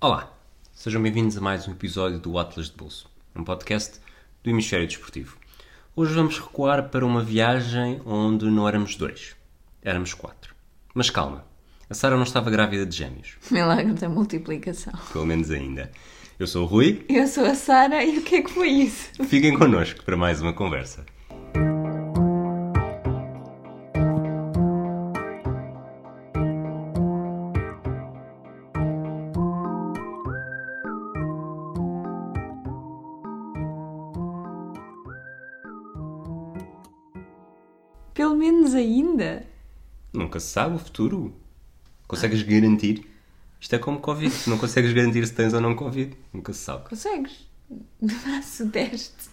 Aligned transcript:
Olá, 0.00 0.32
sejam 0.74 1.02
bem-vindos 1.02 1.36
a 1.36 1.40
mais 1.40 1.66
um 1.66 1.72
episódio 1.72 2.18
do 2.18 2.38
Atlas 2.38 2.66
de 2.70 2.76
Bolso, 2.76 3.08
um 3.34 3.42
podcast 3.44 3.98
do 4.42 4.50
Hemisfério 4.50 4.86
Desportivo. 4.86 5.36
Hoje 5.94 6.14
vamos 6.14 6.38
recuar 6.38 6.88
para 6.90 7.04
uma 7.06 7.22
viagem 7.22 8.00
onde 8.04 8.46
não 8.46 8.68
éramos 8.68 8.96
dois, 8.96 9.34
éramos 9.82 10.12
quatro. 10.14 10.54
Mas 10.94 11.10
calma, 11.10 11.44
a 11.88 11.94
Sara 11.94 12.16
não 12.16 12.24
estava 12.24 12.50
grávida 12.50 12.84
de 12.86 12.96
gêmeos, 12.96 13.36
Milagre 13.50 13.94
da 13.94 14.08
multiplicação. 14.08 14.92
pelo 15.12 15.26
menos 15.26 15.50
ainda. 15.50 15.90
Eu 16.38 16.46
sou 16.46 16.64
o 16.64 16.66
Rui, 16.66 17.04
Eu 17.08 17.26
sou 17.26 17.46
a 17.46 17.54
Sara 17.54 18.04
e 18.04 18.18
o 18.18 18.22
que 18.22 18.36
é 18.36 18.42
que 18.42 18.50
foi 18.50 18.68
isso? 18.68 19.24
fiquem 19.24 19.56
connosco 19.58 20.04
para 20.04 20.16
mais 20.16 20.42
uma 20.42 20.52
conversa. 20.52 21.04
Nunca 40.36 40.40
se 40.40 40.52
sabe 40.52 40.74
o 40.74 40.78
futuro. 40.78 41.34
Consegues 42.06 42.42
garantir? 42.42 43.08
Isto 43.58 43.74
é 43.74 43.78
como 43.78 43.98
Covid, 44.00 44.30
tu 44.44 44.50
não 44.50 44.58
consegues 44.58 44.92
garantir 44.92 45.26
se 45.26 45.32
tens 45.32 45.54
ou 45.54 45.62
não 45.62 45.74
Covid, 45.74 46.14
nunca 46.30 46.52
se 46.52 46.58
sabe. 46.58 46.86
Consegues? 46.90 47.48
Faço 48.22 48.64
o 48.64 48.68
teste. 48.70 49.30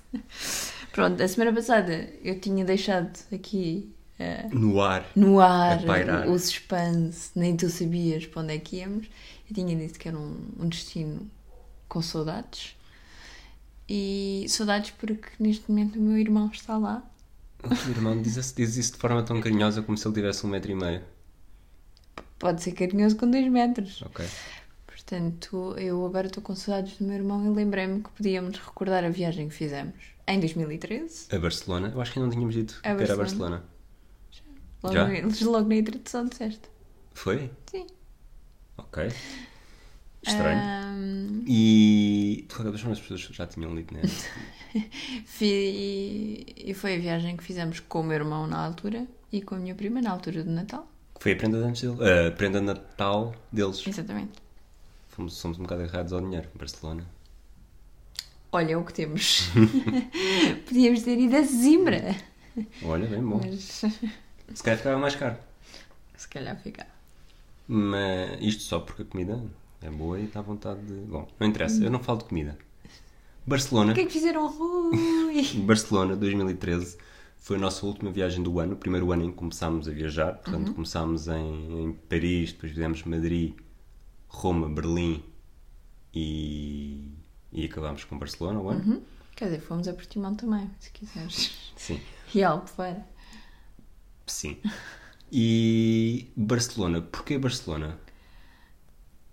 Pronto, 0.94 1.22
a 1.22 1.28
semana 1.28 1.52
passada 1.52 2.10
eu 2.24 2.40
tinha 2.40 2.64
deixado 2.64 3.12
aqui 3.34 3.94
eh, 4.18 4.48
No 4.54 4.82
ar. 4.82 5.06
no 5.14 5.42
ar 5.42 5.84
pairar. 5.84 6.30
o 6.30 6.40
suspense, 6.40 7.32
nem 7.36 7.58
tu 7.58 7.70
sabias 7.70 8.26
para 8.26 8.44
onde 8.44 8.54
é 8.54 8.60
que 8.60 8.78
íamos. 8.78 9.08
Eu 9.50 9.54
tinha 9.54 9.76
dito 9.76 10.00
que 10.00 10.08
era 10.08 10.18
um, 10.18 10.38
um 10.58 10.70
destino 10.70 11.30
com 11.90 12.02
saudades. 12.02 12.78
E 13.90 14.46
saudades 14.48 14.92
porque 14.92 15.28
neste 15.38 15.70
momento 15.70 16.00
o 16.00 16.02
meu 16.02 16.18
irmão 16.18 16.50
está 16.52 16.78
lá. 16.78 17.04
O 17.64 17.70
teu 17.70 17.92
irmão 17.92 18.22
diz, 18.22 18.54
diz 18.54 18.78
isso 18.78 18.94
de 18.94 18.98
forma 18.98 19.24
tão 19.24 19.40
carinhosa 19.40 19.82
como 19.82 19.98
se 19.98 20.08
ele 20.08 20.16
tivesse 20.16 20.46
um 20.46 20.50
metro 20.50 20.72
e 20.72 20.76
meio. 20.76 21.02
Pode 22.38 22.62
ser 22.62 22.74
carinhoso 22.74 23.16
com 23.16 23.30
dois 23.30 23.50
metros. 23.50 24.02
Ok. 24.02 24.26
Portanto, 24.86 25.76
eu 25.78 26.06
agora 26.06 26.28
estou 26.28 26.44
com 26.44 26.56
saudades 26.56 26.98
do 26.98 27.06
meu 27.06 27.16
irmão 27.16 27.46
e 27.46 27.50
lembrei-me 27.50 28.02
que 28.02 28.10
podíamos 28.10 28.58
recordar 28.58 29.04
a 29.04 29.10
viagem 29.10 29.48
que 29.48 29.54
fizemos 29.56 29.96
em 30.28 30.40
2013. 30.40 31.28
A 31.36 31.40
Barcelona? 31.40 31.92
Eu 31.94 32.02
acho 32.02 32.12
que 32.14 32.20
ainda 32.20 32.28
não 32.28 32.34
tínhamos 32.34 32.56
dito 32.56 32.80
A 32.84 32.96
que 32.96 33.04
era 33.04 33.14
a 33.14 33.18
Barcelona. 33.18 33.64
Barcelona. 33.64 33.74
Logo, 34.84 35.40
Já? 35.40 35.46
logo 35.50 35.70
na 35.70 35.76
introdução 35.76 36.26
disseste. 36.26 36.70
Foi? 37.14 37.50
Sim. 37.70 37.88
Ok. 38.78 39.10
Estranho. 40.26 40.60
Ahm, 40.60 41.44
E. 41.48 42.46
De 42.48 42.56
qualquer 42.56 42.72
das 42.72 42.82
formas, 42.82 42.98
as 43.00 43.04
pessoas 43.06 43.22
já 43.36 43.46
tinham 43.48 43.76
lido, 43.76 43.94
né? 43.94 44.02
fi- 45.26 46.46
e 46.58 46.74
foi 46.74 46.96
a 46.96 47.00
viagem 47.00 47.36
que 47.38 47.44
fizemos 47.44 47.80
com 47.80 48.02
o 48.02 48.04
meu 48.04 48.16
irmão 48.16 48.48
na 48.48 48.58
altura 48.66 49.06
e 49.32 49.42
com 49.42 49.56
a 49.56 49.60
minha 49.60 49.76
prima 49.76 50.02
na 50.02 50.12
altura 50.12 50.44
do 50.44 50.52
Natal. 50.52 50.88
Foi 51.20 51.34
a 51.34 51.36
prenda 51.36 51.60
de 51.60 51.66
antes 51.66 51.82
dele. 51.82 51.98
A 52.28 52.32
prenda 52.32 52.60
de 52.60 52.66
Natal 52.66 53.36
deles. 53.52 53.86
Exatamente. 53.88 54.32
Fomos, 55.10 55.34
somos 55.36 55.60
um 55.60 55.64
bocado 55.64 55.82
errados 55.84 56.12
ao 56.14 56.22
dinheiro. 56.22 56.48
Barcelona. 56.56 57.06
Olha 58.52 58.78
o 58.80 58.86
que 58.86 58.94
temos. 58.94 59.50
Podíamos 60.66 61.02
ter 61.04 61.18
ido 61.20 61.36
a 61.36 61.42
Zimbra. 61.42 62.16
Olha, 62.84 63.08
bem 63.08 63.22
bom. 63.22 63.42
Mas 63.44 63.82
Se 64.54 64.64
calhar 64.64 64.78
ficava 64.78 64.98
mais 65.00 65.16
caro. 65.16 65.38
se 66.16 66.28
calhar 66.28 66.56
fica. 66.62 66.86
Mas 67.68 68.38
isto 68.42 68.64
só 68.64 68.80
porque 68.80 69.02
a 69.04 69.06
comida 69.06 69.42
é 69.84 69.90
boa 69.90 70.20
e 70.20 70.26
está 70.26 70.40
à 70.40 70.44
vontade 70.44 70.82
de. 70.82 70.94
Bom, 71.06 71.28
não 71.40 71.48
interessa, 71.48 71.84
eu 71.84 71.92
não 71.92 72.00
falo 72.00 72.20
de 72.20 72.26
comida. 72.26 72.58
Barcelona. 73.46 73.92
O 73.92 73.96
que 73.96 74.02
é 74.02 74.06
que 74.06 74.14
fizeram, 74.14 74.48
Rui? 74.48 75.44
Barcelona 75.66 76.16
2013 76.16 76.98
foi 77.38 77.58
a 77.58 77.60
nossa 77.60 77.86
última 77.86 78.10
viagem 78.10 78.42
do 78.42 78.58
ano, 78.60 78.74
o 78.74 78.78
primeiro 78.78 79.12
ano 79.12 79.24
em 79.26 79.32
que 79.32 79.36
começámos 79.38 79.88
a 79.88 79.92
viajar. 79.92 80.36
Portanto, 80.36 80.74
começámos 80.74 81.28
em, 81.28 81.84
em 81.84 81.94
Paris, 81.94 82.54
depois 82.54 82.72
fizemos 82.72 83.04
Madrid, 83.04 83.54
Roma, 84.30 84.70
Berlim 84.70 85.22
e, 86.14 87.12
e 87.52 87.66
acabámos 87.66 88.06
com 88.06 88.18
Barcelona 88.18 88.62
o 88.62 88.70
ano. 88.70 89.04
Quer 89.36 89.46
dizer, 89.46 89.60
fomos 89.62 89.88
a 89.88 89.94
Portimão 89.94 90.36
também, 90.36 90.70
se 90.80 90.92
quiseres. 90.92 91.74
Sim, 91.76 92.00
E 92.34 92.44
Albufeira. 92.44 93.06
sim. 94.28 94.58
E 95.32 96.32
Barcelona, 96.38 97.02
porquê 97.02 97.38
Barcelona? 97.40 98.00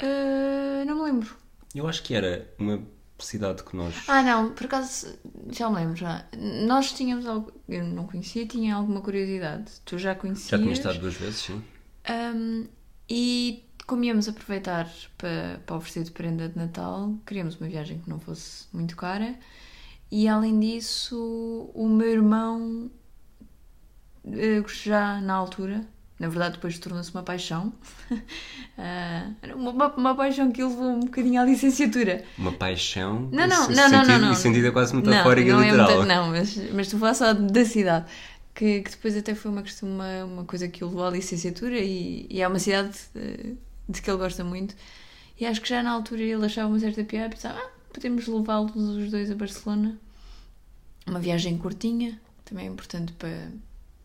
Ah, 0.02 0.84
não 0.84 0.96
me 0.96 1.02
lembro. 1.02 1.36
Eu 1.74 1.86
acho 1.86 2.02
que 2.02 2.14
era 2.14 2.52
uma 2.58 2.82
cidade 3.18 3.62
que 3.62 3.76
nós. 3.76 3.94
Ah, 4.08 4.22
não, 4.22 4.52
por 4.52 4.66
acaso, 4.66 5.18
já 5.50 5.68
me 5.68 5.76
lembro, 5.76 5.96
já. 5.96 6.24
Nós 6.66 6.92
tínhamos 6.92 7.26
algo, 7.26 7.52
eu 7.68 7.84
não 7.84 8.06
conhecia, 8.06 8.46
tinha 8.46 8.74
alguma 8.74 9.00
curiosidade. 9.00 9.70
Tu 9.84 9.98
já 9.98 10.14
conhecias. 10.14 10.48
Já 10.50 10.58
tinha 10.58 10.72
estado 10.72 10.98
duas 10.98 11.14
vezes, 11.14 11.40
sim. 11.40 11.62
Ahm, 12.08 12.66
e 13.08 13.64
como 13.86 14.04
íamos 14.04 14.28
aproveitar 14.28 14.88
para, 15.18 15.60
para 15.66 15.76
oferecer 15.76 16.04
de 16.04 16.12
prenda 16.12 16.48
de 16.48 16.56
Natal, 16.56 17.14
queríamos 17.26 17.56
uma 17.56 17.68
viagem 17.68 17.98
que 17.98 18.08
não 18.08 18.18
fosse 18.20 18.66
muito 18.72 18.96
cara. 18.96 19.34
E 20.10 20.26
além 20.26 20.58
disso, 20.58 21.70
o 21.74 21.88
meu 21.88 22.08
irmão, 22.08 22.90
eh, 24.26 24.62
já 24.68 25.20
na 25.20 25.34
altura, 25.34 25.84
na 26.20 26.28
verdade 26.28 26.54
depois 26.56 26.78
tornou-se 26.78 27.10
uma 27.12 27.22
paixão, 27.24 27.72
Ah, 28.78 29.28
uma, 29.56 29.94
uma, 29.94 30.14
paixão 30.14 30.50
que 30.50 30.62
levou 30.62 30.88
um 30.88 31.00
bocadinho 31.00 31.40
à 31.40 31.44
licenciatura. 31.44 32.24
Uma 32.38 32.52
paixão. 32.52 33.28
Não, 33.30 33.46
não, 33.46 33.68
não, 33.68 33.68
não, 33.68 33.88
sentido, 33.90 34.06
não, 34.08 34.18
não. 34.20 34.32
E 34.32 34.36
sentido 34.36 34.66
é 34.68 34.70
quase 34.70 34.96
metafórico 34.96 35.50
não 35.50 35.62
e 35.62 35.66
é 35.66 35.70
literal. 35.70 35.96
muita- 35.98 36.14
não, 36.14 36.28
mas, 36.30 36.56
mas 36.72 36.86
estou 36.86 36.96
a 36.96 37.00
falar 37.00 37.14
só 37.14 37.34
da 37.34 37.64
cidade. 37.64 38.06
Que, 38.54 38.80
que 38.80 38.90
depois 38.90 39.16
até 39.16 39.34
foi 39.34 39.50
uma, 39.50 39.62
questão, 39.62 39.88
uma, 39.88 40.24
uma 40.24 40.44
coisa 40.44 40.66
que 40.68 40.82
o 40.82 40.88
levou 40.88 41.04
à 41.04 41.10
licenciatura 41.10 41.78
e, 41.78 42.26
e 42.30 42.40
é 42.40 42.48
uma 42.48 42.58
cidade 42.58 42.96
eh, 43.14 43.52
de 43.88 44.00
que 44.00 44.10
ele 44.10 44.18
gosta 44.18 44.42
muito. 44.44 44.74
E 45.38 45.44
acho 45.44 45.60
que 45.60 45.68
já 45.68 45.82
na 45.82 45.90
altura 45.90 46.22
ele 46.22 46.44
achava 46.46 46.68
uma 46.68 46.78
certa 46.78 47.04
piada 47.04 47.26
e 47.26 47.30
pensava, 47.30 47.58
ah, 47.58 47.70
podemos 47.92 48.26
levá-los 48.26 48.74
os 48.76 49.10
dois 49.10 49.30
a 49.30 49.34
Barcelona. 49.34 49.98
Uma 51.06 51.18
viagem 51.20 51.58
curtinha, 51.58 52.18
também 52.46 52.66
é 52.66 52.70
importante 52.70 53.12
para 53.12 53.50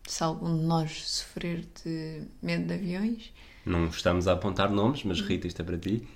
se 0.06 0.22
algum 0.22 0.56
de 0.56 0.64
nós 0.64 1.08
sofrer 1.08 1.66
de 1.84 2.22
medo 2.42 2.66
de 2.66 2.74
aviões. 2.74 3.32
Não 3.64 3.86
estamos 3.86 4.28
a 4.28 4.32
apontar 4.32 4.70
nomes, 4.70 5.02
mas 5.04 5.20
Rita, 5.20 5.46
isto 5.46 5.60
é 5.60 5.64
para 5.64 5.76
ti. 5.76 6.06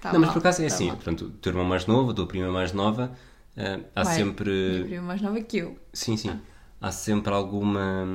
Tá 0.00 0.12
não, 0.12 0.20
mas 0.20 0.28
mal, 0.28 0.32
por 0.32 0.38
acaso 0.38 0.62
é 0.62 0.68
tá 0.68 0.74
assim, 0.74 0.86
mal. 0.86 0.96
portanto, 0.96 1.24
o 1.26 1.30
teu 1.30 1.50
irmão 1.50 1.64
mais 1.64 1.86
novo, 1.86 2.10
a 2.10 2.14
tua 2.14 2.26
prima 2.26 2.50
mais 2.50 2.72
nova, 2.72 3.12
eh, 3.56 3.80
há 3.94 4.04
Vai, 4.04 4.14
Minha 4.14 4.26
sempre. 4.26 4.84
prima 4.84 5.02
mais 5.02 5.20
nova 5.20 5.40
que 5.40 5.58
eu. 5.58 5.76
Sim, 5.92 6.16
sim. 6.16 6.38
Há 6.80 6.92
sempre 6.92 7.32
alguma. 7.32 8.06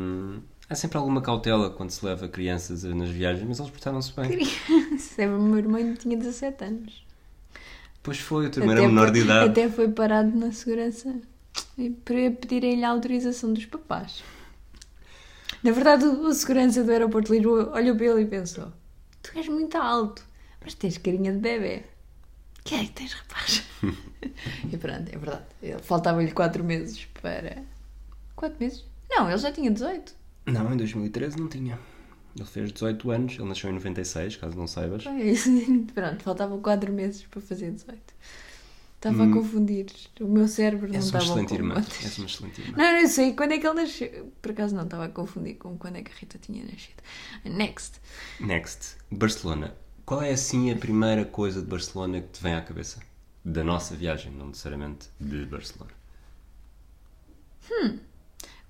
Há 0.69 0.75
sempre 0.75 0.97
alguma 0.97 1.21
cautela 1.21 1.69
quando 1.69 1.89
se 1.89 2.05
leva 2.05 2.29
crianças 2.29 2.83
nas 2.83 3.09
viagens, 3.09 3.45
mas 3.45 3.59
eles 3.59 3.71
portaram-se 3.71 4.13
bem. 4.15 4.29
Criança, 4.29 5.23
o 5.27 5.41
meu 5.41 5.57
irmão 5.57 5.93
tinha 5.95 6.15
17 6.15 6.63
anos. 6.63 7.05
Pois 8.01 8.19
foi, 8.19 8.47
o 8.47 8.49
teu 8.49 8.63
irmão 8.63 8.77
era 8.77 8.87
menor 8.87 9.11
de 9.11 9.19
idade. 9.19 9.49
até 9.49 9.69
foi 9.69 9.89
parado 9.89 10.35
na 10.37 10.51
segurança 10.51 11.13
para 12.03 12.31
pedirem-lhe 12.31 12.83
a 12.83 12.89
autorização 12.89 13.53
dos 13.53 13.65
papás. 13.65 14.23
Na 15.63 15.71
verdade, 15.71 16.05
o, 16.05 16.33
segurança 16.33 16.83
do 16.83 16.91
aeroporto 16.91 17.31
de 17.31 17.37
Lisboa 17.37 17.71
olhou 17.75 17.95
para 17.95 18.05
ele 18.05 18.21
e 18.21 18.25
pensou: 18.25 18.71
Tu 19.21 19.37
és 19.37 19.47
muito 19.47 19.77
alto, 19.77 20.25
mas 20.63 20.73
tens 20.73 20.97
carinha 20.97 21.31
de 21.31 21.39
bebê. 21.39 21.83
Que 22.63 22.75
é 22.75 22.85
que 22.85 22.91
tens, 22.91 23.13
rapaz? 23.13 23.63
e 24.71 24.77
pronto, 24.77 25.09
é 25.09 25.17
verdade. 25.17 25.45
Faltavam-lhe 25.83 26.31
4 26.31 26.63
meses 26.63 27.05
para. 27.21 27.63
4 28.35 28.59
meses? 28.59 28.85
Não, 29.09 29.29
ele 29.29 29.37
já 29.37 29.51
tinha 29.51 29.69
18. 29.69 30.15
Não, 30.47 30.73
em 30.73 30.77
2013 30.77 31.37
não 31.37 31.47
tinha. 31.47 31.79
Ele 32.35 32.45
fez 32.45 32.71
18 32.71 33.11
anos, 33.11 33.33
ele 33.33 33.49
nasceu 33.49 33.69
em 33.69 33.73
96, 33.73 34.37
caso 34.37 34.57
não 34.57 34.65
saibas. 34.67 35.05
É 35.05 35.23
isso. 35.23 35.49
Pronto, 35.93 36.23
faltavam 36.23 36.61
4 36.61 36.91
meses 36.91 37.23
para 37.23 37.41
fazer 37.41 37.71
18. 37.71 38.01
Estava 39.01 39.23
a 39.23 39.33
confundir. 39.33 39.87
O 40.19 40.27
meu 40.27 40.47
cérebro 40.47 40.87
não 40.87 40.95
Hum. 40.95 40.99
Estava 40.99 41.41
irmã. 41.55 41.73
contas. 41.73 42.03
És 42.05 42.17
uma 42.19 42.27
excelente 42.27 42.61
irmã. 42.61 42.77
Não, 42.77 43.01
não 43.01 43.07
sei 43.09 43.33
quando 43.33 43.53
é 43.53 43.57
que 43.57 43.65
ele 43.65 43.81
nasceu. 43.81 44.31
Por 44.39 44.51
acaso 44.51 44.75
não 44.75 44.83
estava 44.83 45.05
a 45.05 45.09
confundir 45.09 45.55
com 45.57 45.75
quando 45.75 45.95
é 45.95 46.03
que 46.03 46.11
a 46.11 46.15
Rita 46.15 46.37
tinha 46.37 46.63
nascido. 46.63 47.01
Next. 47.43 47.99
Next, 48.39 48.97
Barcelona. 49.11 49.73
Qual 50.05 50.21
é 50.21 50.31
assim 50.31 50.71
a 50.71 50.75
primeira 50.75 51.25
coisa 51.25 51.61
de 51.61 51.67
Barcelona 51.67 52.21
que 52.21 52.27
te 52.27 52.43
vem 52.43 52.53
à 52.53 52.61
cabeça? 52.61 52.99
Da 53.43 53.63
nossa 53.63 53.95
viagem, 53.95 54.31
não 54.33 54.49
necessariamente 54.49 55.09
de 55.19 55.45
Barcelona. 55.47 55.91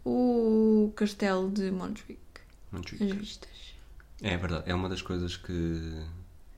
O 0.05 0.93
castelo 0.95 1.51
de 1.51 1.69
Montjuic. 1.71 2.19
Montjuic. 2.71 3.03
As 3.03 3.11
vistas. 3.17 3.49
É 4.21 4.37
verdade, 4.37 4.63
é 4.69 4.73
uma 4.73 4.87
das 4.87 5.01
coisas 5.01 5.35
que. 5.35 6.01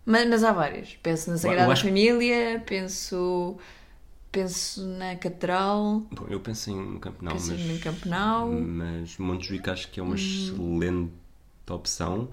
Mas, 0.05 0.27
mas 0.27 0.43
há 0.43 0.51
várias. 0.51 0.95
Penso 1.01 1.31
na 1.31 1.37
Sagrada 1.37 1.71
acho 1.71 1.83
Família, 1.83 2.61
penso, 2.65 3.57
penso 4.31 4.85
na 4.85 5.15
Catedral, 5.15 6.03
Bom, 6.11 6.25
eu 6.29 6.39
penso 6.39 6.71
em 6.71 6.99
Campenau, 6.99 7.33
penso 7.33 7.51
mas. 7.51 7.61
no 7.61 7.79
Campenau. 7.79 8.51
Mas 8.51 9.17
Montjuic 9.17 9.69
acho 9.69 9.89
que 9.91 9.99
é 9.99 10.03
uma 10.03 10.15
excelente 10.15 11.11
opção. 11.69 12.29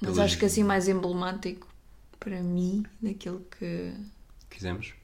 Mas 0.00 0.18
acho 0.18 0.38
que 0.38 0.44
assim 0.44 0.62
mais 0.62 0.88
emblemático 0.88 1.66
para 2.20 2.42
mim, 2.42 2.84
daquilo 3.00 3.42
que. 3.58 3.92
Quisemos. 4.50 4.94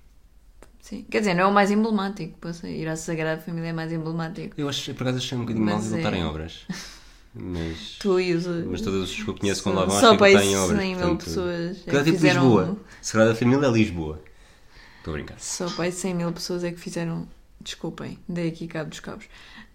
Sim. 0.80 1.06
Quer 1.08 1.20
dizer, 1.20 1.34
não 1.34 1.44
é 1.44 1.46
o 1.46 1.52
mais 1.52 1.70
emblemático. 1.70 2.36
Posso 2.40 2.66
ir 2.66 2.88
à 2.88 2.96
Sagrada 2.96 3.40
Família 3.40 3.68
é 3.68 3.72
mais 3.72 3.92
emblemático. 3.92 4.60
Eu 4.60 4.68
acho, 4.68 4.92
por 4.94 5.04
acaso 5.04 5.18
achei 5.18 5.38
um 5.38 5.42
bocadinho 5.42 5.64
mal 5.64 5.76
Mas 5.76 5.84
de 5.84 5.90
voltar 5.90 6.12
é- 6.12 6.18
em 6.18 6.24
obras. 6.24 6.66
Mas, 7.34 7.96
Tu 7.99 8.20
e 8.20 8.34
os. 8.34 8.46
mas 8.67 8.81
todas 8.82 9.05
as 9.05 9.14
que 9.14 9.26
eu 9.26 9.34
conheço 9.34 9.62
quando 9.62 9.76
lá 9.76 9.84
vão 9.87 9.99
Só 10.00 10.12
acham 10.14 10.19
que 10.19 10.25
em 10.44 10.56
obras. 10.56 10.79
100 10.81 10.96
mil 10.96 11.17
pessoas 11.17 11.70
é 11.70 11.81
que 11.81 11.84
Cada 11.87 12.05
tipo 12.05 12.17
fizeram- 12.17 12.43
Lisboa. 12.43 12.79
Sagrada 13.00 13.34
Família 13.34 13.67
é 13.67 13.70
Lisboa. 13.70 14.23
Estou 14.99 15.14
a 15.14 15.17
brincar. 15.17 15.40
Só 15.40 15.70
para 15.70 15.84
aí 15.84 15.93
100 15.93 16.14
mil 16.14 16.32
pessoas 16.32 16.62
é 16.64 16.70
que 16.70 16.79
fizeram. 16.79 17.26
Desculpem, 17.61 18.19
dei 18.29 18.49
aqui 18.49 18.67
cabo 18.67 18.90
dos 18.90 19.00
cabos. 19.00 19.26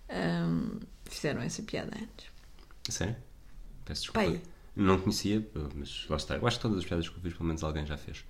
Ahm, 0.10 0.80
fizeram 1.06 1.42
essa 1.42 1.64
piada 1.64 1.92
antes. 1.96 2.28
Sério? 2.90 3.16
Peço 3.86 4.02
desculpa. 4.04 4.30
Pai. 4.30 4.42
Não 4.76 5.00
conhecia, 5.00 5.46
mas 5.76 6.06
lá 6.10 6.18
está. 6.18 6.36
Eu 6.36 6.46
acho 6.46 6.58
que 6.58 6.62
todas 6.62 6.78
as 6.78 6.86
piadas 6.86 7.10
que 7.10 7.16
eu 7.18 7.22
fiz, 7.22 7.34
pelo 7.34 7.46
menos 7.46 7.64
alguém 7.64 7.86
já 7.86 7.98
fez. 7.98 8.24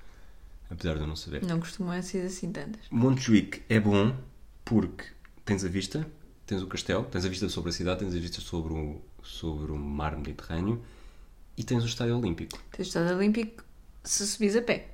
Apesar 0.69 0.95
de 0.95 1.01
eu 1.01 1.07
não 1.07 1.15
saber. 1.15 1.43
Não 1.43 1.59
costumam 1.59 2.01
ser 2.01 2.25
assim 2.25 2.51
tantas. 2.51 2.81
Montjuic 2.89 3.63
é 3.67 3.79
bom 3.79 4.15
porque 4.63 5.03
tens 5.43 5.63
a 5.65 5.67
vista, 5.67 6.05
tens 6.45 6.61
o 6.61 6.67
castelo, 6.67 7.03
tens 7.05 7.25
a 7.25 7.29
vista 7.29 7.49
sobre 7.49 7.69
a 7.69 7.73
cidade, 7.73 7.99
tens 8.01 8.15
a 8.15 8.19
vista 8.19 8.41
sobre 8.41 8.73
o, 8.73 9.01
sobre 9.27 9.71
o 9.71 9.77
mar 9.77 10.15
Mediterrâneo 10.15 10.81
e 11.57 11.63
tens 11.63 11.83
o 11.83 11.87
Estádio 11.87 12.17
Olímpico. 12.17 12.57
Tens 12.71 12.87
o 12.87 12.89
Estado 12.89 13.15
Olímpico 13.15 13.63
se 14.03 14.25
subis 14.25 14.55
a 14.55 14.61
pé. 14.61 14.87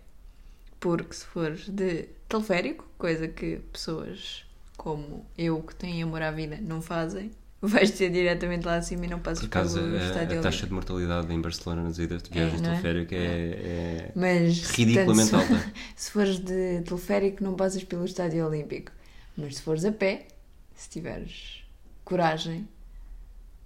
Porque 0.80 1.14
se 1.14 1.26
fores 1.26 1.70
de 1.70 2.10
teleférico, 2.28 2.90
coisa 2.98 3.28
que 3.28 3.58
pessoas 3.72 4.46
como 4.76 5.26
eu 5.38 5.62
que 5.62 5.76
têm 5.76 6.04
amor 6.04 6.22
à 6.22 6.32
vida 6.32 6.58
não 6.62 6.82
fazem, 6.82 7.32
vais 7.62 7.92
ter 7.92 8.10
diretamente 8.10 8.66
lá 8.66 8.76
acima 8.78 9.06
e 9.06 9.10
não 9.10 9.20
passas 9.20 9.48
Por 9.48 9.48
acaso, 9.48 9.80
pelo 9.80 9.96
a, 9.96 9.98
Estádio 9.98 10.40
a 10.40 10.42
Olímpico. 10.42 10.42
taxa 10.42 10.66
de 10.68 10.74
mortalidade 10.74 11.34
em 11.34 11.40
Barcelona 11.40 11.84
nas 11.84 11.98
idas 12.00 12.24
de 12.24 12.30
viagens 12.32 12.62
é? 12.62 12.64
teleférico 12.64 13.14
é, 13.14 13.18
é 13.18 14.12
Mas 14.16 14.72
ridiculamente 14.72 15.32
portanto, 15.32 15.54
alta. 15.54 15.74
Se, 15.96 16.06
se 16.06 16.12
fores 16.12 16.40
de 16.40 16.82
teleférico, 16.82 17.44
não 17.44 17.56
passas 17.56 17.84
pelo 17.84 18.04
Estádio 18.04 18.46
Olímpico. 18.46 18.92
Mas 19.38 19.58
se 19.58 19.62
fores 19.62 19.86
a 19.86 19.92
pé, 19.92 20.28
se 20.76 20.90
tiveres 20.90 21.64
coragem, 22.04 22.68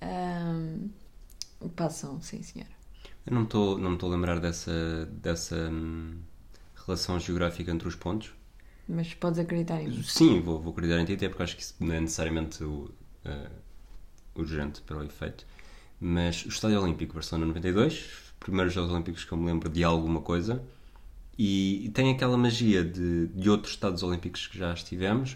ahm, 0.02 0.90
passam, 1.76 2.22
sim 2.22 2.42
senhora. 2.42 2.72
Eu 3.26 3.34
não 3.34 3.42
me 3.42 3.48
estou 3.48 3.78
não 3.78 3.92
me 3.92 3.98
a 4.02 4.06
lembrar 4.08 4.40
dessa, 4.40 5.06
dessa 5.12 5.70
hum, 5.70 6.18
relação 6.86 7.20
geográfica 7.20 7.72
entre 7.72 7.88
os 7.88 7.96
pontos. 7.96 8.34
Mas 8.88 9.14
podes 9.14 9.40
acreditar 9.40 9.82
em 9.82 9.90
mim. 9.90 10.04
Sim, 10.04 10.40
vou, 10.40 10.60
vou 10.60 10.72
acreditar 10.72 11.02
em 11.02 11.06
ti, 11.06 11.14
até 11.14 11.28
porque 11.28 11.44
acho 11.44 11.56
que 11.58 11.62
isso 11.62 11.76
não 11.80 11.94
é 11.94 12.00
necessariamente 12.00 12.64
o, 12.64 12.90
eh, 13.26 13.50
urgente 14.34 14.82
para 14.82 14.98
o 14.98 15.04
efeito. 15.04 15.46
Mas 16.00 16.46
o 16.46 16.50
Estádio 16.50 16.82
Olímpico, 16.82 17.14
Barcelona 17.14 17.48
92, 17.48 18.34
primeiros 18.40 18.74
Jogos 18.74 18.92
Olímpicos 18.92 19.26
que 19.26 19.32
eu 19.32 19.38
me 19.38 19.46
lembro 19.46 19.70
de 19.70 19.84
alguma 19.84 20.22
coisa, 20.22 20.64
e, 21.38 21.86
e 21.86 21.90
tem 21.90 22.12
aquela 22.12 22.38
magia 22.38 22.84
de, 22.84 23.28
de 23.28 23.50
outros 23.50 23.74
Estados 23.74 24.04
Olímpicos 24.04 24.48
que 24.48 24.58
já 24.58 24.74
estivemos, 24.74 25.36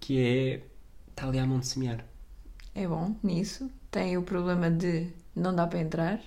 que 0.00 0.18
é. 0.18 0.62
está 1.10 1.28
ali 1.28 1.38
à 1.38 1.46
mão 1.46 1.60
de 1.60 1.66
semear. 1.66 2.04
É 2.74 2.86
bom 2.86 3.14
nisso. 3.22 3.70
Tem 3.90 4.16
o 4.16 4.22
problema 4.22 4.70
de 4.70 5.08
não 5.34 5.54
dá 5.54 5.66
para 5.66 5.80
entrar. 5.80 6.20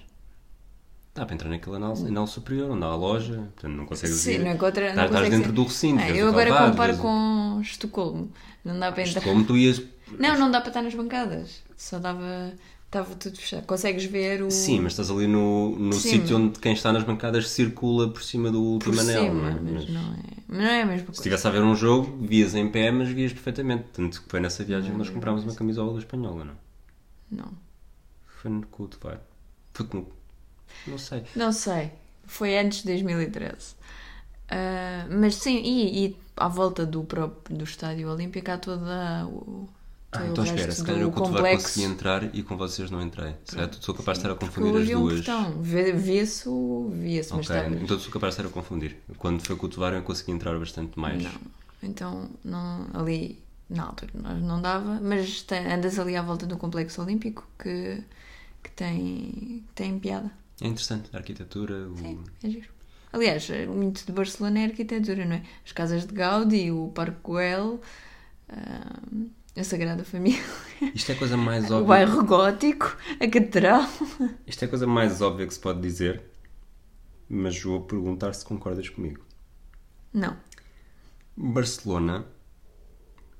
Dá 1.13 1.25
para 1.25 1.33
entrar 1.33 1.49
naquele 1.49 1.75
anel, 1.77 1.93
anel 1.93 2.27
superior, 2.27 2.69
onde 2.69 2.83
há 2.83 2.87
a 2.87 2.95
loja, 2.95 3.35
portanto 3.53 3.73
não 3.73 3.85
consegues 3.85 4.17
Sim, 4.17 4.33
ir. 4.33 4.39
não 4.43 4.51
encontra, 4.51 4.93
não 4.93 5.05
Estás, 5.05 5.29
dentro 5.29 5.47
ser. 5.47 5.51
do 5.51 5.63
recinto. 5.63 6.01
Ah, 6.03 6.09
eu 6.11 6.27
agora 6.29 6.69
comparo 6.69 6.97
com 6.97 7.59
Estocolmo. 7.61 8.31
Não 8.63 8.79
dá 8.79 8.91
para 8.91 9.03
entrar. 9.03 9.21
Como 9.23 9.43
tu 9.43 9.57
ias. 9.57 9.81
Não, 10.17 10.37
não 10.37 10.51
dá 10.51 10.61
para 10.61 10.69
estar 10.69 10.81
nas 10.81 10.93
bancadas. 10.93 11.63
Só 11.75 11.99
dava. 11.99 12.53
Estava 12.87 13.15
tudo 13.15 13.37
fechado. 13.37 13.65
Consegues 13.65 14.05
ver 14.05 14.41
o. 14.43 14.49
Sim, 14.49 14.79
mas 14.81 14.93
estás 14.93 15.09
ali 15.11 15.27
no, 15.27 15.77
no 15.77 15.99
sítio 15.99 16.37
onde 16.37 16.59
quem 16.59 16.73
está 16.73 16.91
nas 16.93 17.03
bancadas 17.03 17.49
circula 17.49 18.09
por 18.09 18.23
cima 18.23 18.49
do 18.49 18.79
por 18.79 18.95
último 18.95 19.01
anel. 19.01 19.23
cima, 19.25 19.33
não 19.33 19.47
é? 19.49 19.59
mas 19.73 19.89
não 19.89 20.13
é, 20.13 20.17
não 20.47 20.61
é 20.65 20.81
a 20.83 20.85
mesma 20.85 20.99
Se 20.99 21.05
coisa. 21.05 21.19
estivesse 21.19 21.47
a 21.47 21.51
ver 21.51 21.61
um 21.63 21.75
jogo, 21.75 22.17
vias 22.25 22.55
em 22.55 22.69
pé, 22.71 22.89
mas 22.91 23.09
vias 23.09 23.33
perfeitamente. 23.33 23.85
Tanto 23.93 24.21
que 24.23 24.29
foi 24.29 24.39
nessa 24.39 24.63
viagem 24.63 24.91
que 24.91 24.97
nós 24.97 25.09
comprámos 25.09 25.43
uma 25.43 25.53
camisola 25.53 25.93
da 25.93 25.99
espanhola, 25.99 26.45
não? 26.45 26.55
Não. 27.29 27.51
Foi 28.25 28.49
no 28.49 28.65
culto, 28.67 28.97
vai. 29.01 29.19
Foi 29.73 29.85
com. 29.85 30.05
Não 30.87 30.97
sei. 30.97 31.23
Não 31.35 31.51
sei. 31.51 31.91
Foi 32.25 32.57
antes 32.57 32.79
de 32.79 32.85
2013. 32.85 33.75
Ah, 34.49 35.07
mas 35.09 35.35
sim, 35.35 35.57
e, 35.61 36.07
e 36.07 36.17
à 36.37 36.47
volta 36.47 36.85
do 36.85 37.03
próprio 37.03 37.57
do 37.57 37.63
Estádio 37.65 38.09
Olímpico 38.09 38.49
há 38.51 38.57
toda 38.57 39.25
o, 39.27 39.67
Ah, 40.19 40.27
então 40.27 40.43
espera, 40.43 40.71
se 40.71 40.83
calhar 40.83 41.01
vai 41.03 41.11
complexo. 41.11 41.63
conseguir 41.67 41.85
entrar 41.85 42.35
e 42.35 42.43
com 42.43 42.57
vocês 42.57 42.89
não 42.91 43.01
entrei. 43.01 43.33
Tu 43.45 43.83
sou 43.83 43.93
capaz 43.95 44.17
de 44.17 44.23
estar 44.25 44.33
a 44.33 44.35
confundir 44.37 44.81
as 44.81 44.89
um 44.89 45.01
duas. 45.01 45.25
Vê- 45.61 45.91
Vê-se, 45.93 46.49
via-se, 46.93 47.33
mas 47.33 47.41
estavas- 47.49 47.81
então 47.81 47.99
sou 47.99 48.11
capaz 48.11 48.35
de 48.35 48.41
estar 48.41 48.49
a 48.49 48.53
confundir. 48.53 48.97
Quando 49.17 49.41
foi 49.45 49.55
cultivar 49.55 49.93
eu 49.93 50.01
consegui 50.03 50.31
entrar 50.31 50.57
bastante 50.57 50.97
mais. 50.99 51.21
Não. 51.23 51.31
Então, 51.83 52.29
não, 52.43 52.87
ali, 52.93 53.39
na 53.69 53.83
altura, 53.83 54.11
não 54.41 54.61
dava, 54.61 54.99
mas 55.01 55.45
andas 55.71 55.99
ali 55.99 56.15
à 56.15 56.21
volta 56.21 56.45
do 56.45 56.57
Complexo 56.57 57.01
Olímpico 57.01 57.47
que, 57.61 58.03
que 58.63 58.71
tem, 58.71 59.63
tem 59.75 59.99
piada. 59.99 60.31
É 60.59 60.67
interessante, 60.67 61.09
a 61.13 61.17
arquitetura, 61.17 61.87
o... 61.87 61.97
Sim, 61.97 62.19
é 62.43 62.49
giro. 62.49 62.69
Aliás, 63.13 63.47
muito 63.69 64.05
de 64.05 64.11
Barcelona 64.11 64.59
é 64.59 64.65
arquitetura, 64.65 65.23
não 65.23 65.35
é? 65.35 65.43
As 65.65 65.71
casas 65.71 66.05
de 66.05 66.13
Gaudí, 66.13 66.71
o 66.71 66.87
Parque 66.93 67.17
Güell, 67.23 67.79
ah, 68.49 68.99
a 69.57 69.63
Sagrada 69.63 70.03
Família, 70.03 70.43
Isto 70.93 71.11
é 71.11 71.15
a 71.15 71.17
coisa 71.17 71.37
mais 71.37 71.69
o 71.71 71.75
óbvia. 71.75 71.87
bairro 71.87 72.23
gótico, 72.25 72.95
a 73.19 73.27
Catedral. 73.27 73.87
Isto 74.45 74.63
é 74.63 74.65
a 74.65 74.69
coisa 74.69 74.87
mais 74.87 75.21
óbvia 75.21 75.47
que 75.47 75.53
se 75.53 75.59
pode 75.59 75.81
dizer, 75.81 76.23
mas 77.29 77.61
vou 77.61 77.81
perguntar 77.81 78.33
se 78.33 78.45
concordas 78.45 78.87
comigo. 78.89 79.25
Não. 80.13 80.37
Barcelona 81.35 82.25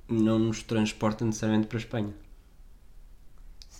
não 0.08 0.38
nos 0.38 0.62
transporta 0.62 1.24
necessariamente 1.24 1.66
para 1.68 1.78
a 1.78 1.80
Espanha. 1.80 2.14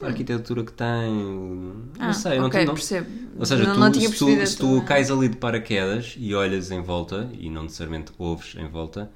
A 0.01 0.07
arquitetura 0.07 0.63
que 0.65 0.73
tem. 0.73 1.13
Não 1.13 1.93
Ah, 1.99 2.13
sei, 2.13 2.39
não 2.39 2.47
ok, 2.47 2.59
tem. 2.61 2.67
Não, 2.67 2.75
percebo. 2.75 3.11
ou 3.37 3.45
seja, 3.47 3.65
não, 3.65 3.75
tu, 3.75 3.81
não 3.81 3.93
se, 3.95 4.17
tu, 4.17 4.47
se 4.47 4.57
tu 4.57 4.83
cais 4.85 5.11
ali 5.11 5.29
de 5.29 5.37
paraquedas 5.37 6.15
e 6.17 6.35
olhas 6.35 6.71
em 6.71 6.81
volta, 6.81 7.29
e 7.33 7.51
não 7.51 7.65
necessariamente 7.65 8.13
ouves 8.17 8.55
em 8.57 8.69
volta, 8.69 9.11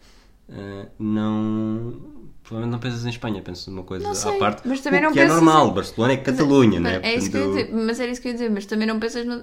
eh, 0.49 0.89
não. 0.99 2.32
Provavelmente 2.43 2.73
não 2.73 2.81
pensas 2.81 3.07
em 3.07 3.11
Espanha, 3.11 3.41
pensas 3.41 3.67
numa 3.69 3.85
coisa 3.85 4.05
Não 4.05 4.13
à 4.35 4.39
parte. 4.39 4.67
mas 4.67 4.81
também 4.81 5.01
o 5.01 5.05
não 5.05 5.13
que 5.13 5.21
é 5.21 5.27
normal, 5.29 5.69
em- 5.69 5.75
Barcelona 5.75 6.13
é 6.13 6.17
Catalunha, 6.17 6.81
Mas 6.81 6.93
né? 6.93 7.01
É 7.03 7.15
isso 7.17 7.31
que 7.31 7.37
eu 7.37 7.41
ia 7.41 7.47
Portanto, 7.47 7.67
dizer, 7.71 7.85
mas 7.87 8.01
era 8.01 8.11
isso 8.13 8.21
que 8.21 8.29
eu 8.29 8.31
ia 8.31 8.35
dizer, 8.35 8.51
mas 8.51 8.67
também 8.67 8.87
não 8.87 8.99
pensas 9.01 9.25
no- 9.27 9.43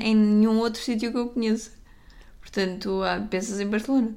em 0.00 0.14
nenhum 0.16 0.58
outro 0.58 0.80
sítio 0.80 1.12
que 1.12 1.18
eu 1.18 1.28
conheça. 1.28 1.70
Portanto, 2.40 3.02
ah, 3.02 3.26
pensas 3.28 3.60
em 3.60 3.66
Barcelona. 3.68 4.14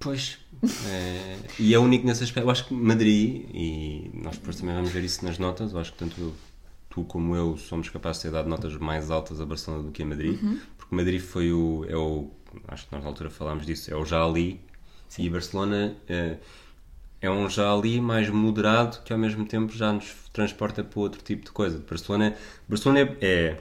Pois. 0.00 0.38
é, 0.86 1.36
e 1.58 1.74
é 1.74 1.78
único 1.78 2.06
nesse 2.06 2.24
aspecto. 2.24 2.46
Eu 2.46 2.50
acho 2.50 2.66
que 2.66 2.74
Madrid, 2.74 3.44
e 3.54 4.10
nós 4.14 4.36
depois 4.38 4.56
também 4.56 4.74
vamos 4.74 4.90
ver 4.90 5.04
isso 5.04 5.24
nas 5.24 5.38
notas, 5.38 5.72
eu 5.72 5.78
acho 5.78 5.92
que 5.92 5.98
tanto 5.98 6.20
eu- 6.20 6.34
tu 6.90 7.04
como 7.04 7.36
eu 7.36 7.56
somos 7.56 7.88
capazes 7.90 8.22
de 8.22 8.28
ter 8.28 8.34
dado 8.34 8.48
notas 8.48 8.74
mais 8.76 9.10
altas 9.10 9.40
a 9.40 9.46
Barcelona 9.46 9.84
do 9.84 9.92
que 9.92 10.02
a 10.02 10.06
Madrid, 10.06 10.38
porque 10.76 10.94
Madrid 10.94 11.20
foi 11.20 11.52
o. 11.52 11.84
É 11.88 11.96
o 11.96 12.30
acho 12.66 12.86
que 12.88 12.92
nós 12.94 13.02
na 13.04 13.08
altura 13.10 13.28
falámos 13.30 13.66
disso, 13.66 13.92
é 13.92 13.96
o 13.96 14.04
já 14.04 14.24
ali, 14.24 14.60
e 15.18 15.28
Barcelona 15.30 15.94
é, 16.08 16.36
é 17.20 17.30
um 17.30 17.48
já 17.48 17.72
ali 17.72 18.00
mais 18.00 18.28
moderado 18.30 19.02
que 19.02 19.12
ao 19.12 19.18
mesmo 19.18 19.44
tempo 19.46 19.72
já 19.72 19.92
nos 19.92 20.14
transporta 20.32 20.84
para 20.84 21.00
outro 21.00 21.22
tipo 21.22 21.44
de 21.44 21.50
coisa. 21.50 21.78
Barcelona, 21.88 22.36
Barcelona 22.68 23.00
é, 23.00 23.16
é 23.20 23.60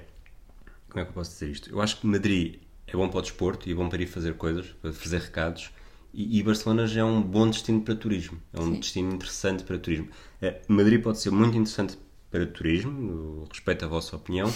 como 0.90 1.02
é 1.02 1.04
que 1.04 1.10
eu 1.10 1.14
posso 1.14 1.32
dizer 1.32 1.50
isto? 1.50 1.70
Eu 1.70 1.82
acho 1.82 2.00
que 2.00 2.08
Madrid 2.08 2.56
é 2.88 2.94
bom 2.94 3.08
para 3.10 3.20
o 3.20 3.22
desporto 3.22 3.68
e 3.68 3.72
é 3.72 3.76
bom 3.76 3.90
para 3.90 4.02
ir 4.02 4.08
fazer 4.08 4.34
coisas, 4.36 4.68
para 4.82 4.94
fazer 4.94 5.20
recados. 5.20 5.72
E, 6.14 6.40
e 6.40 6.44
Barcelona 6.44 6.88
já 6.88 7.02
é 7.02 7.04
um 7.04 7.22
bom 7.22 7.50
destino 7.50 7.82
para 7.82 7.96
turismo. 7.96 8.40
É 8.54 8.60
um 8.60 8.74
Sim. 8.74 8.80
destino 8.80 9.14
interessante 9.14 9.64
para 9.64 9.78
turismo. 9.78 10.08
Eh, 10.42 10.62
Madrid 10.68 11.02
pode 11.02 11.20
ser 11.20 11.32
muito 11.32 11.58
interessante 11.58 11.98
para 12.32 12.46
turismo, 12.46 13.46
respeito 13.52 13.86
a 13.86 13.88
vossa 13.88 14.16
opinião. 14.16 14.52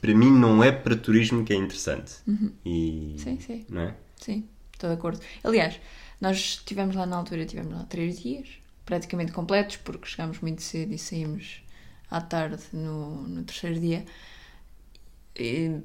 Para 0.00 0.14
mim, 0.14 0.30
não 0.30 0.62
é 0.62 0.70
para 0.70 0.96
turismo 0.96 1.44
que 1.44 1.52
é 1.52 1.56
interessante. 1.56 2.12
E, 2.64 3.12
Uhum. 3.12 3.18
Sim, 3.18 3.40
sim. 3.40 3.66
Não 3.68 3.80
é? 3.82 3.94
Sim, 4.20 4.44
estou 4.72 4.90
de 4.90 4.96
acordo. 4.96 5.20
Aliás, 5.42 5.80
nós 6.20 6.36
estivemos 6.38 6.96
lá 6.96 7.06
na 7.06 7.16
altura, 7.16 7.46
tivemos 7.46 7.74
lá 7.74 7.84
três 7.84 8.20
dias, 8.20 8.48
praticamente 8.84 9.32
completos, 9.32 9.76
porque 9.76 10.06
chegámos 10.06 10.40
muito 10.40 10.62
cedo 10.62 10.92
e 10.92 10.98
saímos 10.98 11.62
à 12.10 12.20
tarde 12.20 12.62
no, 12.72 13.22
no 13.28 13.42
terceiro 13.44 13.80
dia. 13.80 14.04
E 15.36 15.80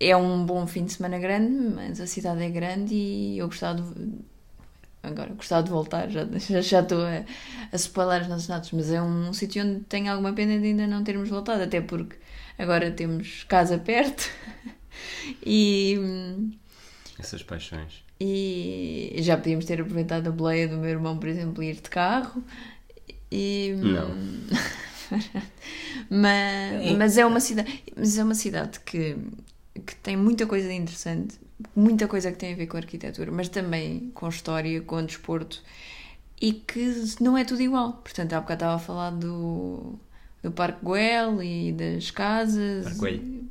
é 0.00 0.16
um 0.16 0.44
bom 0.46 0.66
fim 0.66 0.84
de 0.86 0.92
semana 0.94 1.18
grande, 1.18 1.52
mas 1.74 2.00
a 2.00 2.06
cidade 2.06 2.42
é 2.42 2.50
grande 2.50 2.94
e 2.94 3.38
eu 3.38 3.46
gostava 3.48 3.80
de. 3.82 4.18
Agora, 5.02 5.32
gostava 5.34 5.62
de 5.62 5.70
voltar, 5.70 6.10
já, 6.10 6.26
já, 6.38 6.60
já 6.60 6.80
estou 6.80 7.04
a, 7.04 7.24
a 7.72 7.76
spoiler 7.76 8.22
as 8.22 8.28
nossas 8.28 8.48
notas, 8.48 8.72
mas 8.72 8.90
é 8.90 9.00
um 9.00 9.32
sítio 9.32 9.64
onde 9.64 9.80
tenho 9.84 10.10
alguma 10.10 10.32
pena 10.32 10.58
de 10.58 10.66
ainda 10.66 10.86
não 10.86 11.04
termos 11.04 11.28
voltado, 11.28 11.62
até 11.62 11.80
porque 11.80 12.16
agora 12.58 12.90
temos 12.90 13.44
casa 13.44 13.78
perto 13.78 14.28
e. 15.46 15.96
hum, 15.98 16.52
Essas 17.18 17.42
paixões. 17.42 18.05
E 18.20 19.14
já 19.18 19.36
podíamos 19.36 19.64
ter 19.64 19.80
aproveitado 19.80 20.28
a 20.28 20.30
boleia 20.30 20.68
do 20.68 20.76
meu 20.76 20.90
irmão, 20.90 21.18
por 21.18 21.28
exemplo, 21.28 21.62
e 21.62 21.70
ir 21.70 21.76
de 21.76 21.90
carro. 21.90 22.42
E, 23.30 23.74
Não. 23.76 24.10
mas, 26.10 26.96
mas 26.96 27.18
é 27.18 27.26
uma 27.26 27.40
cidade, 27.40 27.84
mas 27.96 28.18
é 28.18 28.24
uma 28.24 28.34
cidade 28.34 28.80
que 28.80 29.16
que 29.84 29.94
tem 29.96 30.16
muita 30.16 30.46
coisa 30.46 30.72
interessante, 30.72 31.38
muita 31.74 32.08
coisa 32.08 32.30
que 32.32 32.38
tem 32.38 32.52
a 32.52 32.56
ver 32.56 32.66
com 32.66 32.76
arquitetura, 32.76 33.30
mas 33.30 33.48
também 33.48 34.10
com 34.14 34.28
história, 34.28 34.80
com 34.80 35.04
desporto 35.04 35.62
e 36.40 36.52
que 36.52 37.14
não 37.20 37.36
é 37.36 37.44
tudo 37.44 37.62
igual. 37.62 37.94
Portanto, 37.94 38.32
há 38.32 38.40
bocado 38.40 38.58
estava 38.58 38.76
a 38.76 38.78
falar 38.78 39.10
do, 39.10 39.98
do 40.42 40.50
Parque 40.50 40.84
Güell 40.84 41.42
e 41.42 41.72
das 41.72 42.10
casas. 42.10 42.84
Parque 42.84 42.98
Güell. 42.98 43.44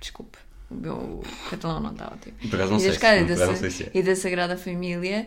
Desculpe, 0.00 0.38
o 0.70 0.74
meu 0.74 1.22
catalão 1.50 1.80
não 1.80 1.92
está 1.92 2.06
ótimo. 2.12 2.34
Por 2.50 2.54
acaso 2.56 2.72
não 2.72 2.78
e 2.78 2.80
sei 2.80 2.88
das 2.90 2.96
se- 2.98 3.00
da, 3.36 3.46
não 3.46 3.56
sei 3.56 3.70
se 3.70 3.82
é. 3.84 3.90
e 3.94 4.02
da 4.02 4.16
Sagrada 4.16 4.56
Família, 4.56 5.26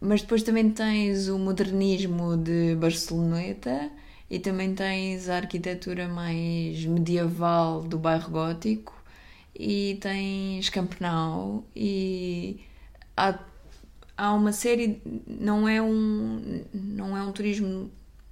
mas 0.00 0.20
depois 0.22 0.42
também 0.42 0.70
tens 0.70 1.28
o 1.28 1.38
modernismo 1.38 2.36
de 2.36 2.74
Barceloneta 2.76 3.90
e 4.30 4.38
também 4.38 4.74
tens 4.74 5.28
a 5.28 5.36
arquitetura 5.36 6.06
mais 6.08 6.84
medieval 6.84 7.82
do 7.82 7.98
bairro 7.98 8.30
gótico 8.30 8.94
e 9.58 9.98
tens 10.00 10.68
Campenau 10.68 11.64
e 11.74 12.60
há, 13.16 13.38
há 14.16 14.32
uma 14.34 14.52
série 14.52 15.00
não 15.26 15.68
é 15.68 15.80
um 15.82 16.64
não 16.74 17.16
é 17.16 17.22
um 17.22 17.32
turismo 17.32 17.90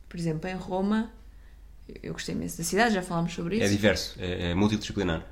por 0.09 0.19
exemplo 0.19 0.49
em 0.49 0.55
Roma 0.55 1.11
eu 2.03 2.13
gostei 2.13 2.35
imenso 2.35 2.59
da 2.59 2.65
cidade 2.65 2.95
já 2.95 3.03
falámos 3.03 3.33
sobre 3.33 3.61
É 3.61 3.65
isso 3.65 3.73
diverso, 3.73 4.17
é, 4.19 4.51
é 4.51 4.55
multidisciplinar. 4.55 5.25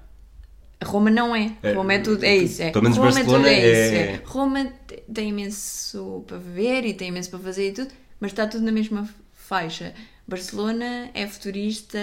Roma 0.82 1.10
não 1.10 1.34
é. 1.34 1.52
É, 1.62 1.72
Roma 1.72 1.94
é 1.94 1.98
tudo, 1.98 2.24
é 2.24 2.36
isso. 2.36 2.62
É. 2.62 2.70
pelo 2.70 2.82
menos 2.84 2.98
Roma 2.98 3.10
Barcelona 3.12 3.48
é 3.48 3.54
tudo, 3.54 3.64
é, 3.64 3.68
é- 3.68 4.12
isso. 4.14 4.22
É. 4.22 4.22
Roma 4.26 4.64
te- 4.86 5.02
tem 5.12 5.28
imenso 5.30 6.24
para 6.26 6.38
ver 6.38 6.84
e 6.84 6.94
tem 6.94 7.08
imenso 7.08 7.30
para 7.30 7.38
fazer 7.38 7.68
e 7.68 7.72
tudo, 7.72 7.90
mas 8.20 8.32
está 8.32 8.46
tudo 8.46 8.64
na 8.64 8.72
mesma 8.72 9.08
faixa. 9.32 9.94
Barcelona 10.26 11.10
é 11.14 11.26
futurista, 11.26 11.98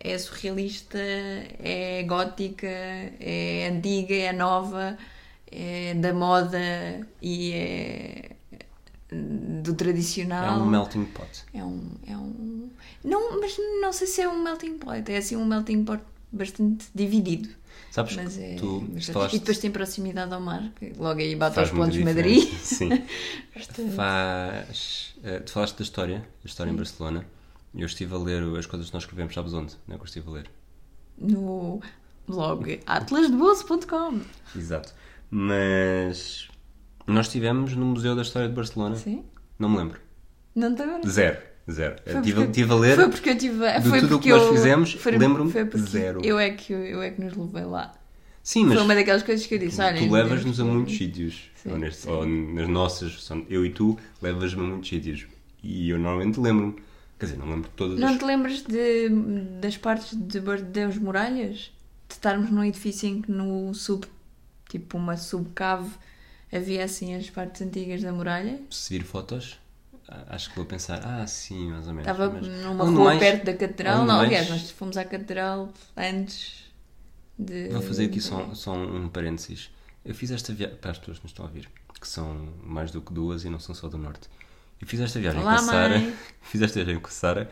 é 0.00 0.18
surrealista, 0.18 0.98
é 0.98 2.02
gótica, 2.06 2.66
é 2.68 3.70
antiga, 3.72 4.14
é 4.14 4.32
nova, 4.32 4.98
é 5.50 5.94
da 5.94 6.12
moda 6.12 6.58
e 7.20 7.52
é 7.52 8.30
do 9.12 9.70
É 9.72 9.74
tradicional. 9.74 10.60
um 10.60 10.66
melting 10.66 11.04
pot. 11.04 11.44
É 11.54 11.62
um, 11.62 11.82
é 12.06 12.16
um. 12.16 12.68
Não, 13.04 13.40
mas 13.40 13.56
não 13.80 13.92
sei 13.92 14.06
se 14.06 14.20
é 14.22 14.28
um 14.28 14.42
melting 14.42 14.78
pot. 14.78 15.10
É 15.10 15.16
assim 15.18 15.36
um 15.36 15.44
melting 15.44 15.84
pot 15.84 16.02
bastante 16.32 16.86
dividido. 16.94 17.48
Sabes 17.92 18.16
Mas 18.16 18.36
que 18.36 18.42
é. 18.42 18.54
tu 18.56 18.88
mas- 18.90 19.06
falaste 19.06 19.36
E 19.36 19.38
depois 19.38 19.58
tem 19.58 19.70
proximidade 19.70 20.32
ao 20.32 20.40
mar, 20.40 20.72
que 20.76 20.94
logo 20.98 21.20
aí 21.20 21.36
bate 21.36 21.56
faz 21.56 21.68
aos 21.68 21.76
pontos 21.78 21.92
de 21.94 22.02
Madrid. 22.02 22.42
Sim. 22.58 22.88
Faz. 23.94 25.14
eh, 25.22 25.40
tu 25.40 25.52
falaste 25.52 25.76
da 25.76 25.82
história, 25.82 26.18
da 26.20 26.26
história 26.46 26.70
em 26.70 26.72
Sim. 26.72 26.78
Barcelona. 26.78 27.26
E 27.74 27.80
eu 27.82 27.86
estive 27.86 28.14
a 28.14 28.18
ler 28.18 28.42
as 28.58 28.64
coisas 28.64 28.88
que 28.88 28.94
nós 28.94 29.02
escrevemos, 29.02 29.34
sabes 29.34 29.52
onde? 29.52 29.74
Não 29.86 29.94
é 29.94 29.98
que 29.98 30.02
eu 30.02 30.06
estive 30.06 30.28
a 30.28 30.32
ler. 30.32 30.50
no 31.18 31.80
blog 32.26 32.80
atlasdebolso.com. 32.86 34.20
Exato. 34.56 34.94
Mas 35.30 36.48
nós 37.06 37.26
estivemos 37.26 37.74
no 37.76 37.84
Museu 37.86 38.16
da 38.16 38.22
História 38.22 38.48
de 38.48 38.54
Barcelona. 38.54 38.96
Sim? 38.96 39.24
Não 39.58 39.68
me 39.68 39.76
lembro. 39.78 40.00
Não 40.54 40.74
te 40.74 40.82
lembras? 40.82 41.12
Zero. 41.12 41.38
Zero. 41.70 41.96
Foi 42.04 42.14
Estive 42.16 42.34
porque- 42.34 42.50
estive 42.50 42.72
a 42.72 42.76
ler. 42.76 42.94
Foi 42.96 43.08
porque 43.08 43.30
eu 43.30 43.38
tive. 43.38 43.80
de 43.80 43.88
foi 43.88 44.00
tudo 44.00 44.16
o 44.16 44.18
que 44.20 44.28
nós 44.30 44.48
fizemos, 44.50 44.98
lembro-me 45.06 45.52
zero. 45.78 46.20
Eu 46.24 46.38
é, 46.38 46.50
que, 46.50 46.72
eu 46.72 47.00
é 47.02 47.10
que 47.10 47.20
nos 47.22 47.36
levei 47.36 47.64
lá. 47.64 47.92
Sim, 48.42 48.64
mas 48.64 48.74
Foi 48.74 48.82
uma 48.84 48.94
daquelas 48.96 49.22
coisas 49.22 49.46
que 49.46 49.54
eu 49.54 49.58
disse: 49.58 49.80
olha. 49.80 49.98
tu 49.98 50.10
levas-nos 50.10 50.58
a 50.58 50.64
muitos 50.64 50.96
sítios. 50.96 51.50
Sim, 51.54 51.70
ou, 51.70 51.78
neste- 51.78 52.08
ou 52.08 52.26
nas 52.26 52.68
nossas, 52.68 53.30
eu 53.48 53.64
e 53.64 53.70
tu, 53.70 53.96
levas-me 54.20 54.60
a 54.60 54.64
muitos 54.64 54.88
sítios. 54.88 55.26
E 55.62 55.88
eu 55.90 55.98
normalmente 55.98 56.40
lembro-me. 56.40 56.74
Quer 57.20 57.26
dizer, 57.26 57.38
não 57.38 57.46
lembro 57.46 57.70
de 57.70 57.76
todas 57.76 57.98
Não 58.00 58.08
as 58.08 58.18
te 58.18 58.24
lembras 58.24 58.62
de, 58.62 59.08
das 59.60 59.76
partes 59.76 60.16
de 60.18 60.40
das 60.40 60.96
muralhas? 60.98 61.70
De 62.08 62.14
estarmos 62.14 62.50
num 62.50 62.64
edifício 62.64 63.08
em 63.08 63.22
que 63.22 63.30
no 63.30 63.72
sub, 63.72 64.04
tipo 64.68 64.98
uma 64.98 65.16
subcave, 65.16 65.88
havia 66.52 66.82
assim 66.84 67.14
as 67.14 67.30
partes 67.30 67.62
antigas 67.62 68.02
da 68.02 68.12
muralha? 68.12 68.60
Se 68.68 68.92
vir 68.98 69.04
fotos, 69.04 69.56
a- 69.56 69.61
acho 70.28 70.50
que 70.50 70.56
vou 70.56 70.64
pensar, 70.64 71.00
ah, 71.04 71.26
sim, 71.26 71.70
mais 71.70 71.86
ou 71.86 71.94
menos. 71.94 72.10
Estava 72.10 72.30
mas- 72.30 72.46
numa 72.46 72.84
onde 72.84 72.94
rua 72.96 73.04
mais- 73.06 73.18
perto 73.20 73.44
da 73.44 73.52
catedral. 73.54 73.98
Não, 73.98 74.06
mais- 74.06 74.28
aliás, 74.28 74.48
nós 74.50 74.70
fomos 74.70 74.96
à 74.96 75.04
catedral 75.04 75.72
antes 75.96 76.64
de. 77.38 77.68
Vou 77.68 77.82
fazer 77.82 78.06
aqui 78.06 78.20
só, 78.20 78.54
só 78.54 78.72
um 78.74 79.08
parênteses. 79.08 79.70
Eu 80.04 80.14
fiz 80.14 80.30
esta 80.30 80.52
viagem, 80.52 80.76
para 80.76 80.90
as 80.90 80.98
pessoas 80.98 81.18
que 81.18 81.24
nos 81.24 81.30
estão 81.32 81.44
a 81.44 81.48
ouvir, 81.48 81.68
que 82.00 82.08
são 82.08 82.48
mais 82.64 82.90
do 82.90 83.00
que 83.00 83.12
duas 83.12 83.44
e 83.44 83.50
não 83.50 83.60
são 83.60 83.74
só 83.74 83.88
do 83.88 83.96
Norte. 83.96 84.28
Eu 84.80 84.86
fiz 84.86 84.98
esta 85.00 85.20
viagem 85.20 85.40
Olá, 85.40 85.54
com 85.56 85.62
a 85.62 85.64
Sara, 85.64 86.12
fiz 86.42 86.60
esta 86.60 86.82
viagem 86.82 87.00
com 87.00 87.06
a 87.08 87.10
Sara, 87.10 87.50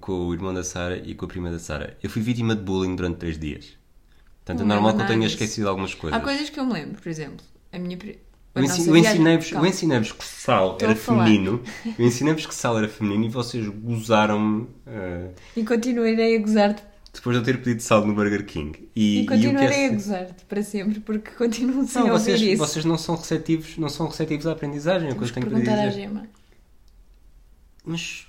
com 0.00 0.12
o 0.28 0.32
irmão 0.32 0.54
da 0.54 0.62
Sara 0.62 0.96
e 0.98 1.12
com 1.14 1.24
a 1.24 1.28
prima 1.28 1.50
da 1.50 1.58
Sara. 1.58 1.96
Eu 2.02 2.08
fui 2.08 2.22
vítima 2.22 2.54
de 2.54 2.62
bullying 2.62 2.94
durante 2.94 3.16
três 3.18 3.36
dias. 3.38 3.76
Portanto, 4.44 4.60
é 4.60 4.64
Não 4.64 4.74
normal 4.76 4.92
lembro 4.92 5.06
que 5.06 5.12
eu 5.12 5.16
tenha 5.16 5.26
esquecido 5.26 5.68
algumas 5.68 5.94
coisas. 5.94 6.20
Há 6.20 6.22
coisas 6.22 6.50
que 6.50 6.58
eu 6.60 6.64
me 6.64 6.72
lembro, 6.72 7.00
por 7.02 7.08
exemplo, 7.08 7.44
a 7.72 7.78
minha. 7.78 7.98
Eu, 8.54 8.62
ensi- 8.64 8.86
eu 8.88 9.64
ensinei-vos 9.66 10.12
que 10.12 10.24
sal 10.24 10.72
Estou 10.72 10.88
era 10.90 10.96
feminino. 10.98 11.62
Eu 11.98 12.06
ensinei-vos 12.06 12.44
que 12.46 12.54
sal 12.54 12.76
era 12.78 12.88
feminino 12.88 13.24
e 13.24 13.28
vocês 13.30 13.66
gozaram-me 13.66 14.66
eh, 14.86 15.30
E 15.56 15.64
continuarei 15.64 16.36
a 16.36 16.40
gozar-te. 16.40 16.82
depois 17.14 17.34
de 17.34 17.40
eu 17.40 17.44
ter 17.44 17.62
pedido 17.62 17.80
sal 17.80 18.06
no 18.06 18.14
Burger 18.14 18.44
King. 18.44 18.88
E, 18.94 19.00
E, 19.00 19.18
e 19.18 19.20
que 19.22 19.28
continuarei 19.28 19.84
é- 19.84 19.86
a 19.88 19.92
gozar-te 19.92 20.44
para 20.44 20.62
sempre, 20.62 21.00
porque 21.00 21.30
continuo 21.30 21.86
sem 21.86 22.02
Não, 22.02 22.10
vocês, 22.10 22.40
isso. 22.42 22.58
vocês 22.58 22.84
não 22.84 22.98
são 22.98 23.16
receptivos, 23.16 23.78
não 23.78 23.88
são 23.88 24.06
receptivos 24.06 24.46
à 24.46 24.52
aprendizagem, 24.52 25.08
é 25.08 25.12
o 25.12 25.16
que 25.16 25.24
eu 25.24 25.28
Temos 25.32 25.44
que 25.44 25.50
perguntar 25.50 25.78
à. 25.86 25.88
Gema. 25.90 26.26
Mas 27.84 28.26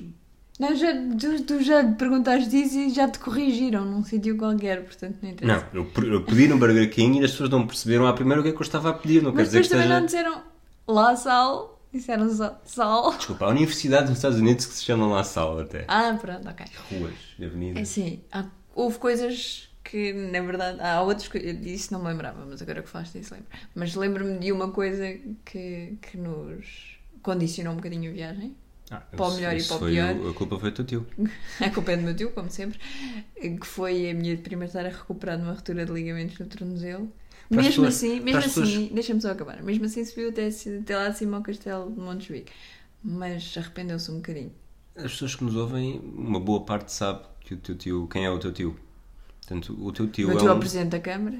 Não, 0.59 0.75
já, 0.75 0.93
tu, 1.19 1.43
tu 1.43 1.61
já 1.63 1.83
perguntaste 1.93 2.55
isso 2.55 2.77
e 2.77 2.89
já 2.91 3.07
te 3.09 3.17
corrigiram 3.19 3.83
num 3.85 4.03
sítio 4.03 4.37
qualquer, 4.37 4.83
portanto 4.83 5.17
não 5.21 5.29
interessa. 5.31 5.67
não, 5.73 5.81
eu, 5.81 6.13
eu 6.13 6.23
pedi 6.23 6.47
no 6.47 6.57
Burger 6.59 6.89
King 6.91 7.19
e 7.19 7.25
as 7.25 7.31
pessoas 7.31 7.49
não 7.49 7.65
perceberam 7.65 8.05
à 8.05 8.13
primeira 8.13 8.39
o 8.39 8.43
que 8.43 8.49
é 8.49 8.53
que 8.53 8.57
eu 8.59 8.61
estava 8.61 8.89
a 8.91 8.93
pedir, 8.93 9.23
não 9.23 9.31
quer 9.31 9.37
Mas 9.39 9.47
dizer 9.47 9.63
depois 9.63 9.67
que 9.67 9.73
também 9.89 10.05
esteja... 10.05 10.23
não 10.29 10.35
disseram 10.37 10.53
lá 10.87 11.15
sal, 11.15 11.81
disseram 11.91 12.29
só 12.35 12.61
sal. 12.65 13.17
Desculpa, 13.17 13.45
há 13.45 13.49
universidades 13.49 14.09
nos 14.09 14.19
Estados 14.19 14.37
Unidos 14.39 14.65
que 14.67 14.73
se 14.75 14.83
chamam 14.83 15.09
lá 15.09 15.23
sal 15.23 15.59
até. 15.59 15.85
Ah, 15.87 16.15
pronto, 16.21 16.47
ok. 16.47 16.65
Ruas, 16.91 17.13
É 17.39 17.45
avenidas. 17.45 17.81
assim, 17.89 18.21
há- 18.31 18.45
houve 18.75 18.99
coisas 18.99 19.69
que 19.83 20.13
na 20.13 20.39
verdade 20.41 20.79
há 20.81 21.01
outras 21.01 21.27
coisas, 21.27 21.65
isso 21.65 21.91
não 21.91 22.01
me 22.01 22.09
lembrava, 22.09 22.45
mas 22.47 22.61
agora 22.61 22.81
que 22.83 22.89
falaste 22.89 23.17
disso 23.17 23.33
lembro. 23.33 23.49
Mas 23.73 23.95
lembro-me 23.95 24.37
de 24.37 24.51
uma 24.51 24.69
coisa 24.71 25.03
que, 25.43 25.97
que 25.99 26.15
nos 26.17 26.97
condicionou 27.23 27.73
um 27.73 27.77
bocadinho 27.77 28.11
a 28.11 28.13
viagem. 28.13 28.55
Ah, 28.95 28.97
para 29.15 29.25
o 29.25 29.33
melhor 29.35 29.55
e 29.57 29.63
para 29.63 29.75
o 29.77 29.79
pior. 29.79 30.29
A 30.29 30.33
culpa 30.33 30.59
foi 30.59 30.71
do 30.71 30.75
teu 30.75 30.85
tio. 30.85 31.07
A 31.59 31.69
culpa 31.69 31.91
é 31.93 31.97
do 31.97 32.03
meu 32.03 32.15
tio, 32.15 32.31
como 32.31 32.49
sempre, 32.49 32.79
que 33.39 33.65
foi 33.65 34.09
a 34.11 34.13
minha 34.13 34.37
prima 34.37 34.65
estar 34.65 34.85
a 34.85 34.89
recuperar 34.89 35.37
de 35.37 35.43
uma 35.43 35.53
ruptura 35.53 35.85
de 35.85 35.91
ligamentos 35.91 36.37
no 36.37 36.45
tornozelo. 36.45 37.11
Para 37.49 37.57
mesmo 37.63 37.83
pessoas- 37.85 37.95
assim, 37.95 38.19
mesmo 38.19 38.39
assim, 38.39 38.89
deixa-me 38.93 39.21
só 39.21 39.31
acabar. 39.31 39.61
Mesmo 39.63 39.85
assim 39.85 40.03
subiu 40.05 40.29
até, 40.29 40.47
até 40.47 40.95
lá 40.95 41.07
acima 41.07 41.37
ao 41.37 41.43
castelo 41.43 41.91
de 41.91 41.99
Montjuic. 41.99 42.51
Mas 43.03 43.53
arrependeu-se 43.57 44.09
um 44.11 44.15
bocadinho. 44.17 44.51
As 44.95 45.11
pessoas 45.11 45.35
que 45.35 45.43
nos 45.43 45.55
ouvem, 45.55 45.99
uma 46.15 46.39
boa 46.39 46.61
parte 46.63 46.91
sabe 46.91 47.23
que 47.41 47.53
o 47.55 47.57
teu 47.57 47.75
tio, 47.75 48.07
quem 48.07 48.25
é 48.25 48.29
o 48.29 48.39
teu 48.39 48.51
tio. 48.53 48.79
Portanto, 49.45 49.77
o 49.77 49.91
teu 49.91 50.07
tio 50.07 50.27
o 50.27 50.29
meu 50.29 50.37
é 50.37 50.41
tio 50.41 50.49
é 50.49 50.53
um... 50.53 50.59
presidente 50.59 50.89
da 50.89 50.99
Câmara. 50.99 51.37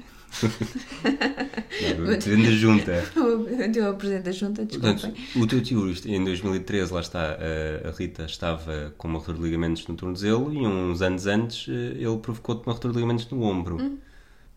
Não, 1.96 2.04
o 2.04 2.06
presidente 2.06 2.44
da 2.44 2.52
junta. 2.52 3.04
O 3.16 3.72
tio 3.72 3.82
é 3.82 3.90
o 3.90 3.94
presidente 3.94 4.22
da 4.24 4.32
junta, 4.32 4.66
Portanto, 4.66 5.08
desculpem. 5.08 5.42
o 5.42 5.46
teu 5.46 5.62
tio, 5.62 5.94
em 6.04 6.22
2013, 6.22 6.92
lá 6.92 7.00
está, 7.00 7.20
a, 7.20 7.88
a 7.88 7.92
Rita 7.92 8.24
estava 8.24 8.92
com 8.98 9.08
uma 9.08 9.18
ruptura 9.18 9.38
de 9.38 9.44
ligamentos 9.44 9.86
no 9.86 9.94
tornozelo 9.94 10.52
e 10.52 10.66
uns 10.66 11.00
anos 11.00 11.26
antes 11.26 11.66
eh, 11.68 11.96
ele 11.96 12.18
provocou-te 12.18 12.66
uma 12.66 12.74
ruptura 12.74 12.92
de 12.92 12.98
ligamentos 12.98 13.26
no 13.30 13.42
ombro. 13.42 13.80
Hum. 13.80 13.96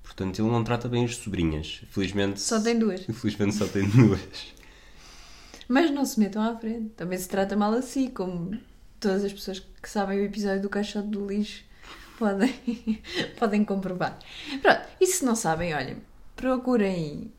Portanto, 0.04 0.42
ele 0.42 0.52
não 0.52 0.64
trata 0.64 0.90
bem 0.90 1.06
as 1.06 1.16
sobrinhas. 1.16 1.82
Felizmente... 1.92 2.42
Só 2.42 2.60
tem 2.60 2.78
duas. 2.78 3.02
Infelizmente 3.08 3.56
só 3.56 3.66
tem 3.66 3.88
duas. 3.88 4.20
Mas 5.70 5.90
não 5.92 6.04
se 6.04 6.20
metam 6.20 6.42
à 6.42 6.56
frente. 6.58 6.90
Também 6.98 7.18
se 7.18 7.30
trata 7.30 7.56
mal 7.56 7.72
assim, 7.74 8.10
como 8.10 8.58
todas 9.00 9.24
as 9.24 9.32
pessoas 9.32 9.60
que 9.60 9.90
sabem 9.90 10.20
o 10.20 10.24
episódio 10.24 10.62
do 10.64 10.70
caixote 10.70 11.08
do 11.08 11.26
lixo 11.26 11.67
podem, 12.18 12.54
podem 13.40 13.64
comprovar. 13.66 14.18
Pronto, 14.62 14.82
e 15.00 15.08
se 15.08 15.24
não 15.24 15.36
sabem, 15.36 15.74
olhem, 15.74 15.98
procurem 16.36 17.32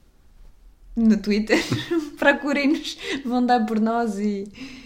no 0.96 1.16
Twitter, 1.18 1.58
procurem-nos, 2.18 2.98
vão 3.24 3.44
dar 3.44 3.64
por 3.66 3.80
nós 3.80 4.18
e, 4.18 4.44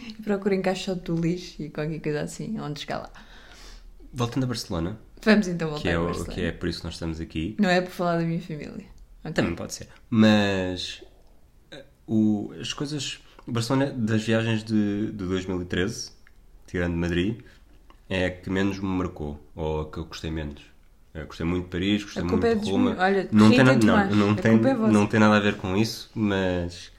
e 0.09 0.23
procurem 0.23 0.61
caixote 0.61 1.03
do 1.03 1.17
lixo 1.17 1.63
e 1.63 1.71
qualquer 1.71 2.01
coisa 2.01 2.23
assim, 2.23 2.59
onde 2.61 2.81
chegar 2.81 2.99
lá. 2.99 3.11
Voltando 4.13 4.45
a 4.45 4.47
Barcelona, 4.47 4.99
Vamos 5.25 5.47
então 5.47 5.69
voltar 5.69 5.83
que 5.83 5.89
é, 5.89 5.95
a 5.95 6.01
Barcelona. 6.01 6.33
que 6.35 6.41
é 6.43 6.53
por 6.53 6.69
isso 6.69 6.81
que 6.81 6.85
nós 6.85 6.95
estamos 6.95 7.21
aqui, 7.21 7.57
Não 7.59 7.69
é 7.71 7.81
por 7.81 7.91
falar 7.91 8.19
da 8.19 8.25
minha 8.25 8.41
família. 8.41 8.87
Ok. 9.25 9.33
Também 9.33 9.55
pode 9.55 9.73
ser. 9.73 9.89
Mas 10.11 11.03
eh, 11.71 11.85
o, 12.07 12.53
as 12.61 12.73
coisas. 12.73 13.21
Barcelona, 13.47 13.91
das 13.91 14.23
viagens 14.23 14.65
de, 14.65 15.07
de 15.07 15.13
2013, 15.13 16.11
tirando 16.67 16.95
Madrid, 16.97 17.41
é 18.13 18.27
a 18.27 18.31
que 18.31 18.51
menos 18.51 18.79
me 18.79 18.87
marcou. 18.87 19.41
Ou 19.55 19.81
a 19.81 19.91
que 19.91 19.99
eu 19.99 20.05
gostei 20.05 20.31
menos. 20.31 20.61
Eu 21.15 21.27
gostei 21.27 21.47
muito 21.47 21.65
de 21.65 21.71
Paris, 21.71 22.03
gostei 22.05 22.23
muito 22.23 22.47
é 22.47 22.55
de 22.55 22.71
Roma. 22.71 22.97
olha, 22.99 23.29
não, 23.33 23.51
tem, 23.51 23.65
na- 23.65 23.75
não, 23.75 24.11
não, 24.17 24.35
tem, 24.35 24.53
é 24.53 24.75
não 24.75 25.07
tem 25.07 25.21
nada 25.21 25.37
a 25.37 25.41
ver 25.41 25.57
com 25.57 25.77
isso, 25.77 26.11
mas, 26.15 26.91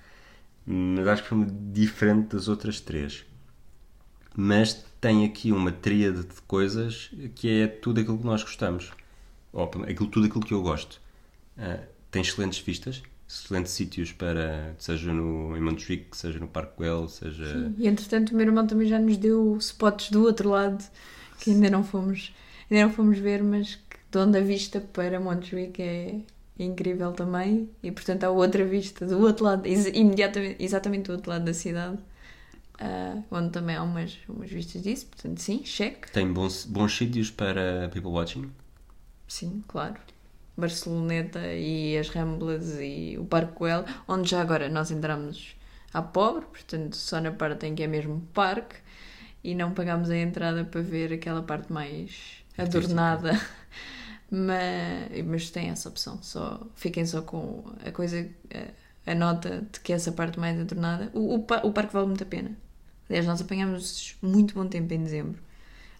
mas 0.66 1.08
acho 1.08 1.24
que 1.24 1.30
foi 1.30 1.46
diferente 1.72 2.36
das 2.36 2.48
outras 2.48 2.80
três. 2.80 3.26
Mas 4.36 4.86
tem 5.00 5.26
aqui 5.26 5.52
uma 5.52 5.72
tríade 5.72 6.24
de 6.24 6.42
coisas 6.48 7.12
que 7.36 7.62
é 7.62 7.68
tudo 7.68 8.02
aquilo 8.02 8.18
que 8.18 8.26
nós 8.26 8.44
gostamos. 8.44 8.92
Ou 9.52 9.70
aquilo, 9.88 10.08
tudo 10.10 10.26
aquilo 10.26 10.46
que 10.46 10.54
eu 10.54 10.62
gosto. 10.64 11.00
Uh, 11.58 11.84
tem 12.10 12.22
excelentes 12.24 12.60
vistas, 12.60 13.04
excelentes 13.42 13.72
sítios 13.72 14.12
para, 14.12 14.76
seja 14.78 15.12
no, 15.14 15.56
em 15.58 15.62
Montjuic, 15.62 16.16
seja 16.16 16.40
no 16.40 16.48
Parque 16.48 16.74
Güell, 16.78 17.08
seja... 17.08 17.46
Sim. 17.46 17.76
E 17.78 17.88
entretanto 17.88 18.32
o 18.32 18.36
meu 18.36 18.46
irmão 18.46 18.68
também 18.68 18.88
já 18.88 19.00
nos 19.00 19.18
deu 19.18 19.58
spots 19.58 20.10
do 20.12 20.24
outro 20.24 20.50
lado, 20.50 20.84
que 21.40 21.52
ainda 21.52 21.70
não 21.70 21.84
fomos, 21.84 22.34
ainda 22.70 22.86
não 22.86 22.94
fomos 22.94 23.18
ver, 23.18 23.44
mas 23.44 23.76
que 23.76 23.98
de 24.12 24.18
onde 24.18 24.38
a 24.38 24.42
vista 24.42 24.80
para 24.80 25.20
Montjuic 25.20 25.82
é, 25.82 26.20
é 26.60 26.64
incrível 26.64 27.12
também. 27.14 27.70
E 27.82 27.92
portanto 27.92 28.24
há 28.24 28.30
outra 28.30 28.64
vista 28.64 29.06
do 29.06 29.20
outro 29.20 29.46
lado, 29.46 29.68
imediatamente, 29.68 30.64
exatamente 30.64 31.08
do 31.08 31.14
outro 31.14 31.32
lado 31.32 31.46
da 31.46 31.54
cidade. 31.54 31.98
Uh, 32.76 33.24
onde 33.32 33.52
também 33.52 33.76
há 33.76 33.84
umas, 33.84 34.18
umas 34.28 34.50
vistas 34.50 34.82
disso, 34.82 35.06
portanto, 35.06 35.40
sim, 35.40 35.64
cheque. 35.64 36.12
Tem 36.12 36.32
bons, 36.32 36.66
bons 36.66 36.98
sítios 36.98 37.30
para 37.30 37.88
people 37.94 38.12
watching? 38.12 38.50
Sim, 39.28 39.64
claro. 39.68 39.96
Barceloneta 40.56 41.40
e 41.54 41.98
as 41.98 42.10
Ramblas 42.10 42.80
e 42.80 43.18
o 43.20 43.26
Parque 43.26 43.54
Güell, 43.58 43.86
onde 44.08 44.30
já 44.30 44.42
agora 44.42 44.70
nós 44.70 44.92
entramos 44.92 45.56
à 45.94 46.02
pobre, 46.02 46.46
portanto 46.46 46.96
só 46.96 47.20
na 47.20 47.32
parte 47.32 47.66
em 47.66 47.76
que 47.76 47.84
é 47.84 47.88
mesmo 47.88 48.22
parque 48.34 48.76
e 49.44 49.56
não 49.56 49.74
pagámos 49.74 50.10
a 50.10 50.18
entrada 50.18 50.64
para 50.64 50.82
ver 50.82 51.14
aquela 51.14 51.42
parte 51.42 51.72
mais 51.72 52.44
adornada. 52.58 53.32
mas, 54.30 55.26
mas 55.26 55.50
tem 55.50 55.70
essa 55.70 55.90
opção, 55.90 56.22
só 56.22 56.66
fiquem 56.76 57.06
só 57.06 57.22
com 57.22 57.64
a 57.86 57.92
coisa, 57.92 58.30
a, 59.06 59.12
a 59.12 59.16
nota 59.16 59.68
de 59.72 59.80
que 59.80 59.92
essa 59.92 60.12
parte 60.12 60.40
mais 60.40 60.60
adornada. 60.60 61.12
O, 61.14 61.36
o, 61.36 61.46
o 61.64 61.72
parque 61.72 61.94
vale 61.94 62.08
muito 62.08 62.24
a 62.24 62.28
pena. 62.28 62.56
Aliás, 63.10 63.26
nós 63.26 63.42
apanhámos 63.42 64.16
muito 64.22 64.54
bom 64.54 64.68
tempo 64.68 64.94
em 64.94 65.04
dezembro. 65.04 65.40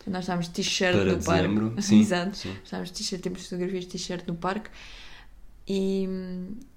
Nós 0.08 0.24
estávamos 0.24 0.48
t-shirt 0.50 0.96
no 0.96 1.16
dezembro, 1.18 1.66
parque. 1.68 1.82
Sim, 1.88 2.02
Exato. 2.02 2.38
Sim. 2.38 2.56
Estávamos 2.64 2.92
de 2.92 2.98
t-shirt, 2.98 3.22
temos 3.22 3.44
fotografias 3.44 3.86
de 3.86 3.90
t-shirt 3.92 4.28
no 4.28 4.36
parque. 4.36 4.70
E, 5.68 6.08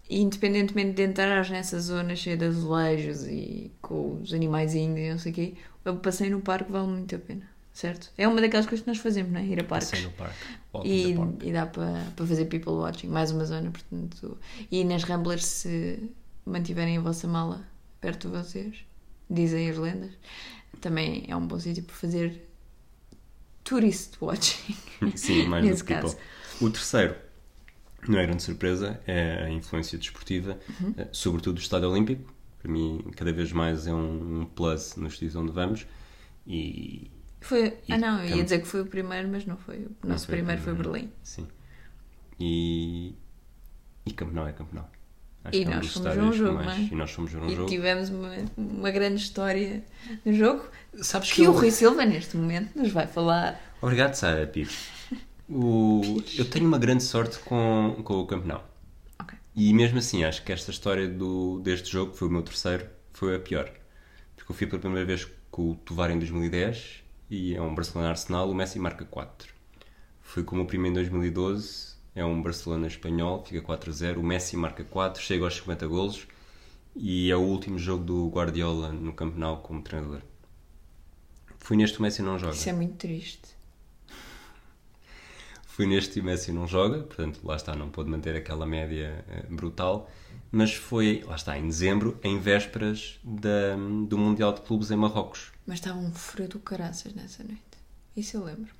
e, 0.09 0.21
independentemente 0.21 0.92
de 0.92 1.02
entrar 1.02 1.49
nessa 1.50 1.80
zona 1.80 2.14
cheia 2.14 2.37
de 2.37 2.45
azulejos 2.45 3.26
e 3.26 3.73
com 3.83 4.21
os 4.23 4.33
animaizinhos 4.33 4.99
e 4.99 5.11
não 5.11 5.18
sei 5.18 5.33
o 5.33 5.35
quê, 5.35 5.54
o 5.85 5.97
passeio 5.97 6.30
no 6.30 6.40
parque 6.40 6.71
vale 6.71 6.87
muito 6.87 7.14
a 7.14 7.18
pena, 7.18 7.49
certo? 7.73 8.12
É 8.16 8.28
uma 8.28 8.40
daquelas 8.40 8.66
coisas 8.66 8.85
que 8.85 8.90
nós 8.90 8.99
fazemos, 8.99 9.33
não 9.33 9.40
é? 9.40 9.45
Ir 9.45 9.61
a 9.61 9.64
parques. 9.64 9.90
Passeio 9.90 10.11
no 10.11 10.14
parque. 10.14 10.37
E, 10.85 11.49
e, 11.49 11.52
dá 11.52 11.66
para, 11.66 12.06
para 12.14 12.26
fazer 12.26 12.45
people 12.47 12.73
watching, 12.73 13.09
mais 13.09 13.30
uma 13.33 13.45
zona, 13.45 13.71
portanto. 13.71 14.38
E 14.71 14.85
nas 14.85 15.02
Ramblers, 15.02 15.45
se 15.45 16.11
mantiverem 16.45 16.99
a 16.99 17.00
vossa 17.00 17.26
mala 17.26 17.66
perto 18.00 18.28
de 18.28 18.37
vocês, 18.37 18.76
dizem 19.28 19.68
as 19.68 19.76
lendas, 19.76 20.12
também 20.80 21.25
é 21.26 21.35
um 21.35 21.47
bom 21.47 21.59
sítio 21.59 21.83
para 21.83 21.97
fazer 21.97 22.45
tourist 23.66 24.16
watching. 24.23 24.76
Sim, 25.14 25.46
mais 25.49 25.82
do 25.82 25.85
que. 25.85 25.94
O 26.64 26.70
terceiro, 26.70 27.14
não 28.08 28.18
é 28.18 28.25
grande 28.25 28.42
surpresa, 28.42 28.99
é 29.06 29.44
a 29.44 29.50
influência 29.50 29.99
desportiva, 29.99 30.58
uhum. 30.80 30.94
Eh, 30.96 31.08
sobretudo 31.12 31.56
do 31.56 31.61
Estádio 31.61 31.90
Olímpico. 31.90 32.32
Para 32.62 32.73
mim, 32.73 33.04
cada 33.14 33.32
vez 33.32 33.52
mais 33.52 33.87
é 33.87 33.92
um, 33.92 34.40
um 34.40 34.46
plus 34.46 34.96
nos 34.96 35.14
sítios 35.14 35.37
onde 35.37 35.52
vamos. 35.52 35.87
E, 36.46 37.11
foi, 37.40 37.76
e 37.87 37.92
ah, 37.92 37.99
não, 37.99 38.25
eu 38.25 38.37
ia 38.37 38.44
dizer 38.44 38.61
que 38.61 38.66
foi 38.66 38.80
o 38.80 38.87
primeiro, 38.87 39.28
mas 39.28 39.44
não 39.44 39.56
foi. 39.56 39.87
O 40.02 40.06
nosso 40.06 40.26
foi 40.26 40.37
primeiro 40.37 40.62
foi 40.62 40.75
Berlim. 40.75 41.12
Sim. 41.23 41.46
E, 42.40 43.14
e 44.06 44.12
Camp 44.12 44.32
Nou 44.32 44.49
é 44.49 44.52
Camp 44.52 44.73
Nou. 44.73 44.88
Acho 45.48 45.56
e 45.56 45.62
é 45.62 45.68
nós 45.68 45.92
fomos 45.92 46.16
um 46.16 46.32
jogo, 46.32 46.64
mais, 46.64 46.90
E 46.90 46.94
nós 46.94 47.10
fomos 47.10 47.34
um 47.34 47.46
e 47.46 47.54
jogo. 47.54 47.68
tivemos 47.68 48.08
uma, 48.10 48.34
uma 48.56 48.90
grande 48.90 49.20
história 49.20 49.84
no 50.24 50.32
jogo 50.32 50.62
Sabes 51.02 51.30
que, 51.30 51.36
que 51.36 51.44
eu... 51.44 51.52
o 51.52 51.54
Rui 51.54 51.70
Silva, 51.70 52.04
neste 52.04 52.36
momento, 52.36 52.76
nos 52.76 52.90
vai 52.90 53.06
falar. 53.06 53.60
Obrigado, 53.80 54.14
Sara 54.14 54.46
Pires. 54.46 54.88
O... 55.48 56.22
Eu 56.36 56.44
tenho 56.44 56.66
uma 56.66 56.78
grande 56.78 57.02
sorte 57.02 57.38
com, 57.40 58.00
com 58.02 58.14
o 58.14 58.26
Camp 58.26 58.44
Nou. 58.46 58.64
Okay. 59.22 59.38
E 59.54 59.72
mesmo 59.72 59.98
assim, 59.98 60.24
acho 60.24 60.42
que 60.42 60.52
esta 60.52 60.70
história 60.70 61.08
do, 61.08 61.60
deste 61.60 61.90
jogo, 61.90 62.12
que 62.12 62.18
foi 62.18 62.28
o 62.28 62.30
meu 62.30 62.42
terceiro, 62.42 62.86
foi 63.12 63.36
a 63.36 63.38
pior. 63.38 63.70
Porque 64.34 64.50
eu 64.50 64.56
fui 64.56 64.66
pela 64.66 64.80
primeira 64.80 65.06
vez 65.06 65.26
com 65.50 65.70
o 65.70 65.74
Tovar 65.74 66.11
em 66.11 66.18
2010 66.18 67.04
e 67.30 67.54
é 67.54 67.61
um 67.61 67.74
Barcelona-Arsenal, 67.74 68.50
o 68.50 68.54
Messi 68.54 68.78
marca 68.78 69.04
4. 69.04 69.54
Fui 70.20 70.42
com 70.42 70.61
o 70.61 70.66
primeiro 70.66 70.98
em 70.98 71.02
2012 71.02 71.95
é 72.16 72.24
um 72.24 72.42
Barcelona 72.42 72.87
espanhol, 72.87 73.44
fica 73.44 73.61
4-0, 73.61 74.16
o 74.16 74.22
Messi 74.22 74.57
marca 74.57 74.83
4, 74.83 75.22
chega 75.22 75.44
aos 75.44 75.55
50 75.55 75.87
golos 75.87 76.26
e 76.96 77.31
é 77.31 77.37
o 77.37 77.42
último 77.42 77.79
jogo 77.79 78.02
do 78.02 78.29
Guardiola 78.31 78.90
no 78.90 79.12
Camp 79.12 79.37
Nou 79.37 79.59
como 79.59 79.83
treinador. 79.83 80.22
Fui 81.59 81.76
neste 81.76 81.98
o 81.98 82.02
Messi 82.02 82.22
não 82.22 82.38
joga. 82.38 82.55
Isso 82.55 82.70
é 82.70 82.72
muito 82.72 82.96
triste. 82.96 83.55
Fui 85.68 85.87
neste 85.87 86.18
e 86.18 86.22
o 86.22 86.24
Messi 86.24 86.52
não 86.52 86.66
joga, 86.66 87.00
portanto, 87.02 87.40
lá 87.44 87.55
está, 87.55 87.76
não 87.76 87.90
pôde 87.90 88.09
manter 88.09 88.35
aquela 88.35 88.64
média 88.64 89.22
uh, 89.29 89.55
brutal, 89.55 90.11
mas 90.50 90.72
foi, 90.72 91.22
lá 91.26 91.37
está, 91.37 91.59
em 91.59 91.68
dezembro, 91.68 92.18
em 92.24 92.38
vésperas 92.38 93.20
da, 93.22 93.76
do 94.09 94.16
Mundial 94.16 94.55
de 94.55 94.62
Clubes 94.62 94.90
em 94.90 94.96
Marrocos. 94.96 95.52
Mas 95.66 95.81
estava 95.81 95.98
um 95.98 96.14
frio 96.14 96.48
do 96.48 96.59
caraças 96.61 97.12
nessa 97.12 97.44
noite. 97.44 97.61
Isso 98.16 98.38
eu 98.38 98.44
lembro. 98.44 98.72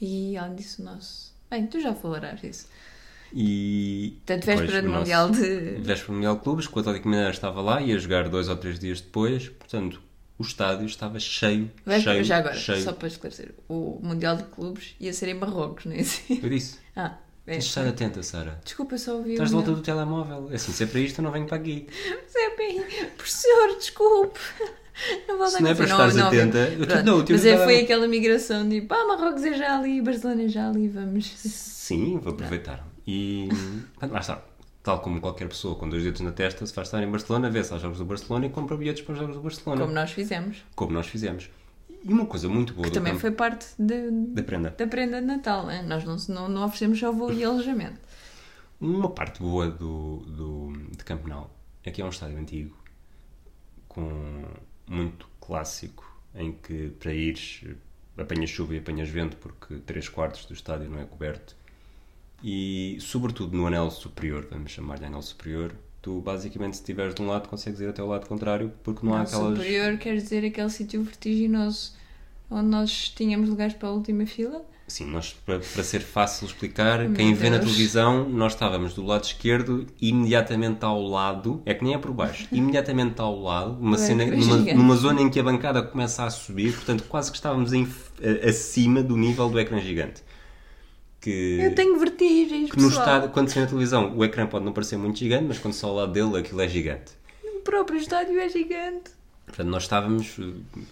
E 0.00 0.34
além 0.38 0.56
disso, 0.56 0.80
o 0.80 0.84
nosso 0.86 1.38
Bem, 1.50 1.66
tu 1.66 1.80
já 1.80 1.94
falarás 1.94 2.40
disso. 2.40 2.68
E. 3.32 4.14
Portanto, 4.26 4.44
véspera 4.44 4.82
do 4.82 4.88
Mundial 4.90 5.30
de. 5.30 5.40
Véspera 5.80 6.06
do 6.06 6.12
Mundial 6.14 6.36
de 6.36 6.42
Clubes, 6.42 6.66
que 6.66 6.76
o 6.76 6.80
Atlético 6.80 7.08
Mineiro 7.08 7.30
estava 7.30 7.60
lá, 7.60 7.80
ia 7.80 7.98
jogar 7.98 8.28
dois 8.28 8.48
ou 8.48 8.56
três 8.56 8.78
dias 8.78 9.00
depois, 9.00 9.48
portanto, 9.48 10.02
o 10.38 10.42
estádio 10.42 10.86
estava 10.86 11.18
cheio. 11.18 11.70
Véspera, 11.84 12.14
cheio 12.14 12.24
já 12.24 12.38
agora, 12.38 12.54
cheio. 12.56 12.82
só 12.82 12.92
para 12.92 13.08
esclarecer, 13.08 13.54
o 13.68 14.00
Mundial 14.02 14.36
de 14.36 14.44
Clubes 14.44 14.94
ia 14.98 15.12
ser 15.12 15.28
em 15.28 15.34
Marrocos, 15.34 15.84
não 15.84 15.92
é 15.92 16.00
assim? 16.00 16.40
Eu 16.42 16.48
disse. 16.48 16.78
Ah. 16.96 17.16
É, 17.46 17.52
Tens 17.54 17.64
de 17.64 17.68
estar 17.70 17.86
atenta, 17.86 18.22
Sara. 18.22 18.60
Desculpa, 18.64 18.96
só 18.98 19.16
ouvi. 19.16 19.32
Estás 19.32 19.48
de 19.48 19.56
volta 19.56 19.72
do 19.72 19.80
telemóvel. 19.80 20.48
É 20.52 20.54
assim, 20.54 20.72
se 20.72 20.84
é 20.84 20.86
para 20.86 21.00
isto, 21.00 21.18
eu 21.18 21.24
não 21.24 21.32
venho 21.32 21.46
para 21.46 21.56
aqui. 21.56 21.86
Se 22.28 22.38
é 22.38 22.56
bem. 22.56 22.82
Professor, 23.16 23.76
desculpe. 23.76 24.38
Não 25.26 25.38
vale 25.38 25.50
Se 25.50 25.62
não 25.62 25.70
é 25.70 25.74
para 25.74 25.84
estares 25.84 26.16
atenta, 26.16 26.58
eu 26.58 27.04
não, 27.04 27.24
Mas 27.28 27.44
é, 27.44 27.56
foi 27.56 27.80
aquela 27.80 28.06
migração 28.06 28.68
de 28.68 28.82
pá, 28.82 29.04
Marrocos 29.06 29.44
é 29.44 29.54
já 29.54 29.78
ali, 29.78 30.00
Barcelona 30.00 30.42
é 30.42 30.48
já 30.48 30.68
ali, 30.68 30.88
vamos. 30.88 31.26
Sim, 31.36 32.18
vou 32.18 32.32
aproveitar. 32.32 32.86
E 33.06 33.48
lá 34.02 34.20
está. 34.20 34.42
Tal 34.82 35.00
como 35.00 35.20
qualquer 35.20 35.46
pessoa 35.46 35.74
com 35.74 35.88
dois 35.88 36.02
dedos 36.02 36.22
na 36.22 36.32
testa, 36.32 36.64
se 36.64 36.72
faz 36.72 36.88
estar 36.88 37.02
em 37.02 37.10
Barcelona, 37.10 37.50
vê-se 37.50 37.70
aos 37.72 37.82
Jogos 37.82 37.98
do 37.98 38.04
Barcelona 38.04 38.46
e 38.46 38.48
compra 38.48 38.76
bilhetes 38.76 39.02
para 39.02 39.12
os 39.12 39.18
Jogos 39.18 39.36
do 39.36 39.42
Barcelona. 39.42 39.82
Como 39.82 39.92
nós 39.92 40.10
fizemos. 40.10 40.64
Como 40.74 40.92
nós 40.92 41.06
fizemos. 41.06 41.50
E 42.02 42.12
uma 42.12 42.24
coisa 42.24 42.48
muito 42.48 42.72
boa. 42.72 42.86
Que 42.86 42.94
também 42.94 43.12
campo, 43.12 43.20
foi 43.20 43.30
parte 43.30 43.66
de, 43.78 44.10
da 44.10 44.42
prenda. 44.42 44.70
Da 44.70 44.86
prenda 44.86 45.20
de 45.20 45.26
Natal. 45.26 45.66
Né? 45.66 45.82
Nós 45.82 46.04
não, 46.04 46.16
não, 46.34 46.48
não 46.48 46.64
oferecemos 46.64 46.98
só 46.98 47.12
voo 47.12 47.30
e 47.30 47.44
alojamento. 47.44 47.98
Uma 48.80 49.10
parte 49.10 49.40
boa 49.40 49.68
do, 49.68 50.20
do, 50.26 50.72
de 50.96 51.04
Camp 51.04 51.26
Nou 51.26 51.50
é 51.84 51.90
que 51.90 52.00
é 52.00 52.04
um 52.04 52.08
estádio 52.08 52.38
antigo 52.38 52.74
com 53.86 54.44
muito 54.90 55.28
clássico 55.40 56.04
em 56.34 56.52
que 56.52 56.90
para 56.98 57.14
ires 57.14 57.64
apanhas 58.18 58.50
chuva 58.50 58.74
e 58.74 58.78
apanhas 58.78 59.08
vento 59.08 59.36
porque 59.36 59.76
3 59.76 60.08
quartos 60.08 60.44
do 60.44 60.52
estádio 60.52 60.90
não 60.90 61.00
é 61.00 61.04
coberto 61.04 61.56
e 62.42 62.98
sobretudo 63.00 63.56
no 63.56 63.66
anel 63.66 63.90
superior, 63.90 64.46
vamos 64.50 64.72
chamar-lhe 64.72 65.04
anel 65.04 65.22
superior, 65.22 65.74
tu 66.02 66.20
basicamente 66.20 66.74
se 66.76 66.82
estiveres 66.82 67.14
de 67.14 67.22
um 67.22 67.28
lado 67.28 67.48
consegues 67.48 67.80
ir 67.80 67.88
até 67.88 68.02
o 68.02 68.06
lado 68.06 68.26
contrário 68.26 68.72
porque 68.82 69.06
não, 69.06 69.12
não 69.12 69.18
há 69.18 69.22
aquelas... 69.22 69.56
superior 69.56 69.96
quer 69.98 70.16
dizer 70.16 70.44
aquele 70.44 70.70
sítio 70.70 71.02
vertiginoso 71.02 71.94
onde 72.50 72.68
nós 72.68 73.10
tínhamos 73.10 73.48
lugares 73.48 73.74
para 73.74 73.88
a 73.88 73.92
última 73.92 74.26
fila? 74.26 74.64
Sim, 74.90 75.06
nós, 75.06 75.36
para, 75.46 75.60
para 75.60 75.84
ser 75.84 76.00
fácil 76.00 76.46
explicar, 76.46 76.98
Meu 76.98 77.12
quem 77.12 77.32
vê 77.32 77.48
na 77.48 77.60
televisão, 77.60 78.28
nós 78.28 78.54
estávamos 78.54 78.92
do 78.92 79.06
lado 79.06 79.22
esquerdo, 79.22 79.86
imediatamente 80.02 80.84
ao 80.84 81.00
lado, 81.00 81.62
é 81.64 81.72
que 81.72 81.84
nem 81.84 81.94
é 81.94 81.98
por 81.98 82.10
baixo, 82.10 82.48
imediatamente 82.50 83.20
ao 83.20 83.40
lado, 83.40 83.78
uma 83.80 83.96
cena, 83.96 84.26
numa, 84.26 84.56
numa, 84.56 84.96
zona 84.96 85.22
em 85.22 85.30
que 85.30 85.38
a 85.38 85.44
bancada 85.44 85.80
começa 85.80 86.24
a 86.24 86.30
subir, 86.30 86.74
portanto, 86.74 87.04
quase 87.08 87.30
que 87.30 87.36
estávamos 87.36 87.72
em, 87.72 87.86
acima 88.46 89.00
do 89.00 89.16
nível 89.16 89.48
do 89.48 89.60
ecrã 89.60 89.78
gigante. 89.78 90.24
Que, 91.20 91.60
Eu 91.60 91.72
tenho 91.72 91.96
vertigens. 91.96 92.72
Que 92.72 92.80
no 92.80 92.88
estádio, 92.88 93.28
quando 93.28 93.48
se 93.48 93.54
vê 93.54 93.60
na 93.60 93.66
televisão, 93.68 94.16
o 94.16 94.24
ecrã 94.24 94.44
pode 94.44 94.64
não 94.64 94.72
parecer 94.72 94.96
muito 94.96 95.20
gigante, 95.20 95.44
mas 95.44 95.58
quando 95.60 95.74
se 95.74 95.84
ao 95.84 95.94
lado 95.94 96.10
dele, 96.10 96.36
aquilo 96.36 96.60
é 96.60 96.66
gigante. 96.66 97.12
O 97.44 97.60
próprio 97.60 97.98
estádio 97.98 98.40
é 98.40 98.48
gigante. 98.48 99.19
Portanto, 99.50 99.68
nós 99.68 99.82
estávamos, 99.82 100.38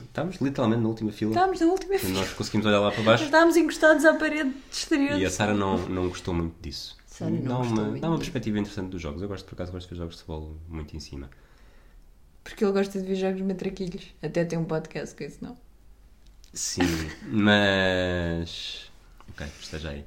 estávamos 0.05 0.37
literalmente 0.41 0.83
na 0.83 0.89
última 0.89 1.13
fila. 1.13 1.31
Estávamos 1.31 1.61
na 1.61 1.67
última 1.67 1.99
fila. 1.99 2.13
Nós 2.13 2.33
conseguimos 2.33 2.67
olhar 2.67 2.81
lá 2.81 2.91
para 2.91 3.03
baixo. 3.03 3.25
estávamos 3.25 3.57
encostados 3.57 4.05
à 4.05 4.15
parede 4.15 4.53
exterior. 4.71 5.19
E 5.19 5.25
a 5.25 5.31
Sara 5.31 5.55
não, 5.55 5.79
não 5.89 6.09
gostou 6.09 6.35
muito 6.35 6.61
disso. 6.61 6.97
Sara 7.07 7.31
não 7.31 7.43
dá, 7.43 7.59
uma, 7.59 7.99
dá 7.99 8.09
uma 8.09 8.19
perspectiva 8.19 8.59
interessante 8.59 8.91
dos 8.91 9.01
jogos. 9.01 9.23
Eu 9.23 9.29
gosto, 9.29 9.47
por 9.47 9.55
acaso, 9.55 9.71
gosto 9.71 9.89
de 9.89 9.95
ver 9.95 9.99
jogos 9.99 10.17
de 10.17 10.23
futebol 10.23 10.57
muito 10.69 10.97
em 10.97 11.01
cima. 11.01 11.31
Porque 12.43 12.65
ele 12.65 12.73
gosta 12.73 13.01
de 13.01 13.07
ver 13.07 13.15
jogos 13.15 13.41
matraquilhos. 13.43 14.07
Até 14.21 14.45
tem 14.45 14.59
um 14.59 14.65
podcast 14.65 15.15
com 15.15 15.23
isso, 15.23 15.39
não? 15.41 15.57
Sim, 16.53 16.83
mas. 17.31 18.91
Ok, 19.31 19.47
esteja 19.61 19.91
aí. 19.91 20.05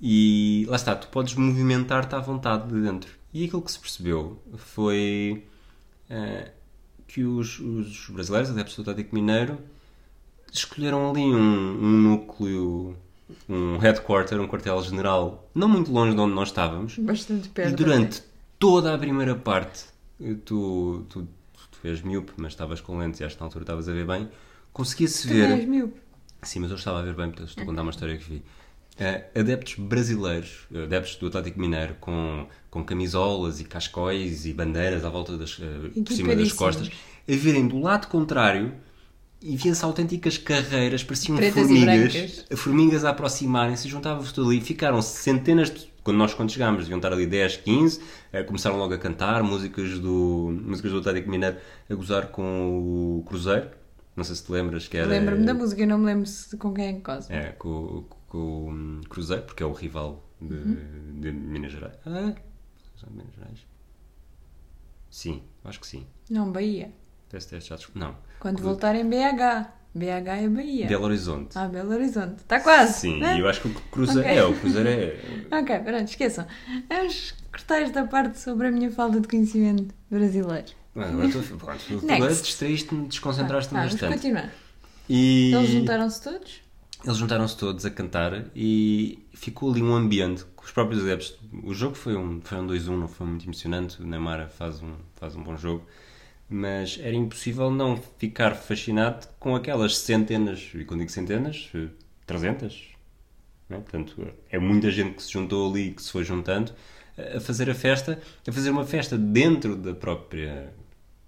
E 0.00 0.66
lá 0.68 0.76
está, 0.76 0.94
tu 0.94 1.08
podes 1.08 1.34
movimentar-te 1.34 2.14
à 2.14 2.20
vontade 2.20 2.68
de 2.68 2.80
dentro. 2.80 3.12
E 3.34 3.44
aquilo 3.44 3.62
que 3.62 3.72
se 3.72 3.78
percebeu 3.80 4.40
foi. 4.56 5.44
Uh, 6.08 6.61
que 7.12 7.24
os, 7.24 7.58
os 7.60 8.08
brasileiros, 8.08 8.50
adeptos 8.50 8.74
do 8.76 8.82
Atlético 8.82 9.14
Mineiro, 9.14 9.58
escolheram 10.50 11.10
ali 11.10 11.20
um, 11.22 11.36
um 11.38 11.90
núcleo 12.00 12.96
um 13.48 13.78
headquarter, 13.78 14.40
um 14.40 14.46
quartel-general, 14.46 15.48
não 15.54 15.68
muito 15.68 15.92
longe 15.92 16.14
de 16.14 16.20
onde 16.20 16.34
nós 16.34 16.48
estávamos. 16.48 16.98
Bastante 16.98 17.48
perto. 17.48 17.72
E 17.72 17.76
durante 17.76 18.22
toda 18.58 18.94
a 18.94 18.98
primeira 18.98 19.34
parte, 19.34 19.84
tu, 20.44 21.04
tu, 21.08 21.26
tu 21.70 21.86
és 21.86 22.00
miúpe, 22.02 22.32
mas 22.36 22.52
estavas 22.52 22.80
com 22.80 22.98
lentes 22.98 23.20
e 23.20 23.24
na 23.24 23.46
altura 23.46 23.62
estavas 23.62 23.88
a 23.88 23.92
ver 23.92 24.06
bem, 24.06 24.28
conseguia-se 24.72 25.28
Tu 25.28 25.34
ver. 25.34 25.48
não 25.48 25.56
és 25.56 25.68
miúpe. 25.68 26.00
Sim, 26.42 26.60
mas 26.60 26.70
eu 26.70 26.76
estava 26.76 26.98
a 26.98 27.02
ver 27.02 27.14
bem, 27.14 27.28
portanto 27.28 27.48
estou 27.48 27.62
a 27.62 27.66
contar 27.66 27.82
uma 27.82 27.90
história 27.90 28.16
que 28.16 28.24
vi. 28.24 28.42
Eh, 28.98 29.24
adeptos 29.34 29.74
brasileiros, 29.78 30.66
adeptos 30.74 31.16
do 31.16 31.26
Atlético 31.26 31.58
Mineiro, 31.58 31.96
com, 31.98 32.46
com 32.70 32.84
camisolas 32.84 33.58
e 33.58 33.64
cascóis 33.64 34.44
e 34.44 34.52
bandeiras 34.52 35.04
à 35.04 35.08
volta 35.08 35.36
das, 35.36 35.58
eh, 35.60 36.00
por 36.00 36.12
cima 36.12 36.36
das 36.36 36.52
costas, 36.52 36.88
a 37.26 37.32
virem 37.32 37.66
do 37.66 37.80
lado 37.80 38.06
contrário 38.08 38.72
e 39.40 39.56
via-se 39.56 39.82
autênticas 39.84 40.36
carreiras, 40.36 41.02
pareciam 41.02 41.36
Pretas 41.36 41.62
formigas, 41.66 42.44
formigas 42.54 43.04
a 43.04 43.10
aproximarem-se, 43.10 43.88
juntavam-se 43.88 44.32
tudo 44.34 44.50
ali, 44.50 44.60
ficaram 44.60 45.00
centenas 45.00 45.70
de. 45.70 45.90
Quando 46.04 46.16
nós 46.18 46.34
quando 46.34 46.50
chegámos, 46.50 46.82
deviam 46.82 46.98
estar 46.98 47.12
ali 47.12 47.26
10, 47.26 47.58
15, 47.58 48.00
eh, 48.32 48.42
começaram 48.42 48.76
logo 48.76 48.92
a 48.92 48.98
cantar 48.98 49.42
músicas 49.42 49.98
do, 50.00 50.52
músicas 50.64 50.90
do 50.92 50.98
Atlético 50.98 51.30
Mineiro 51.30 51.56
a 51.88 51.94
gozar 51.94 52.26
com 52.26 53.18
o 53.18 53.22
Cruzeiro. 53.24 53.68
Não 54.14 54.24
sei 54.24 54.36
se 54.36 54.44
te 54.44 54.52
lembras 54.52 54.86
que 54.88 54.96
era. 54.98 55.08
Lembro-me 55.08 55.46
da 55.46 55.54
música, 55.54 55.80
eu 55.80 55.86
não 55.86 55.96
me 55.98 56.04
lembro 56.06 56.26
se- 56.26 56.54
com 56.58 56.74
quem 56.74 56.86
é 56.88 56.92
que 56.92 57.00
Cosme. 57.00 57.34
É, 57.34 57.44
com, 57.58 58.04
com 58.10 58.16
o 58.38 58.68
hum, 58.70 59.00
Cruzeiro, 59.08 59.42
porque 59.42 59.62
é 59.62 59.66
o 59.66 59.72
rival 59.72 60.22
de, 60.40 60.54
Uhum. 60.54 61.20
de 61.20 61.32
Minas 61.32 61.72
Gerais. 61.72 61.94
Ah, 62.06 62.32
Minas 63.10 63.34
Gerais? 63.34 63.58
Sim, 65.10 65.42
acho 65.64 65.80
que 65.80 65.86
sim. 65.86 66.06
Não, 66.30 66.50
Bahia. 66.50 66.90
Teste, 67.28 67.50
teste, 67.50 67.70
já 67.70 67.76
desculpa. 67.76 67.98
Não. 68.00 68.16
Quando 68.40 68.56
Cru- 68.56 68.64
voltar 68.66 68.94
em 68.94 69.08
BH. 69.08 69.68
BH 69.94 70.28
é 70.42 70.48
Bahia. 70.48 70.86
Belo 70.88 71.04
Horizonte. 71.04 71.58
Ah, 71.58 71.68
Belo 71.68 71.92
Horizonte. 71.92 72.36
Está 72.38 72.60
quase. 72.60 72.94
Sim, 73.00 73.20
né? 73.20 73.38
eu 73.38 73.46
acho 73.46 73.60
que 73.60 73.68
o 73.68 73.74
Cruzeiro. 73.74 74.20
Ok. 74.26 74.38
É, 74.38 74.44
o 74.44 74.58
Cruzeiro 74.58 74.88
é. 74.88 75.16
Ok, 75.60 75.78
pronto, 75.80 76.08
esqueçam. 76.08 76.46
Vamos 76.88 77.34
cortar 77.50 77.82
esta 77.82 78.06
parte 78.06 78.38
sobre 78.40 78.68
a 78.68 78.70
minha 78.70 78.90
falta 78.90 79.20
de 79.20 79.28
conhecimento 79.28 79.94
brasileiro. 80.10 80.68
Agora 80.96 81.26
estou. 81.26 81.42
Pronto, 81.58 81.84
tu 81.86 82.06
distraíste-me, 82.42 83.06
desconcentraste-me 83.08 83.78
Ah, 83.78 83.82
vamos 83.82 84.00
bastante. 84.00 84.14
continuar. 84.14 84.50
E 85.10 85.52
Eles 85.54 85.68
juntaram-se 85.70 86.22
todos? 86.22 86.61
Eles 87.04 87.16
juntaram-se 87.16 87.56
todos 87.56 87.84
a 87.84 87.90
cantar 87.90 88.46
e 88.54 89.26
ficou 89.32 89.70
ali 89.70 89.82
um 89.82 89.94
ambiente 89.94 90.44
com 90.56 90.64
os 90.64 90.70
próprios 90.70 91.02
adeptos. 91.02 91.36
O 91.64 91.74
jogo 91.74 91.96
foi 91.96 92.16
um, 92.16 92.40
foi 92.40 92.58
um 92.58 92.66
2-1, 92.66 92.86
não 92.98 93.08
foi 93.08 93.26
muito 93.26 93.44
emocionante. 93.44 94.00
O 94.00 94.06
Neymar 94.06 94.48
faz 94.48 94.80
um, 94.82 94.94
faz 95.14 95.34
um 95.34 95.42
bom 95.42 95.56
jogo, 95.56 95.84
mas 96.48 96.98
era 97.02 97.14
impossível 97.14 97.70
não 97.70 97.96
ficar 98.18 98.54
fascinado 98.54 99.26
com 99.40 99.56
aquelas 99.56 99.98
centenas, 99.98 100.70
e 100.74 100.84
quando 100.84 101.00
digo 101.00 101.10
centenas, 101.10 101.70
eh, 101.74 101.88
300. 102.26 102.90
não 103.68 103.78
é? 103.78 103.80
Portanto, 103.80 104.28
é 104.50 104.58
muita 104.58 104.90
gente 104.90 105.14
que 105.16 105.22
se 105.22 105.32
juntou 105.32 105.70
ali, 105.70 105.92
que 105.92 106.02
se 106.02 106.12
foi 106.12 106.24
juntando 106.24 106.72
a 107.36 107.40
fazer 107.40 107.68
a 107.70 107.74
festa, 107.74 108.20
a 108.46 108.52
fazer 108.52 108.70
uma 108.70 108.84
festa 108.86 109.18
dentro 109.18 109.76
da 109.76 109.94
própria, 109.94 110.72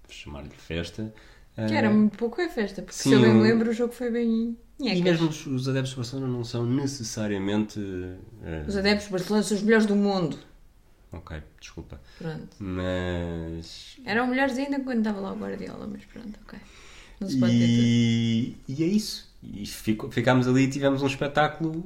chamar-lhe 0.09 0.49
festa. 0.49 1.13
Que 1.55 1.61
eh, 1.61 1.75
era 1.75 1.89
muito 1.89 2.17
pouco 2.17 2.41
a 2.41 2.49
festa, 2.49 2.81
porque 2.81 2.97
Sim, 2.97 3.09
se 3.09 3.15
eu 3.15 3.21
bem 3.21 3.33
me 3.33 3.41
lembro, 3.41 3.69
o 3.69 3.73
jogo 3.73 3.93
foi 3.93 4.09
bem. 4.09 4.57
E 4.79 4.83
nhecas. 4.83 5.01
mesmo 5.01 5.29
os, 5.29 5.45
os 5.47 5.67
adeptos 5.69 5.91
de 5.91 5.95
Barcelona 5.97 6.27
não 6.27 6.43
são 6.43 6.65
necessariamente. 6.65 7.79
eh, 8.43 8.65
Os 8.67 8.75
adeptos 8.77 9.07
brasileiros 9.07 9.47
são 9.47 9.57
os 9.57 9.63
melhores 9.63 9.85
do 9.85 9.95
mundo. 9.95 10.37
Ok, 11.11 11.41
desculpa. 11.59 12.01
Pronto. 12.17 12.57
Mas. 12.59 13.97
Eram 14.05 14.27
melhores 14.27 14.57
ainda 14.57 14.79
quando 14.81 14.99
estava 14.99 15.19
lá 15.19 15.33
o 15.33 15.37
Guardiola, 15.37 15.87
mas 15.87 16.03
pronto, 16.05 16.37
ok. 16.45 16.59
Não 17.19 17.29
se 17.29 17.39
pode 17.39 17.57
ter 17.57 17.67
tudo. 17.69 17.81
E, 17.81 18.57
e 18.67 18.83
é 18.83 18.87
isso. 18.87 19.33
E 19.41 19.65
fico- 19.65 20.11
ficámos 20.11 20.47
ali 20.47 20.63
e 20.63 20.69
tivemos 20.69 21.01
um 21.01 21.07
espetáculo 21.07 21.83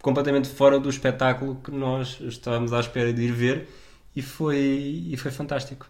completamente 0.00 0.48
fora 0.48 0.78
do 0.78 0.88
espetáculo 0.88 1.56
que 1.56 1.70
nós 1.70 2.18
estávamos 2.20 2.72
à 2.72 2.80
espera 2.80 3.12
de 3.12 3.22
ir 3.22 3.32
ver 3.32 3.68
e 4.14 4.22
foi, 4.22 5.06
e 5.10 5.16
foi 5.16 5.30
fantástico. 5.30 5.88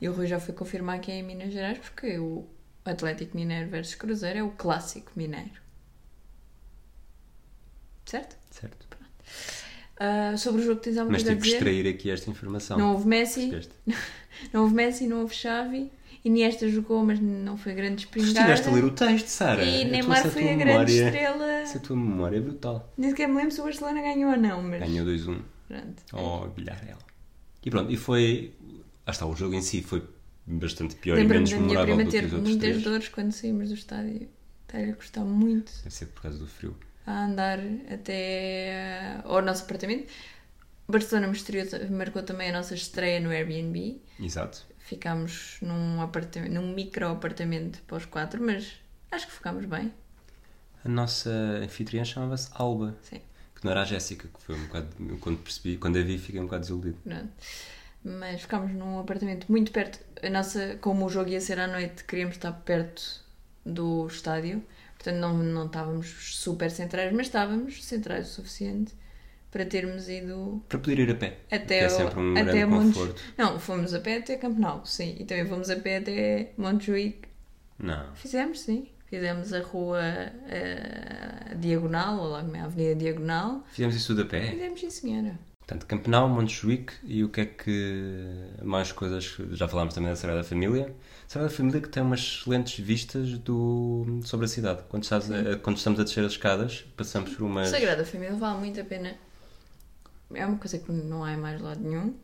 E 0.00 0.08
o 0.08 0.12
Rui 0.12 0.26
já 0.26 0.38
foi 0.40 0.54
confirmar 0.54 1.00
que 1.00 1.10
é 1.10 1.16
em 1.16 1.22
Minas 1.22 1.52
Gerais, 1.52 1.78
porque 1.78 2.18
o 2.18 2.46
Atlético 2.84 3.36
Mineiro 3.36 3.70
versus 3.70 3.94
Cruzeiro 3.94 4.38
é 4.38 4.42
o 4.42 4.50
clássico 4.50 5.10
mineiro. 5.16 5.50
Certo? 8.06 8.36
Certo. 8.50 8.86
Ah, 9.98 10.36
sobre 10.36 10.62
o 10.62 10.64
jogo 10.64 10.80
tens 10.80 10.96
alguma 10.98 11.12
Mas 11.12 11.22
coisa 11.22 11.32
a 11.32 11.40
tive 11.40 11.42
que 11.42 11.58
dizer? 11.58 11.70
extrair 11.70 11.94
aqui 11.94 12.10
esta 12.10 12.30
informação. 12.30 12.76
Não 12.78 12.92
houve 12.92 13.06
Messi, 13.06 13.50
não 14.52 14.62
houve 14.62 14.74
Messi, 14.74 15.06
não 15.06 15.20
houve 15.20 15.34
Xavi. 15.34 15.90
Iniesta 16.24 16.66
jogou, 16.68 17.04
mas 17.04 17.20
não 17.20 17.56
foi 17.56 17.74
grande 17.74 18.02
espingarda. 18.04 18.32
estiveste 18.40 18.68
a 18.68 18.72
ler 18.72 18.84
o 18.84 18.90
texto, 18.90 19.26
Sara. 19.26 19.62
E 19.62 19.82
A 19.82 19.88
Neymar 19.88 20.22
foi 20.22 20.42
tua 20.42 20.52
a 20.52 20.54
grande 20.54 20.64
memória- 20.64 21.04
estrela. 21.04 21.52
Essa 21.60 21.78
tua 21.80 21.96
memória 21.96 22.38
é 22.38 22.40
brutal. 22.40 22.92
Nem 22.96 23.10
sequer 23.10 23.28
me 23.28 23.36
lembro 23.36 23.50
se 23.50 23.60
o 23.60 23.64
Barcelona 23.64 24.00
ganhou 24.00 24.30
ou 24.32 24.36
não, 24.38 24.62
mas 24.62 24.80
Ganhou 24.80 25.06
2-1 25.06 25.42
pronto. 25.68 26.02
ao 26.12 26.48
Villarreal. 26.50 26.98
E 27.62 27.70
pronto, 27.70 27.92
e 27.92 27.96
foi. 27.98 28.54
Lá 29.06 29.10
está, 29.12 29.26
o 29.26 29.36
jogo 29.36 29.54
em 29.54 29.60
si 29.60 29.82
foi 29.82 30.02
bastante 30.46 30.94
pior 30.96 31.18
e 31.18 31.24
menos 31.24 31.52
memorável 31.52 31.96
do 31.96 32.06
que 32.06 32.24
os 32.24 32.32
outros 32.32 32.42
muitas 32.42 32.58
três. 32.70 32.82
dores 32.82 33.08
quando 33.08 33.32
saímos 33.32 33.68
do 33.68 33.74
estádio. 33.74 34.28
Está-lhe 34.66 34.90
a 34.90 34.94
custar 34.94 35.24
muito 35.24 35.72
Deve 35.82 35.94
ser 35.94 36.06
por 36.06 36.22
causa 36.22 36.38
do 36.38 36.46
frio. 36.46 36.76
a 37.06 37.24
andar 37.26 37.60
até 37.92 39.20
ao 39.24 39.40
nosso 39.42 39.64
apartamento. 39.64 40.12
Barcelona 40.88 41.28
misterioso 41.28 41.76
marcou 41.90 42.22
também 42.22 42.50
a 42.50 42.52
nossa 42.52 42.74
estreia 42.74 43.20
no 43.20 43.30
Airbnb. 43.30 44.00
Exato. 44.20 44.66
Ficámos 44.78 45.56
num, 45.62 46.00
apartamento, 46.02 46.52
num 46.52 46.74
micro 46.74 47.08
apartamento 47.08 47.80
para 47.86 47.96
os 47.96 48.04
quatro, 48.04 48.42
mas 48.42 48.74
acho 49.10 49.26
que 49.26 49.32
ficámos 49.32 49.64
bem. 49.64 49.92
A 50.84 50.88
nossa 50.88 51.30
anfitriã 51.62 52.04
chamava-se 52.04 52.50
Alba, 52.52 52.94
Sim, 53.02 53.20
que 53.54 53.64
não 53.64 53.70
era 53.70 53.80
a 53.80 53.84
Jéssica, 53.86 54.28
que 54.28 54.42
foi 54.42 54.54
um 54.54 54.64
bocado. 54.66 54.88
Quando 55.20 55.38
percebi, 55.38 55.78
quando 55.78 55.98
a 55.98 56.02
vi, 56.02 56.18
fiquei 56.18 56.38
um 56.38 56.44
bocado 56.44 56.60
desiludido. 56.62 56.98
pronto. 57.02 57.30
Mas 58.04 58.42
ficámos 58.42 58.72
num 58.72 58.98
apartamento 58.98 59.50
muito 59.50 59.72
perto. 59.72 59.98
A 60.22 60.28
nossa, 60.28 60.76
como 60.80 61.06
o 61.06 61.08
jogo 61.08 61.30
ia 61.30 61.40
ser 61.40 61.58
à 61.58 61.66
noite, 61.66 62.04
queríamos 62.04 62.36
estar 62.36 62.52
perto 62.52 63.24
do 63.64 64.06
estádio. 64.06 64.62
Portanto, 64.96 65.16
não, 65.16 65.36
não 65.38 65.66
estávamos 65.66 66.06
super 66.36 66.70
centrais, 66.70 67.12
mas 67.12 67.26
estávamos 67.26 67.82
centrais 67.82 68.28
o 68.28 68.30
suficiente 68.30 68.94
para 69.50 69.64
termos 69.64 70.08
ido 70.08 70.62
Para 70.68 70.78
poder 70.78 70.98
ir 70.98 71.10
a 71.10 71.14
pé. 71.14 71.38
até, 71.50 71.78
é 71.78 71.88
sempre 71.88 72.18
um 72.20 72.36
até 72.36 72.66
Montes... 72.66 72.96
conforto. 72.98 73.22
Não, 73.38 73.58
fomos 73.58 73.94
a 73.94 74.00
pé 74.00 74.18
até 74.18 74.36
Camp 74.36 74.58
Nou, 74.58 74.84
sim. 74.84 75.16
E 75.18 75.24
também 75.24 75.46
fomos 75.46 75.70
a 75.70 75.76
pé 75.76 75.98
até 75.98 76.52
Montjuic. 76.58 77.28
Não. 77.78 78.14
Fizemos, 78.14 78.60
sim. 78.60 78.88
Fizemos 79.06 79.52
a 79.52 79.60
rua 79.60 80.02
eh, 80.02 81.54
Diagonal, 81.56 82.18
ou 82.18 82.28
lá 82.30 82.42
como 82.42 82.56
é 82.56 82.60
a 82.60 82.64
Avenida 82.64 82.96
Diagonal. 82.96 83.64
Fizemos 83.70 83.94
isso 83.94 84.08
tudo 84.08 84.22
a 84.22 84.24
pé. 84.24 84.50
Fizemos, 84.50 84.80
sim, 84.80 84.90
senhora. 84.90 85.38
Portanto, 85.66 85.86
Campenau, 85.86 86.28
Montjuic 86.28 86.92
e 87.04 87.24
o 87.24 87.28
que 87.30 87.40
é 87.40 87.46
que. 87.46 88.14
Mais 88.62 88.92
coisas. 88.92 89.36
Já 89.52 89.66
falámos 89.66 89.94
também 89.94 90.10
da 90.10 90.16
Sagrada 90.16 90.44
Família. 90.44 90.94
Sagrada 91.26 91.52
Família 91.54 91.80
que 91.80 91.88
tem 91.88 92.02
umas 92.02 92.20
excelentes 92.20 92.84
vistas 92.84 93.38
do, 93.38 94.20
sobre 94.24 94.44
a 94.44 94.48
cidade. 94.48 94.82
Quando, 94.90 95.04
estás 95.04 95.30
a- 95.32 95.56
quando 95.62 95.78
estamos 95.78 95.98
a 95.98 96.04
descer 96.04 96.22
as 96.24 96.32
escadas, 96.32 96.84
passamos 96.96 97.30
por 97.34 97.44
umas. 97.44 97.68
Sagrada 97.68 98.04
Família 98.04 98.34
vale 98.36 98.58
muito 98.58 98.78
a 98.78 98.84
pena. 98.84 99.14
É 100.34 100.44
uma 100.44 100.58
coisa 100.58 100.78
que 100.78 100.92
não 100.92 101.24
há 101.24 101.32
em 101.32 101.36
mais 101.38 101.58
lado 101.60 101.80
nenhum. 101.80 102.14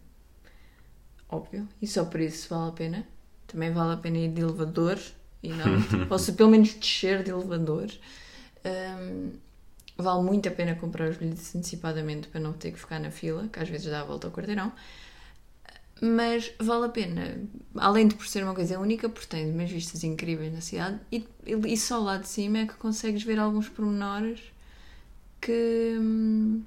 Óbvio. 1.29 1.67
E 1.81 1.87
só 1.87 2.05
por 2.05 2.21
isso 2.21 2.49
vale 2.51 2.69
a 2.69 2.73
pena. 2.73 3.07
Também 3.47 3.73
vale 3.73 3.95
a 3.95 3.97
pena 3.97 4.19
ir 4.19 4.33
de 4.33 4.43
elevador. 4.43 4.99
E 5.43 5.49
não. 5.49 5.65
ou 6.11 6.19
se 6.19 6.33
pelo 6.35 6.51
menos 6.51 6.75
descer 6.75 7.23
de 7.23 7.31
elevador. 7.31 7.89
Hum, 8.67 9.31
vale 10.03 10.23
muito 10.23 10.49
a 10.49 10.53
pena 10.53 10.75
comprar 10.75 11.09
os 11.09 11.17
bilhetes 11.17 11.55
antecipadamente 11.55 12.29
para 12.29 12.41
não 12.41 12.53
ter 12.53 12.73
que 12.73 12.79
ficar 12.79 12.99
na 12.99 13.11
fila, 13.11 13.49
que 13.49 13.59
às 13.59 13.69
vezes 13.69 13.91
dá 13.91 14.01
a 14.01 14.05
volta 14.05 14.27
ao 14.27 14.33
quarteirão. 14.33 14.73
Mas 16.03 16.53
vale 16.59 16.87
a 16.87 16.89
pena, 16.89 17.39
além 17.77 18.09
de 18.09 18.15
por 18.15 18.27
ser 18.27 18.43
uma 18.43 18.55
coisa 18.55 18.79
única, 18.79 19.09
porque 19.09 19.27
tem 19.27 19.51
umas 19.51 19.71
vistas 19.71 20.03
incríveis 20.03 20.53
na 20.53 20.63
cidade 20.63 20.99
e, 21.13 21.27
e 21.47 21.77
só 21.77 21.99
lá 21.99 22.17
de 22.17 22.27
cima 22.27 22.59
é 22.59 22.67
que 22.67 22.75
consegues 22.75 23.23
ver 23.23 23.39
alguns 23.39 23.69
pormenores 23.69 24.41
que 25.41 25.97
hum, 26.01 26.63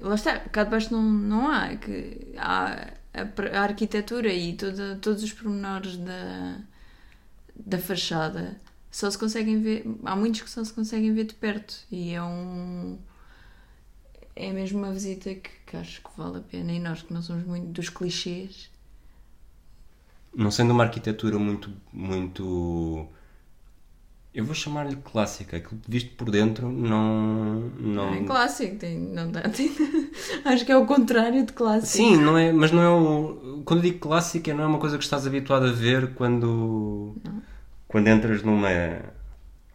lá 0.00 0.14
está, 0.14 0.38
cá 0.40 0.64
de 0.64 0.70
baixo 0.70 0.92
não, 0.92 1.02
não 1.02 1.48
há, 1.50 1.74
que 1.76 2.32
há 2.36 2.92
a, 3.14 3.58
a 3.58 3.62
arquitetura 3.62 4.32
e 4.32 4.54
toda, 4.54 4.96
todos 4.96 5.22
os 5.22 5.32
pormenores 5.32 5.96
da, 5.96 6.58
da 7.56 7.78
fachada 7.78 8.60
só 8.92 9.10
se 9.10 9.18
conseguem 9.18 9.60
ver, 9.60 9.84
há 10.04 10.14
muitos 10.14 10.42
que 10.42 10.50
só 10.50 10.62
se 10.64 10.72
conseguem 10.72 11.12
ver 11.14 11.24
de 11.24 11.34
perto 11.34 11.74
e 11.90 12.12
é 12.12 12.22
um 12.22 12.98
é 14.36 14.52
mesmo 14.52 14.78
uma 14.78 14.92
visita 14.92 15.34
que, 15.34 15.50
que 15.66 15.76
acho 15.76 16.02
que 16.02 16.10
vale 16.16 16.38
a 16.38 16.40
pena 16.42 16.72
e 16.72 16.78
nós 16.78 17.02
que 17.02 17.12
não 17.12 17.22
somos 17.22 17.44
muito 17.44 17.68
dos 17.68 17.88
clichês 17.88 18.70
Não 20.34 20.50
sendo 20.50 20.72
uma 20.72 20.84
arquitetura 20.84 21.38
muito. 21.38 21.70
muito 21.92 23.08
eu 24.34 24.44
vou 24.46 24.54
chamar-lhe 24.54 24.96
clássica. 24.96 25.58
Aquilo 25.58 25.78
visto 25.86 26.14
por 26.16 26.30
dentro 26.30 26.70
não. 26.70 27.70
não... 27.78 28.14
é 28.14 28.24
clássico 28.24 28.76
tem, 28.76 28.98
não 28.98 29.30
dá, 29.30 29.42
tem- 29.42 29.70
acho 30.44 30.64
que 30.64 30.72
é 30.72 30.76
o 30.76 30.86
contrário 30.86 31.44
de 31.44 31.52
clássico 31.52 31.86
Sim, 31.86 32.16
não 32.16 32.38
é, 32.38 32.50
mas 32.50 32.72
não 32.72 32.82
é 32.82 32.88
o. 32.88 33.62
Quando 33.64 33.80
eu 33.80 33.90
digo 33.90 33.98
clássica, 33.98 34.54
não 34.54 34.64
é 34.64 34.66
uma 34.66 34.78
coisa 34.78 34.96
que 34.96 35.04
estás 35.04 35.26
habituado 35.26 35.66
a 35.66 35.72
ver 35.72 36.14
quando. 36.14 37.14
Quando 37.92 38.08
entras 38.08 38.42
numa. 38.42 38.70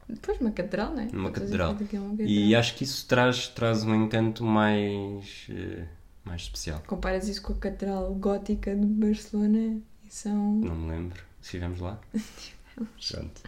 Depois 0.10 0.42
uma 0.42 0.52
catedral, 0.52 0.94
não 0.94 1.02
é? 1.02 1.06
numa 1.14 1.32
catedral. 1.32 1.76
catedral. 1.76 2.16
E 2.20 2.56
acho 2.56 2.76
que 2.76 2.84
isso 2.84 3.06
traz, 3.08 3.48
traz 3.50 3.84
um 3.84 3.94
encanto 3.94 4.44
mais, 4.44 5.48
eh, 5.50 5.86
mais 6.26 6.42
especial. 6.42 6.82
Comparas 6.88 7.28
isso 7.28 7.42
com 7.42 7.54
a 7.54 7.58
catedral 7.58 8.14
gótica 8.16 8.76
de 8.76 8.86
Barcelona 8.86 9.80
e 10.04 10.10
são. 10.10 10.56
Não 10.56 10.76
me 10.76 10.90
lembro. 10.90 11.22
Estivemos 11.42 11.80
lá? 11.80 12.00
Pronto. 12.76 13.42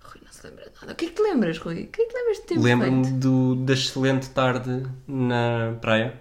Rui, 0.00 0.20
não 0.24 0.32
se 0.32 0.46
lembra 0.46 0.64
de 0.64 0.74
nada. 0.80 0.92
O 0.92 0.96
que 0.96 1.04
é 1.04 1.08
que 1.08 1.14
te 1.14 1.22
lembras, 1.22 1.58
Rui? 1.58 1.84
O 1.84 1.86
que 1.86 2.02
é 2.02 2.06
que 2.06 2.12
te 2.12 2.16
lembras 2.18 2.36
de 2.38 2.42
ter 2.42 2.58
Lembro-me 2.58 3.66
da 3.66 3.72
excelente 3.74 4.30
tarde 4.30 4.82
na 5.06 5.76
praia, 5.80 6.20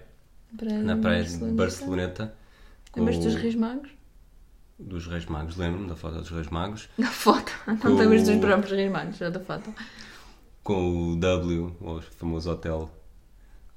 Para 0.57 0.73
na 0.77 0.97
praia 0.97 1.23
de 1.23 1.37
Barceloneta? 1.37 1.55
Barceloneta. 1.55 2.35
com 2.91 2.99
Lembras 2.99 3.17
dos 3.17 3.35
Reis 3.35 3.55
Magos? 3.55 4.00
Dos 4.81 5.07
Reis 5.07 5.25
Magos, 5.25 5.55
lembro-me 5.57 5.87
da 5.87 5.95
foto 5.95 6.19
dos 6.19 6.29
Reis 6.29 6.47
Magos. 6.49 6.89
Da 6.97 7.07
foto. 7.07 7.51
Não 7.83 7.95
lembras 7.95 8.23
dos 8.27 8.37
próprios 8.37 8.71
Reis 8.71 8.91
Magos, 8.91 9.17
só 9.17 9.29
da 9.29 9.39
foto. 9.39 9.73
com 10.63 11.13
o 11.13 11.15
W, 11.19 11.75
o 11.81 12.01
famoso 12.01 12.51
hotel 12.51 12.89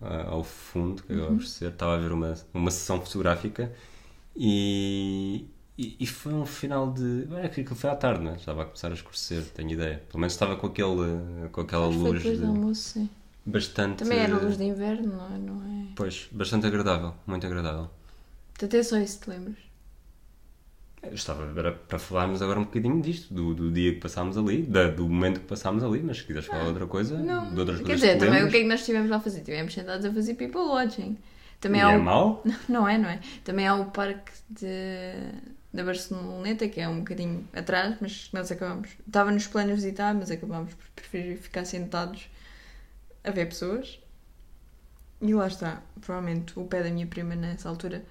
ah, 0.00 0.26
ao 0.28 0.44
fundo, 0.44 1.02
que 1.02 1.12
eu 1.12 1.24
Uhum. 1.26 1.34
oferecer. 1.36 1.70
Estava 1.70 1.94
a 1.94 1.98
ver 1.98 2.12
uma, 2.12 2.34
uma 2.52 2.70
sessão 2.70 3.00
fotográfica 3.00 3.72
e, 4.36 5.46
e, 5.78 5.96
e 6.00 6.06
foi 6.06 6.32
um 6.34 6.44
final 6.46 6.92
de. 6.92 7.26
É, 7.36 7.46
aquilo 7.46 7.74
foi 7.74 7.90
à 7.90 7.96
tarde, 7.96 8.22
não 8.24 8.32
é? 8.32 8.36
Estava 8.36 8.62
a 8.62 8.64
começar 8.64 8.90
a 8.90 8.94
escurecer, 8.94 9.44
tenho 9.54 9.70
ideia. 9.70 10.02
Pelo 10.08 10.20
menos 10.20 10.32
estava 10.32 10.56
com, 10.56 10.66
aquele, 10.66 11.48
com 11.52 11.60
aquela 11.60 11.88
Acho 11.88 11.96
que 11.96 12.02
foi 12.02 12.10
luz 12.10 12.22
depois 12.22 12.38
de- 12.40 12.44
do 12.46 12.50
almoço, 12.50 12.80
sim. 12.82 13.10
bastante. 13.46 13.98
Também 14.04 14.18
era 14.18 14.36
luz 14.36 14.56
de 14.56 14.64
inverno, 14.64 15.16
não 15.16 15.26
é? 15.34 15.38
Não 15.38 15.62
é? 15.62 15.86
Pois, 15.96 16.28
bastante 16.32 16.66
agradável, 16.66 17.14
muito 17.26 17.46
agradável. 17.46 17.88
Até 18.62 18.82
só 18.82 18.96
isso 18.98 19.20
te 19.20 19.30
lembras. 19.30 19.56
Eu 21.08 21.14
estava 21.14 21.58
era 21.58 21.72
para 21.72 21.98
falarmos 21.98 22.42
agora 22.42 22.58
um 22.60 22.64
bocadinho 22.64 23.00
disto, 23.00 23.32
do, 23.32 23.54
do 23.54 23.70
dia 23.72 23.94
que 23.94 24.00
passámos 24.00 24.36
ali, 24.38 24.62
da- 24.62 24.88
do 24.88 25.08
momento 25.08 25.40
que 25.40 25.46
passámos 25.46 25.82
ali, 25.84 26.02
mas 26.02 26.18
se 26.18 26.24
quiseres 26.24 26.46
falar 26.48 26.62
de 26.64 26.68
outra 26.70 26.86
coisa, 26.86 27.18
Não. 27.18 27.52
de 27.52 27.60
outras 27.60 27.78
Quer 27.78 27.84
coisas 27.86 28.00
dizer, 28.00 28.18
que 28.18 28.24
também 28.26 28.44
o 28.44 28.50
que 28.50 28.56
é 28.56 28.60
que 28.60 28.66
nós 28.68 28.80
estivemos 28.80 29.10
lá 29.10 29.16
a 29.16 29.20
fazer? 29.20 29.38
Estivemos 29.40 29.72
sentados 29.74 30.04
a 30.04 30.12
fazer 30.12 30.34
people 30.34 30.60
watching. 30.62 31.16
Também 31.60 31.80
e 31.80 31.84
é 31.84 31.96
o... 31.96 32.02
mau? 32.02 32.42
Não 32.68 32.86
é, 32.88 32.98
não 32.98 33.08
é? 33.08 33.20
Também 33.44 33.66
há 33.66 33.74
o 33.74 33.86
parque 33.86 34.32
de... 34.50 35.12
da 35.72 35.82
Barceloneta, 35.84 36.68
que 36.68 36.80
é 36.80 36.88
um 36.88 36.98
bocadinho 36.98 37.48
atrás, 37.54 37.96
mas 38.00 38.28
nós 38.32 38.50
acabamos. 38.52 38.90
Estava 39.06 39.30
nos 39.30 39.46
planos 39.46 39.74
visitar, 39.76 40.14
mas 40.14 40.30
acabámos 40.30 40.74
por 40.74 40.86
preferir 40.94 41.38
ficar 41.38 41.64
sentados 41.64 42.28
a 43.22 43.30
ver 43.30 43.46
pessoas. 43.46 43.98
E 45.22 45.32
lá 45.32 45.46
está. 45.46 45.82
Provavelmente 46.00 46.52
o 46.58 46.64
pé 46.66 46.82
da 46.82 46.90
minha 46.90 47.06
prima 47.06 47.34
nessa 47.34 47.68
altura 47.68 48.04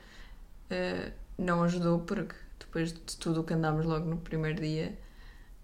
eh, 0.70 1.12
não 1.38 1.62
ajudou, 1.64 2.00
porque 2.00 2.34
depois 2.74 2.92
de 2.92 3.18
tudo 3.18 3.42
o 3.42 3.44
que 3.44 3.54
andámos 3.54 3.86
logo 3.86 4.10
no 4.10 4.18
primeiro 4.18 4.60
dia, 4.60 4.98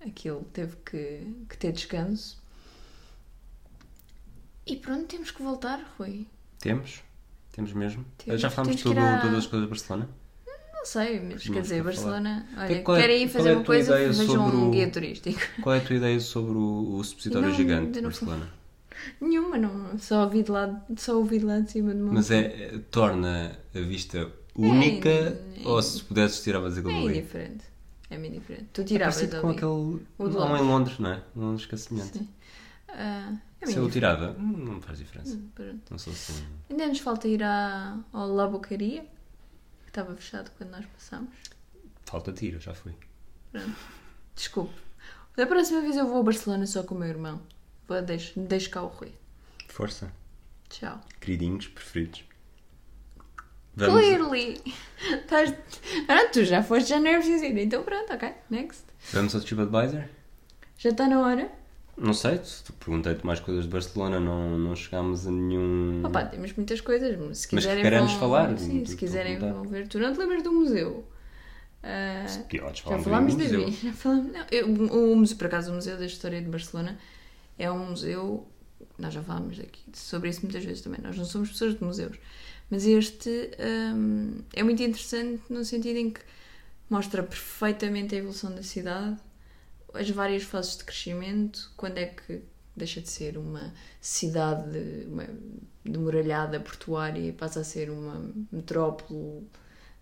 aquilo 0.05 0.45
teve 0.53 0.75
que, 0.85 1.25
que 1.49 1.57
ter 1.57 1.71
descanso. 1.71 2.39
E 4.65 4.75
pronto, 4.75 5.05
temos 5.07 5.31
que 5.31 5.41
voltar, 5.41 5.83
Rui. 5.97 6.27
Temos? 6.59 7.01
Temos 7.51 7.73
mesmo? 7.73 8.05
Temos. 8.23 8.39
Já 8.39 8.51
falámos 8.51 8.75
que 8.77 8.83
tudo, 8.83 8.99
à- 8.99 9.17
todas 9.19 9.39
as 9.39 9.47
coisas 9.47 9.67
de 9.67 9.69
Barcelona? 9.71 10.07
Não 10.71 10.85
sei, 10.85 11.19
mas 11.19 11.43
quer 11.47 11.61
dizer, 11.63 11.77
falar. 11.79 11.83
Barcelona. 11.83 12.47
Que- 12.51 12.59
Olha, 12.59 12.81
qual 12.83 12.97
é- 12.97 13.01
querem 13.01 13.23
ir 13.23 13.27
fazer 13.27 13.49
é 13.49 13.53
a 13.53 13.55
uma 13.57 13.65
coisa, 13.65 13.97
vejam 13.97 14.47
um 14.47 14.71
guia 14.71 14.91
turístico. 14.91 15.39
Qual 15.63 15.75
é 15.75 15.79
a 15.79 15.81
tua 15.81 15.95
ideia 15.95 16.19
sobre 16.19 16.51
o, 16.51 16.95
o 16.95 17.03
supositório 17.03 17.49
Não, 17.49 17.55
gigante 17.55 17.91
de 17.93 18.01
Barcelona? 18.01 18.47
Nenhuma, 19.19 19.57
não. 19.57 19.97
Só 19.97 20.23
ouvi 20.25 20.43
de 20.43 20.51
lá, 20.51 20.85
só 20.95 21.17
ouvi 21.17 21.39
de 21.39 21.45
lá 21.45 21.59
de 21.59 21.71
cima 21.71 21.93
de 21.95 22.01
uma. 22.01 22.13
Mas 22.13 22.29
é- 22.29 22.79
torna 22.91 23.57
a 23.73 23.79
vista 23.79 24.31
única 24.59 25.09
É, 25.09 25.67
ou 25.67 25.81
se 25.81 26.03
pudesses 26.03 26.41
tiravas 26.43 26.77
aquilo 26.77 26.91
É 26.93 26.97
ali? 26.97 27.17
indiferente. 27.19 27.65
É 28.09 28.17
muito 28.17 28.33
diferente. 28.39 28.65
Tu 28.73 28.81
É 28.81 28.83
tiravas 28.83 29.15
parecido 29.15 29.35
ali. 29.37 29.41
com 29.45 29.49
aquele. 29.51 30.05
O 30.17 30.29
de 30.29 30.35
Londres. 30.35 30.61
em 30.61 30.63
Londres, 30.65 30.99
não 30.99 31.09
é? 31.11 31.23
Londres 31.35 31.65
que 31.65 31.75
é 31.75 31.77
semelhante. 31.77 32.17
Sim. 32.19 32.29
Ah, 32.89 33.33
é 33.61 33.65
Se 33.67 33.77
eu 33.77 33.89
tirava, 33.89 34.31
hum, 34.39 34.57
não 34.57 34.81
faz 34.81 34.97
diferença. 34.97 35.29
diferente. 35.35 35.51
Pronto. 35.55 35.91
Não 35.91 35.97
sou 35.99 36.11
assim. 36.13 36.43
Ainda 36.69 36.87
nos 36.87 36.99
falta 36.99 37.27
ir 37.27 37.43
à, 37.43 37.97
ao 38.11 38.27
La 38.33 38.47
Bocaria, 38.47 39.01
que 39.83 39.89
estava 39.89 40.15
fechado 40.15 40.49
quando 40.57 40.71
nós 40.71 40.85
passámos. 40.87 41.29
Falta 42.05 42.31
tiro, 42.33 42.59
já 42.59 42.73
fui. 42.73 42.93
Desculpe. 44.35 44.73
Da 45.35 45.45
próxima 45.45 45.81
vez 45.81 45.95
eu 45.97 46.07
vou 46.07 46.19
a 46.19 46.23
Barcelona 46.23 46.65
só 46.65 46.83
com 46.83 46.95
o 46.95 46.99
meu 46.99 47.07
irmão. 47.07 47.41
Vou, 47.87 48.01
deixo, 48.01 48.39
deixo 48.39 48.69
cá 48.69 48.81
o 48.81 48.87
Rui. 48.87 49.11
Força. 49.67 50.11
Tchau. 50.69 50.99
Queridinhos 51.19 51.67
preferidos. 51.67 52.23
Vamos, 53.75 53.93
Clearly! 54.01 54.61
Estás... 55.21 55.53
Ah, 56.07 56.27
tu 56.31 56.43
já 56.43 56.61
foste, 56.61 56.89
já 56.89 56.99
não 56.99 57.07
é 57.07 57.15
preciso 57.17 57.45
ir. 57.45 57.57
Então 57.57 57.83
pronto, 57.83 58.11
ok. 58.13 58.29
Next. 58.49 58.83
vamos 59.13 59.33
ao 59.35 59.41
TripAdvisor? 59.41 60.03
Já 60.77 60.89
está 60.89 61.07
na 61.07 61.19
hora? 61.21 61.51
Não 61.97 62.13
sei, 62.13 62.39
perguntei-te 62.79 63.25
mais 63.25 63.41
coisas 63.41 63.65
de 63.65 63.69
Barcelona, 63.69 64.19
não, 64.21 64.57
não 64.57 64.73
chegámos 64.75 65.27
a 65.27 65.31
nenhum. 65.31 66.01
Opa, 66.05 66.23
temos 66.25 66.53
muitas 66.53 66.79
coisas, 66.79 67.17
mas 67.17 67.39
se 67.39 67.47
Mas 67.53 67.63
quiserem 67.65 67.83
queremos 67.83 68.11
vão... 68.11 68.19
falar, 68.21 68.57
Sim, 68.57 68.85
se 68.85 68.95
quiserem 68.95 69.37
vão 69.37 69.63
ver. 69.63 69.87
Tu 69.87 69.99
não 69.99 70.13
te 70.13 70.19
lembras 70.19 70.41
do 70.41 70.51
museu? 70.53 71.05
Podes 71.81 72.83
já 72.85 72.99
falámos 72.99 73.35
de 73.37 73.57
mim. 73.57 73.71
Já 73.71 73.93
falamos... 73.93 74.31
Não, 74.31 74.45
eu- 74.51 74.67
o 74.67 75.15
museu, 75.15 75.37
por 75.37 75.47
acaso, 75.47 75.71
o 75.71 75.75
Museu 75.75 75.97
da 75.97 76.05
História 76.05 76.41
de 76.41 76.49
Barcelona 76.49 76.97
é 77.57 77.71
um 77.71 77.89
museu... 77.89 78.47
Nós 78.97 79.13
já 79.13 79.21
falámos 79.21 79.59
aqui 79.59 79.81
sobre 79.93 80.29
isso 80.29 80.41
muitas 80.43 80.63
vezes 80.63 80.81
também. 80.81 80.99
Nós 81.01 81.17
não 81.17 81.25
somos 81.25 81.49
pessoas 81.51 81.77
de 81.77 81.83
museus. 81.83 82.17
Mas 82.69 82.85
este 82.85 83.51
hum, 83.95 84.37
é 84.53 84.63
muito 84.63 84.81
interessante 84.83 85.41
no 85.49 85.63
sentido 85.65 85.97
em 85.97 86.11
que 86.11 86.21
mostra 86.89 87.23
perfeitamente 87.23 88.15
a 88.15 88.17
evolução 88.19 88.53
da 88.53 88.63
cidade, 88.63 89.17
as 89.93 90.09
várias 90.09 90.43
fases 90.43 90.77
de 90.77 90.83
crescimento, 90.83 91.71
quando 91.77 91.97
é 91.97 92.05
que 92.07 92.41
deixa 92.75 93.01
de 93.01 93.09
ser 93.09 93.37
uma 93.37 93.73
cidade 94.01 94.71
de- 94.71 95.07
uma, 95.07 95.27
demoralhada, 95.83 96.59
portuária, 96.59 97.19
e 97.19 97.31
passa 97.33 97.61
a 97.61 97.63
ser 97.63 97.89
uma 97.89 98.31
metrópole 98.51 99.47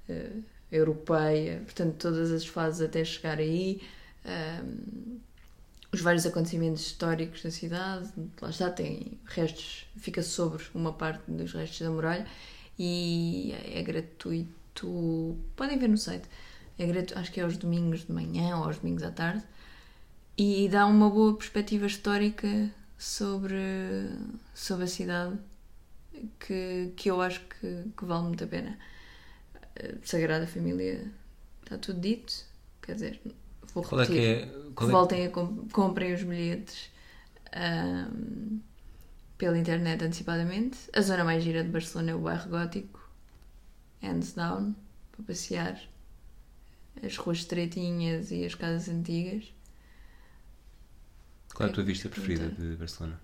eh, 0.09 0.31
europeia, 0.71 1.61
portanto, 1.65 1.95
todas 1.97 2.31
as 2.31 2.45
fases 2.45 2.81
até 2.81 3.03
chegar 3.05 3.39
aí, 3.39 3.81
hum, 4.25 5.19
os 5.91 6.01
vários 6.01 6.25
acontecimentos 6.25 6.81
históricos 6.81 7.41
da 7.43 7.51
cidade, 7.51 8.11
lá 8.41 8.49
está, 8.49 8.69
tem 8.69 9.19
restos, 9.25 9.85
fica 9.97 10.21
sobre 10.21 10.63
uma 10.73 10.93
parte 10.93 11.29
dos 11.31 11.53
restos 11.53 11.79
da 11.79 11.89
muralha 11.89 12.27
e 12.77 13.55
é 13.65 13.81
gratuito, 13.81 15.37
podem 15.55 15.77
ver 15.77 15.87
no 15.87 15.97
site, 15.97 16.27
é 16.77 16.85
gratuito, 16.85 17.17
acho 17.17 17.31
que 17.31 17.39
é 17.39 17.43
aos 17.43 17.57
domingos 17.57 18.05
de 18.05 18.11
manhã 18.11 18.57
ou 18.57 18.65
aos 18.65 18.77
domingos 18.77 19.03
à 19.03 19.11
tarde 19.11 19.43
e 20.37 20.67
dá 20.69 20.85
uma 20.85 21.09
boa 21.09 21.35
perspectiva 21.35 21.87
histórica 21.87 22.69
sobre, 22.97 23.55
sobre 24.53 24.83
a 24.83 24.87
cidade 24.87 25.37
que, 26.39 26.93
que 26.95 27.09
eu 27.09 27.21
acho 27.21 27.41
que, 27.41 27.85
que 27.95 28.05
vale 28.05 28.23
muito 28.23 28.43
a 28.43 28.47
pena. 28.47 28.77
A 29.75 30.05
Sagrada 30.05 30.47
Família 30.47 31.11
está 31.63 31.77
tudo 31.77 31.99
dito, 31.99 32.33
quer 32.81 32.95
dizer, 32.95 33.21
vou 33.73 33.83
Qual 33.83 34.01
é 34.01 34.05
que 34.05 34.13
é. 34.19 34.45
que 34.75 34.83
é, 34.83 34.87
voltem 34.87 35.25
a 35.25 35.29
com- 35.31 35.67
comprem 35.69 36.13
os 36.13 36.23
bilhetes 36.23 36.89
ahm, 37.53 38.59
pela 39.37 39.57
internet 39.57 40.03
antecipadamente. 40.03 40.77
A 40.93 41.01
zona 41.01 41.23
mais 41.23 41.43
gira 41.43 41.63
de 41.63 41.69
Barcelona 41.69 42.11
é 42.11 42.15
o 42.15 42.19
bairro 42.19 42.49
gótico, 42.49 42.99
hands 44.01 44.33
down, 44.33 44.75
para 45.11 45.23
passear. 45.25 45.79
As 47.03 47.15
ruas 47.17 47.37
estreitinhas 47.39 48.31
e 48.31 48.43
as 48.45 48.55
casas 48.55 48.89
antigas. 48.89 49.53
qual 51.53 51.67
é 51.67 51.71
a 51.71 51.75
tua 51.75 51.83
vista 51.83 52.09
preferida 52.09 52.49
de 52.49 52.75
Barcelona? 52.75 53.19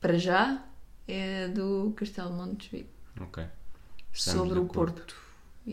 Para 0.00 0.18
já 0.18 0.64
é 1.06 1.48
do 1.48 1.92
Castelo 1.96 2.32
Monte 2.32 2.70
de 2.70 2.76
Vigo, 2.78 2.88
Ok. 3.20 3.44
Estamos 4.12 4.48
sobre 4.48 4.58
o 4.58 4.64
acordo. 4.64 4.94
Porto. 4.94 5.16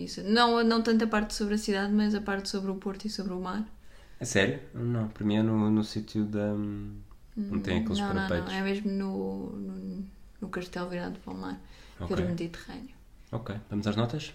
Isso. 0.03 0.23
Não, 0.23 0.63
não 0.63 0.81
tanto 0.81 1.03
a 1.03 1.07
parte 1.07 1.33
sobre 1.33 1.55
a 1.55 1.57
cidade, 1.57 1.91
mas 1.91 2.13
a 2.13 2.21
parte 2.21 2.49
sobre 2.49 2.69
o 2.71 2.75
Porto 2.75 3.05
e 3.05 3.09
sobre 3.09 3.33
o 3.33 3.39
mar. 3.39 3.65
É 4.19 4.25
sério? 4.25 4.59
Não, 4.73 5.07
para 5.09 5.25
mim 5.25 5.37
é 5.37 5.43
no, 5.43 5.69
no 5.69 5.83
sítio 5.83 6.23
da. 6.25 6.53
Não 7.35 7.59
tem 7.61 7.79
aqueles 7.79 7.99
não, 7.99 8.07
não, 8.07 8.15
parapeitos. 8.15 8.51
não, 8.51 8.59
é 8.59 8.63
mesmo 8.63 8.91
no, 8.91 9.49
no, 9.51 10.05
no 10.41 10.49
castelo 10.49 10.89
virado 10.89 11.19
para 11.19 11.33
o 11.33 11.37
mar, 11.37 11.61
Ok. 11.99 12.15
ver 12.15 12.23
o 12.23 12.27
Mediterrâneo. 12.27 12.95
Ok, 13.31 13.55
vamos 13.69 13.85
às 13.87 13.95
notas? 13.95 14.33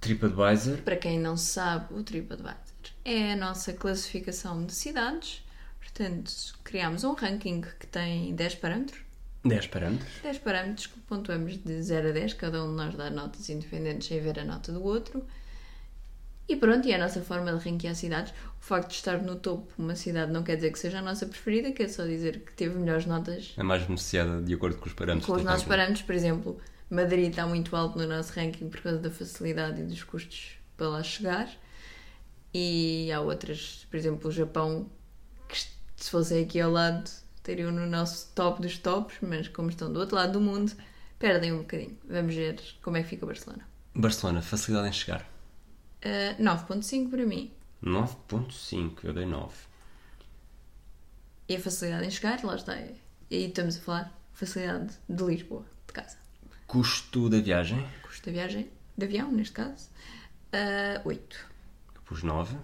TripAdvisor. 0.00 0.78
Para 0.82 0.96
quem 0.96 1.18
não 1.18 1.36
sabe, 1.36 1.94
o 1.94 2.02
TripAdvisor 2.02 2.56
é 3.04 3.32
a 3.32 3.36
nossa 3.36 3.72
classificação 3.72 4.64
de 4.64 4.74
cidades. 4.74 5.42
Portanto, 5.80 6.32
criámos 6.62 7.04
um 7.04 7.14
ranking 7.14 7.60
que 7.60 7.86
tem 7.86 8.34
10 8.34 8.56
parâmetros. 8.56 9.00
10 9.44 9.66
parâmetros. 9.66 10.10
10 10.22 10.38
parâmetros 10.38 10.86
que 10.86 10.98
pontuamos 11.00 11.58
de 11.62 11.82
0 11.82 12.08
a 12.08 12.12
10, 12.12 12.32
cada 12.34 12.64
um 12.64 12.70
de 12.70 12.76
nós 12.76 12.94
dá 12.94 13.10
notas 13.10 13.48
independentes 13.50 14.08
sem 14.08 14.20
ver 14.20 14.38
a 14.38 14.44
nota 14.44 14.72
do 14.72 14.82
outro. 14.82 15.24
E 16.48 16.56
pronto, 16.56 16.86
e 16.86 16.92
é 16.92 16.96
a 16.96 16.98
nossa 16.98 17.22
forma 17.22 17.52
de 17.56 17.68
ranquear 17.70 17.94
cidades. 17.94 18.32
O 18.60 18.64
facto 18.64 18.88
de 18.90 18.94
estar 18.96 19.22
no 19.22 19.36
topo 19.36 19.70
uma 19.78 19.94
cidade 19.96 20.30
não 20.32 20.42
quer 20.42 20.56
dizer 20.56 20.72
que 20.72 20.78
seja 20.78 20.98
a 20.98 21.02
nossa 21.02 21.26
preferida, 21.26 21.72
quer 21.72 21.88
só 21.88 22.04
dizer 22.04 22.40
que 22.40 22.52
teve 22.52 22.78
melhores 22.78 23.06
notas 23.06 23.52
A 23.56 23.64
mais 23.64 23.82
beneficiada 23.82 24.42
de 24.42 24.52
acordo 24.54 24.76
com 24.78 24.86
os 24.86 24.92
parâmetros. 24.92 25.26
com 25.26 25.32
os 25.36 25.42
nossos 25.44 25.60
ranking. 25.62 25.68
parâmetros. 25.70 26.02
Por 26.02 26.14
exemplo, 26.14 26.60
Madrid 26.90 27.30
está 27.30 27.46
muito 27.46 27.74
alto 27.74 27.98
no 27.98 28.06
nosso 28.06 28.32
ranking 28.34 28.68
por 28.68 28.80
causa 28.80 28.98
da 28.98 29.10
facilidade 29.10 29.80
e 29.80 29.84
dos 29.84 30.02
custos 30.04 30.58
para 30.76 30.88
lá 30.88 31.02
chegar. 31.02 31.48
E 32.52 33.10
há 33.12 33.20
outras, 33.20 33.86
por 33.90 33.96
exemplo, 33.96 34.28
o 34.28 34.32
Japão, 34.32 34.88
que 35.48 35.58
se 35.96 36.10
fossem 36.10 36.44
aqui 36.44 36.60
ao 36.60 36.70
lado, 36.70 37.10
teriam 37.44 37.70
no 37.70 37.86
nosso 37.86 38.32
top 38.34 38.60
dos 38.60 38.78
tops, 38.78 39.18
mas 39.22 39.46
como 39.46 39.68
estão 39.68 39.92
do 39.92 40.00
outro 40.00 40.16
lado 40.16 40.32
do 40.32 40.40
mundo, 40.40 40.72
perdem 41.18 41.52
um 41.52 41.58
bocadinho. 41.58 41.96
Vamos 42.08 42.34
ver 42.34 42.60
como 42.82 42.96
é 42.96 43.02
que 43.02 43.10
fica 43.10 43.24
Barcelona. 43.24 43.68
Barcelona, 43.94 44.42
facilidade 44.42 44.88
em 44.88 44.92
chegar. 44.92 45.20
Uh, 46.02 46.42
9.5 46.42 47.10
para 47.10 47.24
mim. 47.24 47.52
9.5, 47.82 49.04
eu 49.04 49.12
dei 49.12 49.26
9. 49.26 49.54
E 51.48 51.56
a 51.56 51.60
facilidade 51.60 52.06
em 52.06 52.10
chegar, 52.10 52.42
lá 52.42 52.56
está. 52.56 52.76
E 52.78 52.96
aí 53.30 53.46
estamos 53.46 53.76
a 53.76 53.80
falar 53.80 54.18
facilidade 54.32 54.94
de 55.08 55.22
Lisboa, 55.22 55.64
de 55.86 55.92
casa. 55.92 56.16
Custo 56.66 57.28
da 57.28 57.38
viagem? 57.38 57.86
Custo 58.02 58.26
da 58.26 58.32
viagem, 58.32 58.70
de 58.96 59.04
avião, 59.04 59.30
neste 59.30 59.52
caso, 59.52 59.90
uh, 60.54 61.06
8. 61.06 61.50
Eu 61.94 62.02
pus 62.02 62.22
9. 62.22 62.56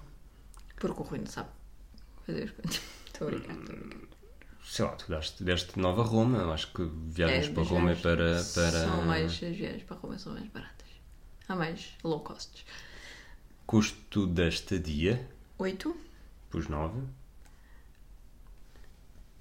Porque 0.77 1.01
o 1.01 1.05
Rui 1.05 1.19
não 1.19 1.27
sabe 1.27 1.51
fazer 2.25 2.45
as 2.45 2.51
contas. 2.51 2.81
Estou 3.07 3.29
a 3.29 3.31
brincar, 3.31 3.55
estou 3.55 3.77
a 3.77 3.79
brincar. 3.79 4.10
Sei 4.71 4.85
lá, 4.85 4.93
tu 4.93 5.09
deste, 5.11 5.43
deste 5.43 5.77
9 5.81 6.01
a 6.01 6.05
Roma, 6.05 6.39
eu 6.39 6.53
acho 6.53 6.73
que 6.73 6.83
viagens 7.09 7.49
É, 7.49 7.53
para 7.53 7.63
Roma 7.65 7.91
é 7.91 7.95
viagens 7.95 8.53
para. 8.53 8.71
para... 8.71 8.81
São 8.85 9.03
mais, 9.05 9.33
as 9.33 9.57
viagens 9.57 9.83
para 9.83 9.97
Roma 9.97 10.17
são 10.19 10.33
mais 10.33 10.47
baratas. 10.47 10.87
Há 11.49 11.57
mais 11.57 11.89
low 12.05 12.21
costs. 12.21 12.65
Custo 13.67 14.29
da 14.29 14.47
estadia, 14.47 15.29
8, 15.59 15.97
pus 16.51 16.69
9. 16.69 17.01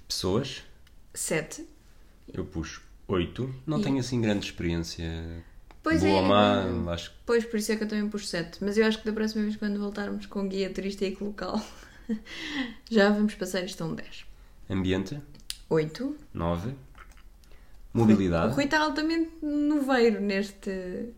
Pessoas, 0.07 0.63
7. 1.13 1.67
eu 2.33 2.43
pus 2.45 2.81
8. 3.07 3.53
Não 3.67 3.79
E- 3.79 3.83
tenho 3.83 3.99
assim 3.99 4.19
grande 4.21 4.45
experiência. 4.47 5.43
Pois 5.83 6.01
Boa 6.01 6.19
é. 6.19 6.71
má, 6.71 6.93
acho 6.93 7.13
Pois, 7.25 7.45
por 7.45 7.57
isso 7.57 7.71
é 7.71 7.75
que 7.75 7.83
eu 7.83 7.87
também 7.87 8.09
pus 8.09 8.27
7. 8.29 8.63
Mas 8.63 8.77
eu 8.77 8.85
acho 8.85 8.99
que 8.99 9.05
da 9.05 9.13
próxima 9.13 9.43
vez, 9.43 9.55
quando 9.55 9.79
voltarmos 9.79 10.25
com 10.25 10.47
guia 10.47 10.73
turístico 10.73 11.23
local, 11.25 11.61
já 12.89 13.09
vamos 13.11 13.35
passar 13.35 13.63
isto 13.63 13.83
a 13.83 13.87
um 13.87 13.93
10. 13.95 14.25
Ambiente, 14.69 15.19
8. 15.69 16.17
9. 16.33 16.75
O 17.91 17.97
Mobilidade, 17.97 18.53
Rui 18.53 18.65
está 18.65 18.81
altamente 18.81 19.31
noveiro 19.41 20.21
neste. 20.21 21.13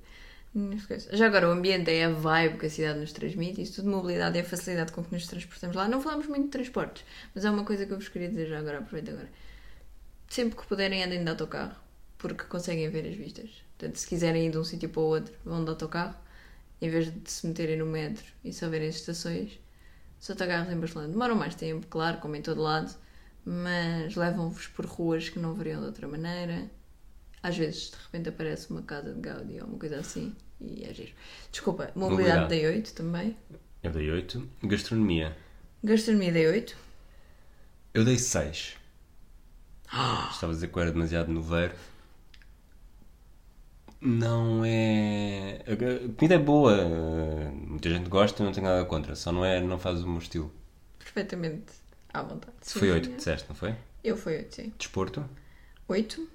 Já 1.11 1.27
agora, 1.27 1.47
o 1.47 1.51
ambiente 1.51 1.89
é 1.91 2.05
a 2.05 2.09
vibe 2.09 2.57
que 2.57 2.65
a 2.65 2.69
cidade 2.69 2.99
nos 2.99 3.11
transmite. 3.13 3.61
Isso 3.61 3.75
tudo, 3.75 3.89
mobilidade 3.89 4.37
é 4.37 4.41
a 4.41 4.43
facilidade 4.43 4.91
com 4.91 5.03
que 5.03 5.13
nos 5.13 5.27
transportamos 5.27 5.75
lá. 5.75 5.87
Não 5.87 6.01
falamos 6.01 6.27
muito 6.27 6.45
de 6.45 6.49
transportes, 6.49 7.05
mas 7.33 7.45
há 7.45 7.51
uma 7.51 7.63
coisa 7.63 7.85
que 7.85 7.93
eu 7.93 7.97
vos 7.97 8.09
queria 8.09 8.29
dizer 8.29 8.47
já 8.47 8.59
agora, 8.59 8.79
aproveito 8.79 9.09
agora. 9.09 9.29
Sempre 10.27 10.57
que 10.57 10.65
puderem, 10.65 11.03
andem 11.03 11.23
de 11.23 11.29
autocarro, 11.29 11.75
porque 12.17 12.43
conseguem 12.45 12.89
ver 12.89 13.07
as 13.07 13.15
vistas. 13.15 13.49
Portanto, 13.77 13.97
se 13.97 14.07
quiserem 14.07 14.47
ir 14.47 14.51
de 14.51 14.57
um 14.57 14.63
sítio 14.63 14.89
para 14.89 15.01
o 15.01 15.05
outro, 15.05 15.33
vão 15.43 15.63
de 15.63 15.69
autocarro, 15.69 16.15
em 16.81 16.89
vez 16.89 17.11
de 17.13 17.31
se 17.31 17.47
meterem 17.47 17.77
no 17.77 17.85
metro 17.85 18.25
e 18.43 18.53
só 18.53 18.69
verem 18.69 18.89
as 18.89 18.95
estações. 18.95 19.59
Os 20.19 20.29
autocarros 20.29 20.71
em 20.71 20.77
Barcelona 20.77 21.09
demoram 21.09 21.35
mais 21.35 21.55
tempo, 21.55 21.85
claro, 21.87 22.17
como 22.17 22.35
em 22.35 22.41
todo 22.41 22.61
lado, 22.61 22.93
mas 23.45 24.15
levam-vos 24.15 24.67
por 24.67 24.85
ruas 24.85 25.29
que 25.29 25.39
não 25.39 25.53
veriam 25.53 25.79
de 25.81 25.87
outra 25.87 26.07
maneira. 26.07 26.69
Às 27.41 27.57
vezes, 27.57 27.89
de 27.89 27.97
repente, 27.97 28.29
aparece 28.29 28.69
uma 28.69 28.83
casa 28.83 29.13
de 29.13 29.19
Gaudi 29.19 29.59
ou 29.59 29.67
uma 29.67 29.79
coisa 29.79 29.97
assim 29.97 30.35
e 30.59 30.83
é 30.83 30.93
giro. 30.93 31.11
Desculpa, 31.51 31.91
mobilidade 31.95 32.49
dei 32.49 32.65
8 32.67 32.93
também. 32.93 33.35
eu 33.81 33.91
dei 33.91 34.11
8. 34.11 34.47
Gastronomia, 34.63 35.35
Gastronomia 35.83 36.31
dei 36.31 36.47
8. 36.47 36.77
eu 37.93 38.05
dei 38.05 38.17
6. 38.17 38.77
Estava 39.85 40.51
a 40.51 40.55
dizer 40.55 40.67
que 40.67 40.77
eu 40.77 40.81
era 40.81 40.91
demasiado 40.91 41.31
noveiro. 41.31 41.73
Não 43.99 44.63
é. 44.65 45.63
A 45.67 46.13
comida 46.15 46.35
é 46.35 46.39
boa, 46.39 46.75
muita 47.51 47.89
gente 47.89 48.09
gosta, 48.09 48.41
eu 48.41 48.45
não 48.45 48.53
tenho 48.53 48.65
nada 48.67 48.85
contra, 48.85 49.15
só 49.15 49.31
não 49.31 49.43
é, 49.43 49.59
não 49.59 49.77
faz 49.77 50.03
o 50.03 50.07
meu 50.07 50.19
estilo. 50.19 50.51
Perfeitamente 50.99 51.80
à 52.13 52.21
vontade. 52.21 52.53
Se 52.61 52.77
foi 52.77 52.87
Sim, 52.89 52.93
8 52.95 53.09
que 53.09 53.15
disseste, 53.17 53.49
não 53.49 53.55
foi? 53.55 53.75
Eu 54.03 54.17
fui 54.17 54.35
8, 54.37 54.55
sim. 54.55 54.73
Desporto, 54.77 55.23
8. 55.87 56.27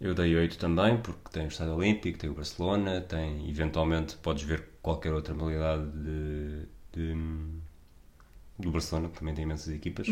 eu 0.00 0.14
dei 0.14 0.34
8 0.36 0.58
também, 0.58 0.96
porque 1.00 1.30
tem 1.30 1.44
o 1.44 1.48
Estádio 1.48 1.74
Olímpico, 1.76 2.18
tem 2.18 2.30
o 2.30 2.34
Barcelona, 2.34 3.00
tem, 3.00 3.48
eventualmente 3.48 4.16
podes 4.16 4.42
ver 4.44 4.64
qualquer 4.82 5.12
outra 5.12 5.34
modalidade 5.34 5.90
de, 5.92 6.66
de- 6.92 7.60
do 8.58 8.70
Barcelona, 8.70 9.08
que 9.08 9.18
também 9.18 9.34
tem 9.34 9.44
imensas 9.44 9.72
equipas. 9.74 10.08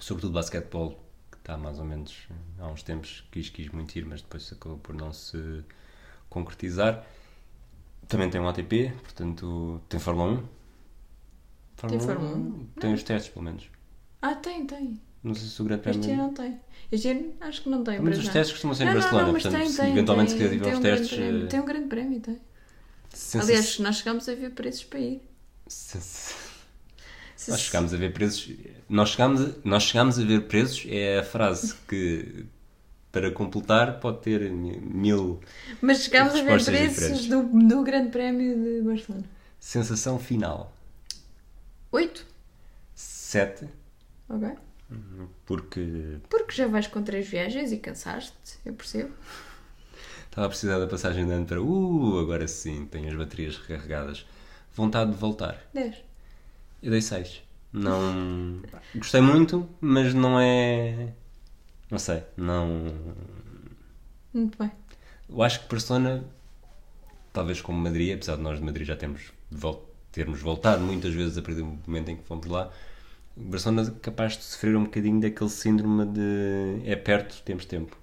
Sobretudo 0.00 0.32
basquetebol, 0.34 1.00
que 1.30 1.36
está 1.38 1.56
mais 1.56 1.78
ou 1.78 1.84
menos 1.84 2.26
há 2.58 2.66
uns 2.68 2.82
tempos 2.82 3.24
quis, 3.30 3.48
quis 3.50 3.68
muito 3.70 3.96
ir, 3.96 4.04
mas 4.06 4.22
depois 4.22 4.52
acabou 4.52 4.78
por 4.78 4.94
não 4.94 5.12
se 5.12 5.64
concretizar. 6.28 7.06
Também 8.08 8.30
tem 8.30 8.40
um 8.40 8.48
ATP, 8.48 8.92
portanto 9.02 9.80
tem 9.88 10.00
Fórmula 10.00 10.32
1. 10.32 10.48
Tem 11.88 12.00
Fórmula 12.00 12.36
1? 12.36 12.66
Tem 12.80 12.94
os 12.94 13.02
testes, 13.02 13.32
pelo 13.32 13.44
menos. 13.44 13.68
Ah, 14.26 14.34
tem, 14.36 14.64
tem. 14.66 14.98
Não 15.22 15.34
sei 15.34 15.48
se 15.48 15.60
o 15.60 15.64
Grande 15.66 15.88
Este 15.90 15.98
Prémio. 16.00 16.14
ano 16.14 16.22
não 16.28 16.34
tem. 16.34 16.58
Este 16.90 17.08
ano 17.10 17.32
acho 17.42 17.62
que 17.62 17.68
não 17.68 17.84
tem. 17.84 18.00
Para 18.00 18.10
os 18.10 18.28
testes 18.28 18.52
costumam 18.52 18.74
ser 18.74 18.84
em 18.86 18.94
Barcelona, 18.94 19.32
mas 19.32 19.42
portanto, 19.42 19.60
tem, 19.60 19.70
se 19.70 19.76
tem, 19.80 19.92
eventualmente 19.92 20.30
se 20.30 20.36
quiser 20.38 20.54
ir 20.54 20.64
aos 20.64 20.78
um 20.78 20.80
testes. 20.82 21.08
Prémio, 21.10 21.44
eh, 21.44 21.46
tem 21.46 21.60
um 21.60 21.64
grande 21.66 21.88
prémio, 21.88 22.20
tem. 22.20 22.38
sensa- 23.12 23.44
Aliás, 23.44 23.78
nós 23.80 23.96
chegámos 23.96 24.28
a 24.28 24.34
ver 24.34 24.50
preços 24.52 24.84
para 24.84 24.98
ir. 25.00 25.22
sensa- 25.66 26.34
Nós 27.48 27.60
chegámos 27.60 27.92
a 27.92 27.96
ver 27.98 28.12
preços. 28.14 28.50
Nós 28.88 29.10
chegámos 29.10 29.40
a, 29.42 29.50
nós 29.64 29.82
chegámos 29.82 30.18
a 30.18 30.24
ver 30.24 30.40
preços 30.46 30.86
é 30.88 31.18
a 31.18 31.22
frase 31.22 31.74
que, 31.86 32.46
para 33.12 33.30
completar, 33.30 34.00
pode 34.00 34.20
ter 34.22 34.50
mi- 34.50 34.78
mil. 34.78 35.40
Mas 35.82 36.04
chegámos 36.04 36.34
a 36.34 36.42
ver 36.42 36.64
preços 36.64 37.26
do, 37.26 37.42
do 37.42 37.82
Grande 37.82 38.08
Prémio 38.10 38.56
de 38.62 38.80
Barcelona. 38.82 39.24
Sensação 39.60 40.18
final. 40.18 40.72
8? 41.92 42.26
7, 42.94 43.66
Ok. 44.28 44.48
porque 45.46 46.18
Porque 46.28 46.52
já 46.52 46.66
vais 46.66 46.86
com 46.86 47.02
três 47.02 47.28
viagens 47.28 47.72
e 47.72 47.78
cansaste, 47.78 48.58
eu 48.64 48.72
percebo. 48.74 49.12
estava 50.26 50.46
a 50.46 50.50
precisar 50.50 50.78
da 50.78 50.86
passagem 50.86 51.26
de 51.26 51.32
ano 51.32 51.46
para. 51.46 51.62
Uh, 51.62 52.18
agora 52.18 52.46
sim, 52.48 52.86
tenho 52.86 53.08
as 53.08 53.14
baterias 53.14 53.56
recarregadas. 53.58 54.26
Vontade 54.74 55.12
de 55.12 55.16
voltar. 55.16 55.56
10. 55.72 55.96
Eu 56.82 56.90
dei 56.90 57.00
6. 57.00 57.42
Não. 57.72 58.60
Gostei 58.94 59.20
muito, 59.20 59.68
mas 59.80 60.14
não 60.14 60.38
é. 60.38 61.12
Não 61.90 61.98
sei, 61.98 62.22
não. 62.36 62.92
Muito 64.32 64.58
bem. 64.58 64.70
Eu 65.28 65.42
acho 65.42 65.60
que 65.60 65.68
Barcelona, 65.68 66.24
talvez 67.32 67.60
como 67.60 67.78
Madrid, 67.78 68.14
apesar 68.14 68.36
de 68.36 68.42
nós 68.42 68.58
de 68.58 68.64
Madrid 68.64 68.86
já 68.86 68.96
temos 68.96 69.32
termos 70.12 70.40
voltado 70.40 70.82
muitas 70.82 71.12
vezes 71.14 71.36
a 71.38 71.42
partir 71.42 71.60
do 71.60 71.78
momento 71.86 72.10
em 72.10 72.16
que 72.16 72.24
fomos 72.24 72.46
lá, 72.46 72.70
Barcelona 73.36 73.82
é 73.96 74.00
capaz 74.00 74.36
de 74.36 74.44
sofrer 74.44 74.76
um 74.76 74.84
bocadinho 74.84 75.20
daquele 75.20 75.50
síndrome 75.50 76.04
de 76.06 76.82
é 76.84 76.96
perto, 76.96 77.42
temos 77.44 77.64
tempo. 77.64 77.96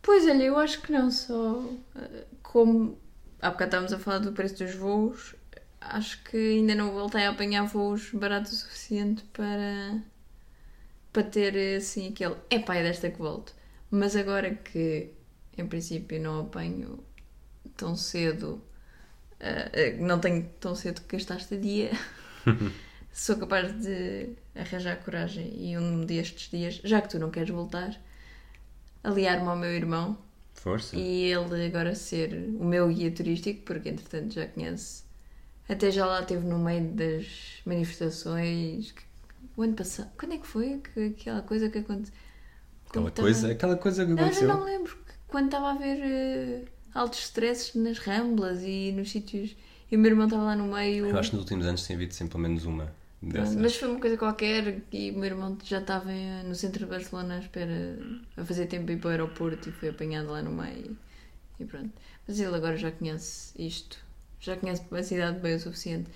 Pois 0.00 0.24
olha, 0.26 0.42
eu 0.44 0.58
acho 0.58 0.80
que 0.82 0.92
não 0.92 1.10
só. 1.10 1.64
eh, 1.96 2.26
Como 2.42 2.98
há 3.40 3.50
bocado 3.50 3.68
estávamos 3.68 3.92
a 3.92 3.98
falar 3.98 4.18
do 4.18 4.32
preço 4.32 4.58
dos 4.64 4.74
voos, 4.74 5.34
acho 5.80 6.22
que 6.24 6.36
ainda 6.36 6.74
não 6.74 6.92
voltei 6.92 7.24
a 7.26 7.30
apanhar 7.30 7.64
voos 7.66 8.10
baratos 8.12 8.52
o 8.52 8.56
suficiente 8.56 9.22
para. 9.32 10.02
para 11.12 11.22
ter 11.24 11.76
assim 11.76 12.08
aquele. 12.08 12.36
Epá, 12.50 12.76
é 12.76 12.82
desta 12.82 13.10
que 13.10 13.18
volto. 13.18 13.54
Mas 13.90 14.16
agora 14.16 14.54
que 14.54 15.10
em 15.56 15.66
princípio 15.66 16.20
não 16.20 16.40
apanho 16.40 17.04
tão 17.76 17.96
cedo. 17.96 18.62
eh, 19.40 19.70
eh, 19.74 19.92
não 19.98 20.20
tenho 20.20 20.48
tão 20.60 20.74
cedo 20.76 21.02
que 21.02 21.16
gastar 21.16 21.36
estadia. 21.38 21.92
Sou 23.12 23.36
capaz 23.36 23.72
de 23.78 24.30
arranjar 24.54 24.96
coragem 25.04 25.52
e 25.54 25.76
um 25.76 26.04
destes 26.04 26.50
dias, 26.50 26.80
já 26.82 27.00
que 27.00 27.10
tu 27.10 27.18
não 27.18 27.30
queres 27.30 27.50
voltar, 27.50 28.00
aliar-me 29.04 29.46
ao 29.46 29.56
meu 29.56 29.70
irmão 29.70 30.16
Força. 30.54 30.96
e 30.96 31.24
ele 31.24 31.66
agora 31.66 31.94
ser 31.94 32.32
o 32.58 32.64
meu 32.64 32.88
guia 32.88 33.10
turístico, 33.10 33.62
porque 33.66 33.90
entretanto 33.90 34.32
já 34.32 34.46
conhece. 34.46 35.04
Até 35.68 35.90
já 35.90 36.06
lá 36.06 36.20
esteve 36.20 36.46
no 36.46 36.58
meio 36.58 36.88
das 36.92 37.60
manifestações. 37.66 38.94
O 39.56 39.62
ano 39.62 39.74
passado. 39.74 40.10
Quando 40.18 40.32
é 40.32 40.38
que 40.38 40.46
foi? 40.46 40.78
Que, 40.78 41.14
aquela 41.18 41.42
coisa 41.42 41.68
que 41.68 41.78
aconteceu? 41.78 42.14
Aquela 42.88 43.10
coisa, 43.10 43.52
aquela 43.52 43.76
coisa 43.76 44.06
que 44.06 44.12
aconteceu. 44.12 44.48
não, 44.48 44.56
não 44.56 44.64
me 44.64 44.70
lembro. 44.70 44.96
Quando 45.28 45.46
estava 45.46 45.68
a 45.68 45.72
haver 45.72 45.98
eh, 46.00 46.64
altos 46.94 47.20
stresses 47.20 47.74
nas 47.74 47.98
ramblas 47.98 48.62
e 48.62 48.92
nos 48.92 49.10
sítios. 49.10 49.54
E 49.90 49.96
o 49.96 49.98
meu 49.98 50.10
irmão 50.10 50.24
estava 50.24 50.44
lá 50.44 50.56
no 50.56 50.72
meio. 50.72 51.06
Eu 51.06 51.18
acho 51.18 51.30
que 51.30 51.36
nos 51.36 51.44
últimos 51.44 51.66
anos 51.66 51.86
tem 51.86 51.96
havido 51.96 52.14
sempre 52.14 52.32
pelo 52.32 52.42
menos 52.42 52.64
uma 52.64 52.94
dessas. 53.22 53.56
Mas 53.56 53.76
foi 53.76 53.88
uma 53.88 54.00
coisa 54.00 54.16
qualquer 54.16 54.82
e 54.92 55.10
o 55.10 55.14
meu 55.14 55.24
irmão 55.24 55.56
já 55.64 55.78
estava 55.80 56.10
no 56.44 56.54
centro 56.54 56.80
de 56.84 56.90
Barcelona 56.90 57.36
à 57.36 57.38
espera 57.38 57.98
a 58.36 58.44
fazer 58.44 58.66
tempo 58.66 58.84
para 58.86 58.94
ir 58.94 58.98
para 58.98 59.08
o 59.08 59.10
aeroporto 59.10 59.68
e 59.68 59.72
foi 59.72 59.88
apanhado 59.90 60.30
lá 60.30 60.42
no 60.42 60.50
meio 60.52 60.96
e 61.60 61.64
pronto. 61.64 61.92
Mas 62.26 62.40
ele 62.40 62.54
agora 62.56 62.76
já 62.76 62.90
conhece 62.92 63.52
isto, 63.60 63.98
já 64.40 64.56
conhece 64.56 64.82
a 64.92 65.02
cidade 65.02 65.40
bem 65.40 65.54
o 65.54 65.60
suficiente 65.60 66.10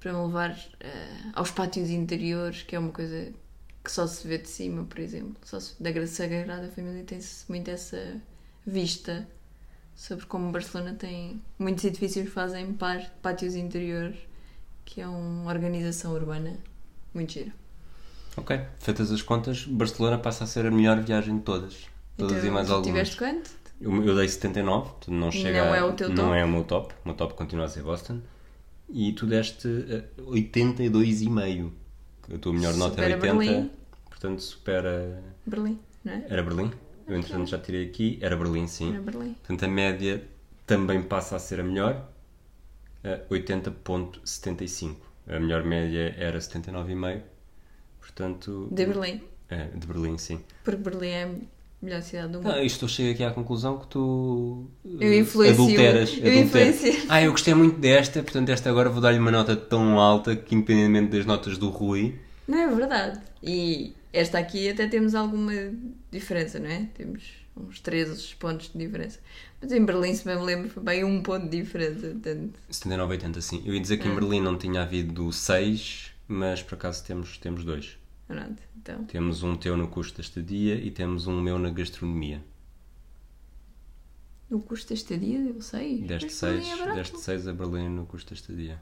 para 0.00 0.12
me 0.12 0.26
levar 0.26 0.58
eh, 0.80 1.30
aos 1.34 1.50
pátios 1.50 1.90
interiores, 1.90 2.62
que 2.62 2.76
é 2.76 2.78
uma 2.78 2.92
coisa 2.92 3.32
que 3.84 3.90
só 3.92 4.06
se 4.06 4.26
vê 4.28 4.38
de 4.38 4.48
cima, 4.48 4.84
por 4.84 4.98
exemplo. 5.00 5.36
Só 5.44 5.60
se, 5.60 5.80
da 5.82 5.90
Gra- 5.92 6.06
Sagrada 6.06 6.68
Família 6.70 7.04
tem-se 7.04 7.44
muito 7.48 7.70
essa 7.70 8.20
vista 8.66 9.28
sobre 9.96 10.26
como 10.26 10.52
Barcelona 10.52 10.94
tem 10.94 11.42
muitos 11.58 11.84
edifícios 11.84 12.28
fazem 12.30 12.74
pátios 13.22 13.54
interiores 13.54 14.16
que 14.88 15.02
é 15.02 15.06
uma 15.06 15.50
organização 15.50 16.14
urbana 16.14 16.56
muito 17.12 17.34
gira. 17.34 17.52
Ok, 18.38 18.58
feitas 18.80 19.12
as 19.12 19.20
contas, 19.20 19.64
Barcelona 19.64 20.16
passa 20.16 20.44
a 20.44 20.46
ser 20.46 20.64
a 20.64 20.70
melhor 20.70 20.98
viagem 21.02 21.36
de 21.36 21.42
todas. 21.42 21.86
Todas 22.16 22.38
Então, 22.38 22.48
e 22.48 22.50
mais 22.50 22.70
algumas. 22.70 22.86
Tiveste 22.86 23.16
quanto? 23.18 23.50
Eu, 23.78 24.02
eu 24.02 24.16
dei 24.16 24.26
79, 24.26 24.88
portanto 24.88 25.10
não 25.14 25.30
chega 25.30 25.66
Não 25.66 25.74
é 25.74 25.84
o 25.84 25.92
teu 25.92 26.08
não 26.08 26.16
top? 26.16 26.36
é 26.38 26.44
o 26.44 26.48
meu 26.48 26.64
top. 26.64 26.94
O 27.04 27.08
meu 27.08 27.14
top 27.16 27.34
continua 27.34 27.66
a 27.66 27.68
ser 27.68 27.82
Boston. 27.82 28.20
E 28.88 29.12
tu 29.12 29.26
deste 29.26 29.68
eh, 29.90 30.04
82,5. 30.22 31.70
A 32.34 32.38
tua 32.38 32.52
melhor 32.54 32.74
nota 32.74 33.02
era 33.02 33.14
Supera 33.14 33.34
80. 33.36 33.52
Berlim. 33.52 33.70
Portanto, 34.08 34.40
supera. 34.40 35.22
Berlim, 35.46 35.78
não 36.04 36.12
é? 36.14 36.24
Era 36.28 36.42
Berlim? 36.42 36.70
Eu 37.06 37.16
entretanto 37.16 37.48
já 37.50 37.58
tirei 37.58 37.84
aqui. 37.86 38.18
Era 38.22 38.36
Berlim, 38.36 38.66
sim. 38.66 38.90
Era 38.92 39.02
Berlim. 39.02 39.34
Portanto, 39.34 39.64
a 39.64 39.68
média 39.68 40.24
também 40.66 41.02
passa 41.02 41.36
a 41.36 41.38
ser 41.38 41.60
a 41.60 41.62
melhor. 41.62 42.08
Eh, 43.08 43.20
80,75. 43.30 44.96
A 45.28 45.38
melhor 45.40 45.64
média 45.64 46.14
era 46.18 46.38
79,5. 46.38 47.20
Portanto. 48.00 48.68
De 48.70 48.86
Berlim. 48.86 49.20
É, 49.50 49.64
de 49.74 49.86
Berlim, 49.86 50.18
sim. 50.18 50.40
Porque 50.64 50.80
Berlim 50.82 51.08
é 51.08 51.24
a 51.24 51.30
melhor 51.82 52.02
cidade 52.02 52.32
do 52.32 52.38
mundo. 52.42 52.50
Ah, 52.50 52.62
isto 52.62 52.84
eu 52.84 52.88
chego 52.88 53.12
aqui 53.12 53.24
à 53.24 53.30
conclusão 53.30 53.78
que 53.78 53.86
tu 53.88 54.66
Eu 54.84 55.12
eh, 55.12 55.18
influencio- 55.18 55.54
adulteras. 55.64 56.10
eu 56.10 56.16
adulteras. 56.40 56.74
influencio. 56.76 57.06
Ah, 57.08 57.22
eu 57.22 57.30
gostei 57.30 57.54
muito 57.54 57.78
desta, 57.78 58.22
portanto 58.22 58.48
esta 58.48 58.68
agora 58.70 58.88
vou 58.90 59.00
dar-lhe 59.00 59.18
uma 59.18 59.30
nota 59.30 59.54
tão 59.56 59.98
alta 59.98 60.34
que 60.34 60.54
independentemente 60.54 61.16
das 61.16 61.26
notas 61.26 61.56
do 61.58 61.68
Rui, 61.68 62.14
Não 62.46 62.58
é 62.58 62.66
verdade. 62.74 63.20
E 63.42 63.92
esta 64.12 64.38
aqui 64.38 64.68
até 64.70 64.86
temos 64.88 65.14
alguma 65.14 65.52
diferença, 66.10 66.58
não 66.58 66.68
é? 66.70 66.86
Temos 66.94 67.22
uns 67.60 67.80
13 67.80 68.34
pontos 68.36 68.70
de 68.72 68.78
diferença. 68.78 69.18
Mas 69.60 69.72
em 69.72 69.84
Berlim, 69.84 70.14
se 70.14 70.24
bem 70.24 70.36
me 70.36 70.44
lembro, 70.44 70.68
foi 70.70 70.82
bem 70.82 71.04
um 71.04 71.22
ponto 71.22 71.48
de 71.48 71.60
diferença. 71.60 72.08
Portanto, 72.08 72.58
79, 72.70 73.12
80 73.12 73.40
sim. 73.40 73.62
Eu 73.66 73.74
ia 73.74 73.80
dizer 73.80 73.96
que 73.98 74.08
Hum. 74.08 74.12
em 74.12 74.14
Berlim 74.14 74.40
não 74.40 74.56
tinha 74.56 74.82
havido 74.82 75.32
6, 75.32 76.12
mas 76.28 76.62
por 76.62 76.74
acaso 76.74 77.04
temos, 77.04 77.38
temos 77.38 77.64
dois. 77.64 77.98
pronto. 78.26 78.62
Então, 78.80 79.04
Temos 79.04 79.42
um 79.42 79.54
teu 79.56 79.76
no 79.76 79.88
custo 79.88 80.16
da 80.18 80.22
estadia 80.22 80.74
e 80.76 80.90
temos 80.90 81.26
um 81.26 81.40
meu 81.42 81.58
na 81.58 81.68
gastronomia. 81.70 82.42
o 84.50 84.60
custo 84.60 84.88
da 84.88 84.94
estadia, 84.94 85.38
eu 85.40 85.60
sei. 85.60 86.00
Deste 86.02 86.26
Mas 86.26 86.40
Berlim 86.40 86.62
6 86.64 86.80
é 86.80 86.94
deste 86.94 87.20
6 87.20 87.48
a 87.48 87.52
Berlim 87.52 87.88
no 87.90 88.06
custo 88.06 88.30
da 88.30 88.34
estadia. 88.40 88.80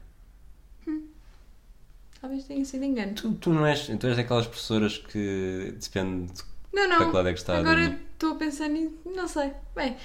Talvez 2.21 2.45
tenha 2.45 2.65
sido 2.65 2.83
engano. 2.83 3.13
Tu, 3.13 3.31
tu 3.35 3.53
não 3.53 3.65
és, 3.65 3.85
tu 3.85 4.07
és 4.07 4.15
daquelas 4.17 4.47
professoras 4.47 4.97
que 4.97 5.75
depende 5.79 6.31
de 6.33 6.43
Não, 6.85 6.89
para 6.89 6.99
não. 6.99 7.09
que 7.09 7.15
lado 7.15 7.29
é 7.29 7.33
que 7.33 7.39
está 7.39 7.57
Agora 7.57 7.99
estou 8.13 8.33
a 8.33 8.35
pensar 8.35 8.67
nisso. 8.67 8.93
Não 9.05 9.27
sei. 9.27 9.51
Bem, 9.75 9.97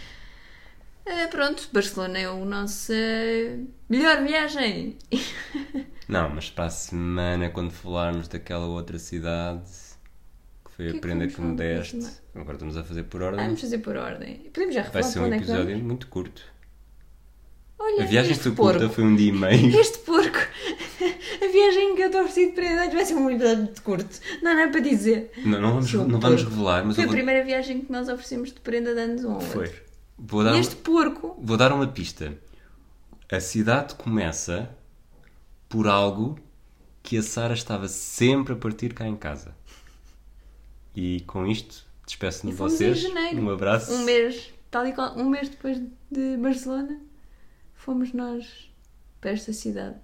eh, 1.04 1.26
pronto. 1.26 1.68
Barcelona 1.72 2.18
é 2.18 2.24
a 2.26 2.34
nossa 2.34 2.94
melhor 3.88 4.22
viagem. 4.22 4.96
Não, 6.08 6.28
mas 6.28 6.50
para 6.50 6.66
a 6.66 6.70
semana, 6.70 7.48
quando 7.48 7.70
falarmos 7.70 8.28
daquela 8.28 8.66
outra 8.66 8.98
cidade, 8.98 9.62
que 10.64 10.70
foi 10.72 10.84
Que 10.90 11.08
é 11.08 11.12
a 11.12 11.26
que 11.26 11.34
que 11.34 11.40
me 11.40 11.56
deste, 11.56 12.06
agora 12.34 12.54
estamos 12.54 12.76
a 12.76 12.84
fazer 12.84 13.04
por 13.04 13.22
ordem, 13.22 13.44
Vamos 13.44 13.60
fazer 13.60 13.78
por 13.78 13.96
ordem. 13.96 14.36
Podemos 14.52 14.74
já 14.74 14.82
vai 14.82 15.02
ser 15.02 15.20
para 15.20 15.28
um 15.28 15.32
é 15.32 15.36
que 15.38 15.44
episódio 15.44 15.66
vamos? 15.66 15.82
muito 15.82 16.06
curto. 16.08 16.42
Olha, 17.78 18.02
A 18.02 18.06
viagem 18.06 18.34
foi 18.34 18.52
curta, 18.54 18.88
foi 18.88 19.04
um 19.04 19.16
dia 19.16 19.28
e 19.28 19.32
meio. 19.32 19.80
Este 19.80 19.98
porco. 19.98 20.31
A 21.42 21.48
viagem 21.48 21.96
que 21.96 22.02
eu 22.02 22.06
estou 22.06 22.20
a 22.20 22.24
oferecer 22.24 22.50
de 22.50 22.52
prenda 22.52 22.88
vai 22.88 23.04
ser 23.04 23.14
um 23.16 23.66
de 23.66 23.80
curto. 23.80 24.20
Não, 24.40 24.54
não 24.54 24.60
é 24.60 24.68
para 24.68 24.80
dizer. 24.80 25.32
Não, 25.44 25.60
não 25.60 25.72
vamos, 25.72 25.90
Sou 25.90 26.06
não 26.06 26.20
vamos 26.20 26.44
revelar, 26.44 26.86
mas 26.86 26.94
Foi 26.94 27.02
a 27.02 27.06
vou, 27.08 27.16
primeira 27.16 27.44
viagem 27.44 27.80
que 27.80 27.90
nós 27.90 28.08
oferecemos 28.08 28.52
de 28.52 28.60
prenda 28.60 28.94
de 28.94 29.00
anos 29.00 29.24
um 29.24 29.30
ao 29.30 29.34
outro. 29.34 29.48
foi. 29.48 29.74
Vou 30.16 30.44
dar, 30.44 30.54
E 30.54 30.60
este 30.60 30.76
porco. 30.76 31.36
vou 31.42 31.56
dar 31.56 31.72
uma 31.72 31.88
pista. 31.88 32.32
A 33.30 33.40
cidade 33.40 33.96
começa 33.96 34.70
por 35.68 35.88
algo 35.88 36.38
que 37.02 37.16
a 37.16 37.22
Sara 37.22 37.54
estava 37.54 37.88
sempre 37.88 38.52
a 38.52 38.56
partir 38.56 38.94
cá 38.94 39.08
em 39.08 39.16
casa. 39.16 39.52
E 40.94 41.22
com 41.22 41.44
isto, 41.44 41.84
despeço-me 42.06 42.52
de 42.52 42.58
vocês. 42.58 43.04
Um 43.34 43.50
abraço. 43.50 43.92
Um 43.92 44.04
mês, 44.04 44.52
tal 44.70 44.86
e 44.86 44.92
qual, 44.92 45.18
um 45.18 45.28
mês 45.28 45.48
depois 45.48 45.80
de 46.08 46.36
Barcelona, 46.36 47.00
fomos 47.74 48.12
nós 48.12 48.70
para 49.20 49.30
esta 49.32 49.52
cidade 49.52 49.96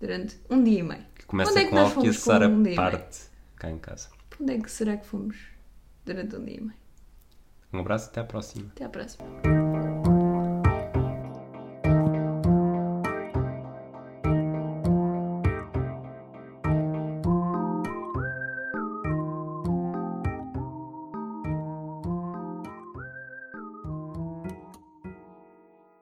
durante 0.00 0.38
um 0.50 0.62
dia 0.62 0.80
e 0.80 0.82
meio. 0.82 1.04
Que 1.14 1.26
começa 1.26 1.50
Onde 1.50 1.60
é 1.60 1.64
que 1.64 1.70
com 1.70 1.76
nós 1.76 1.92
que 1.92 1.98
a 1.98 2.12
fomos 2.12 2.24
com 2.24 2.32
um 2.32 2.62
dia 2.62 2.76
meio? 2.76 2.76
parte 2.76 3.18
cá 3.56 3.70
em 3.70 3.78
casa. 3.78 4.08
Onde 4.40 4.54
é 4.54 4.58
que 4.58 4.70
será 4.70 4.96
que 4.96 5.06
fomos 5.06 5.36
durante 6.04 6.36
um 6.36 6.44
dia 6.44 6.56
e 6.56 6.60
meio? 6.60 6.78
Um 7.72 7.80
abraço, 7.80 8.08
até 8.08 8.20
à 8.20 8.24
próxima. 8.24 8.70
Até 8.74 8.84
à 8.84 8.88
próxima. 8.88 9.57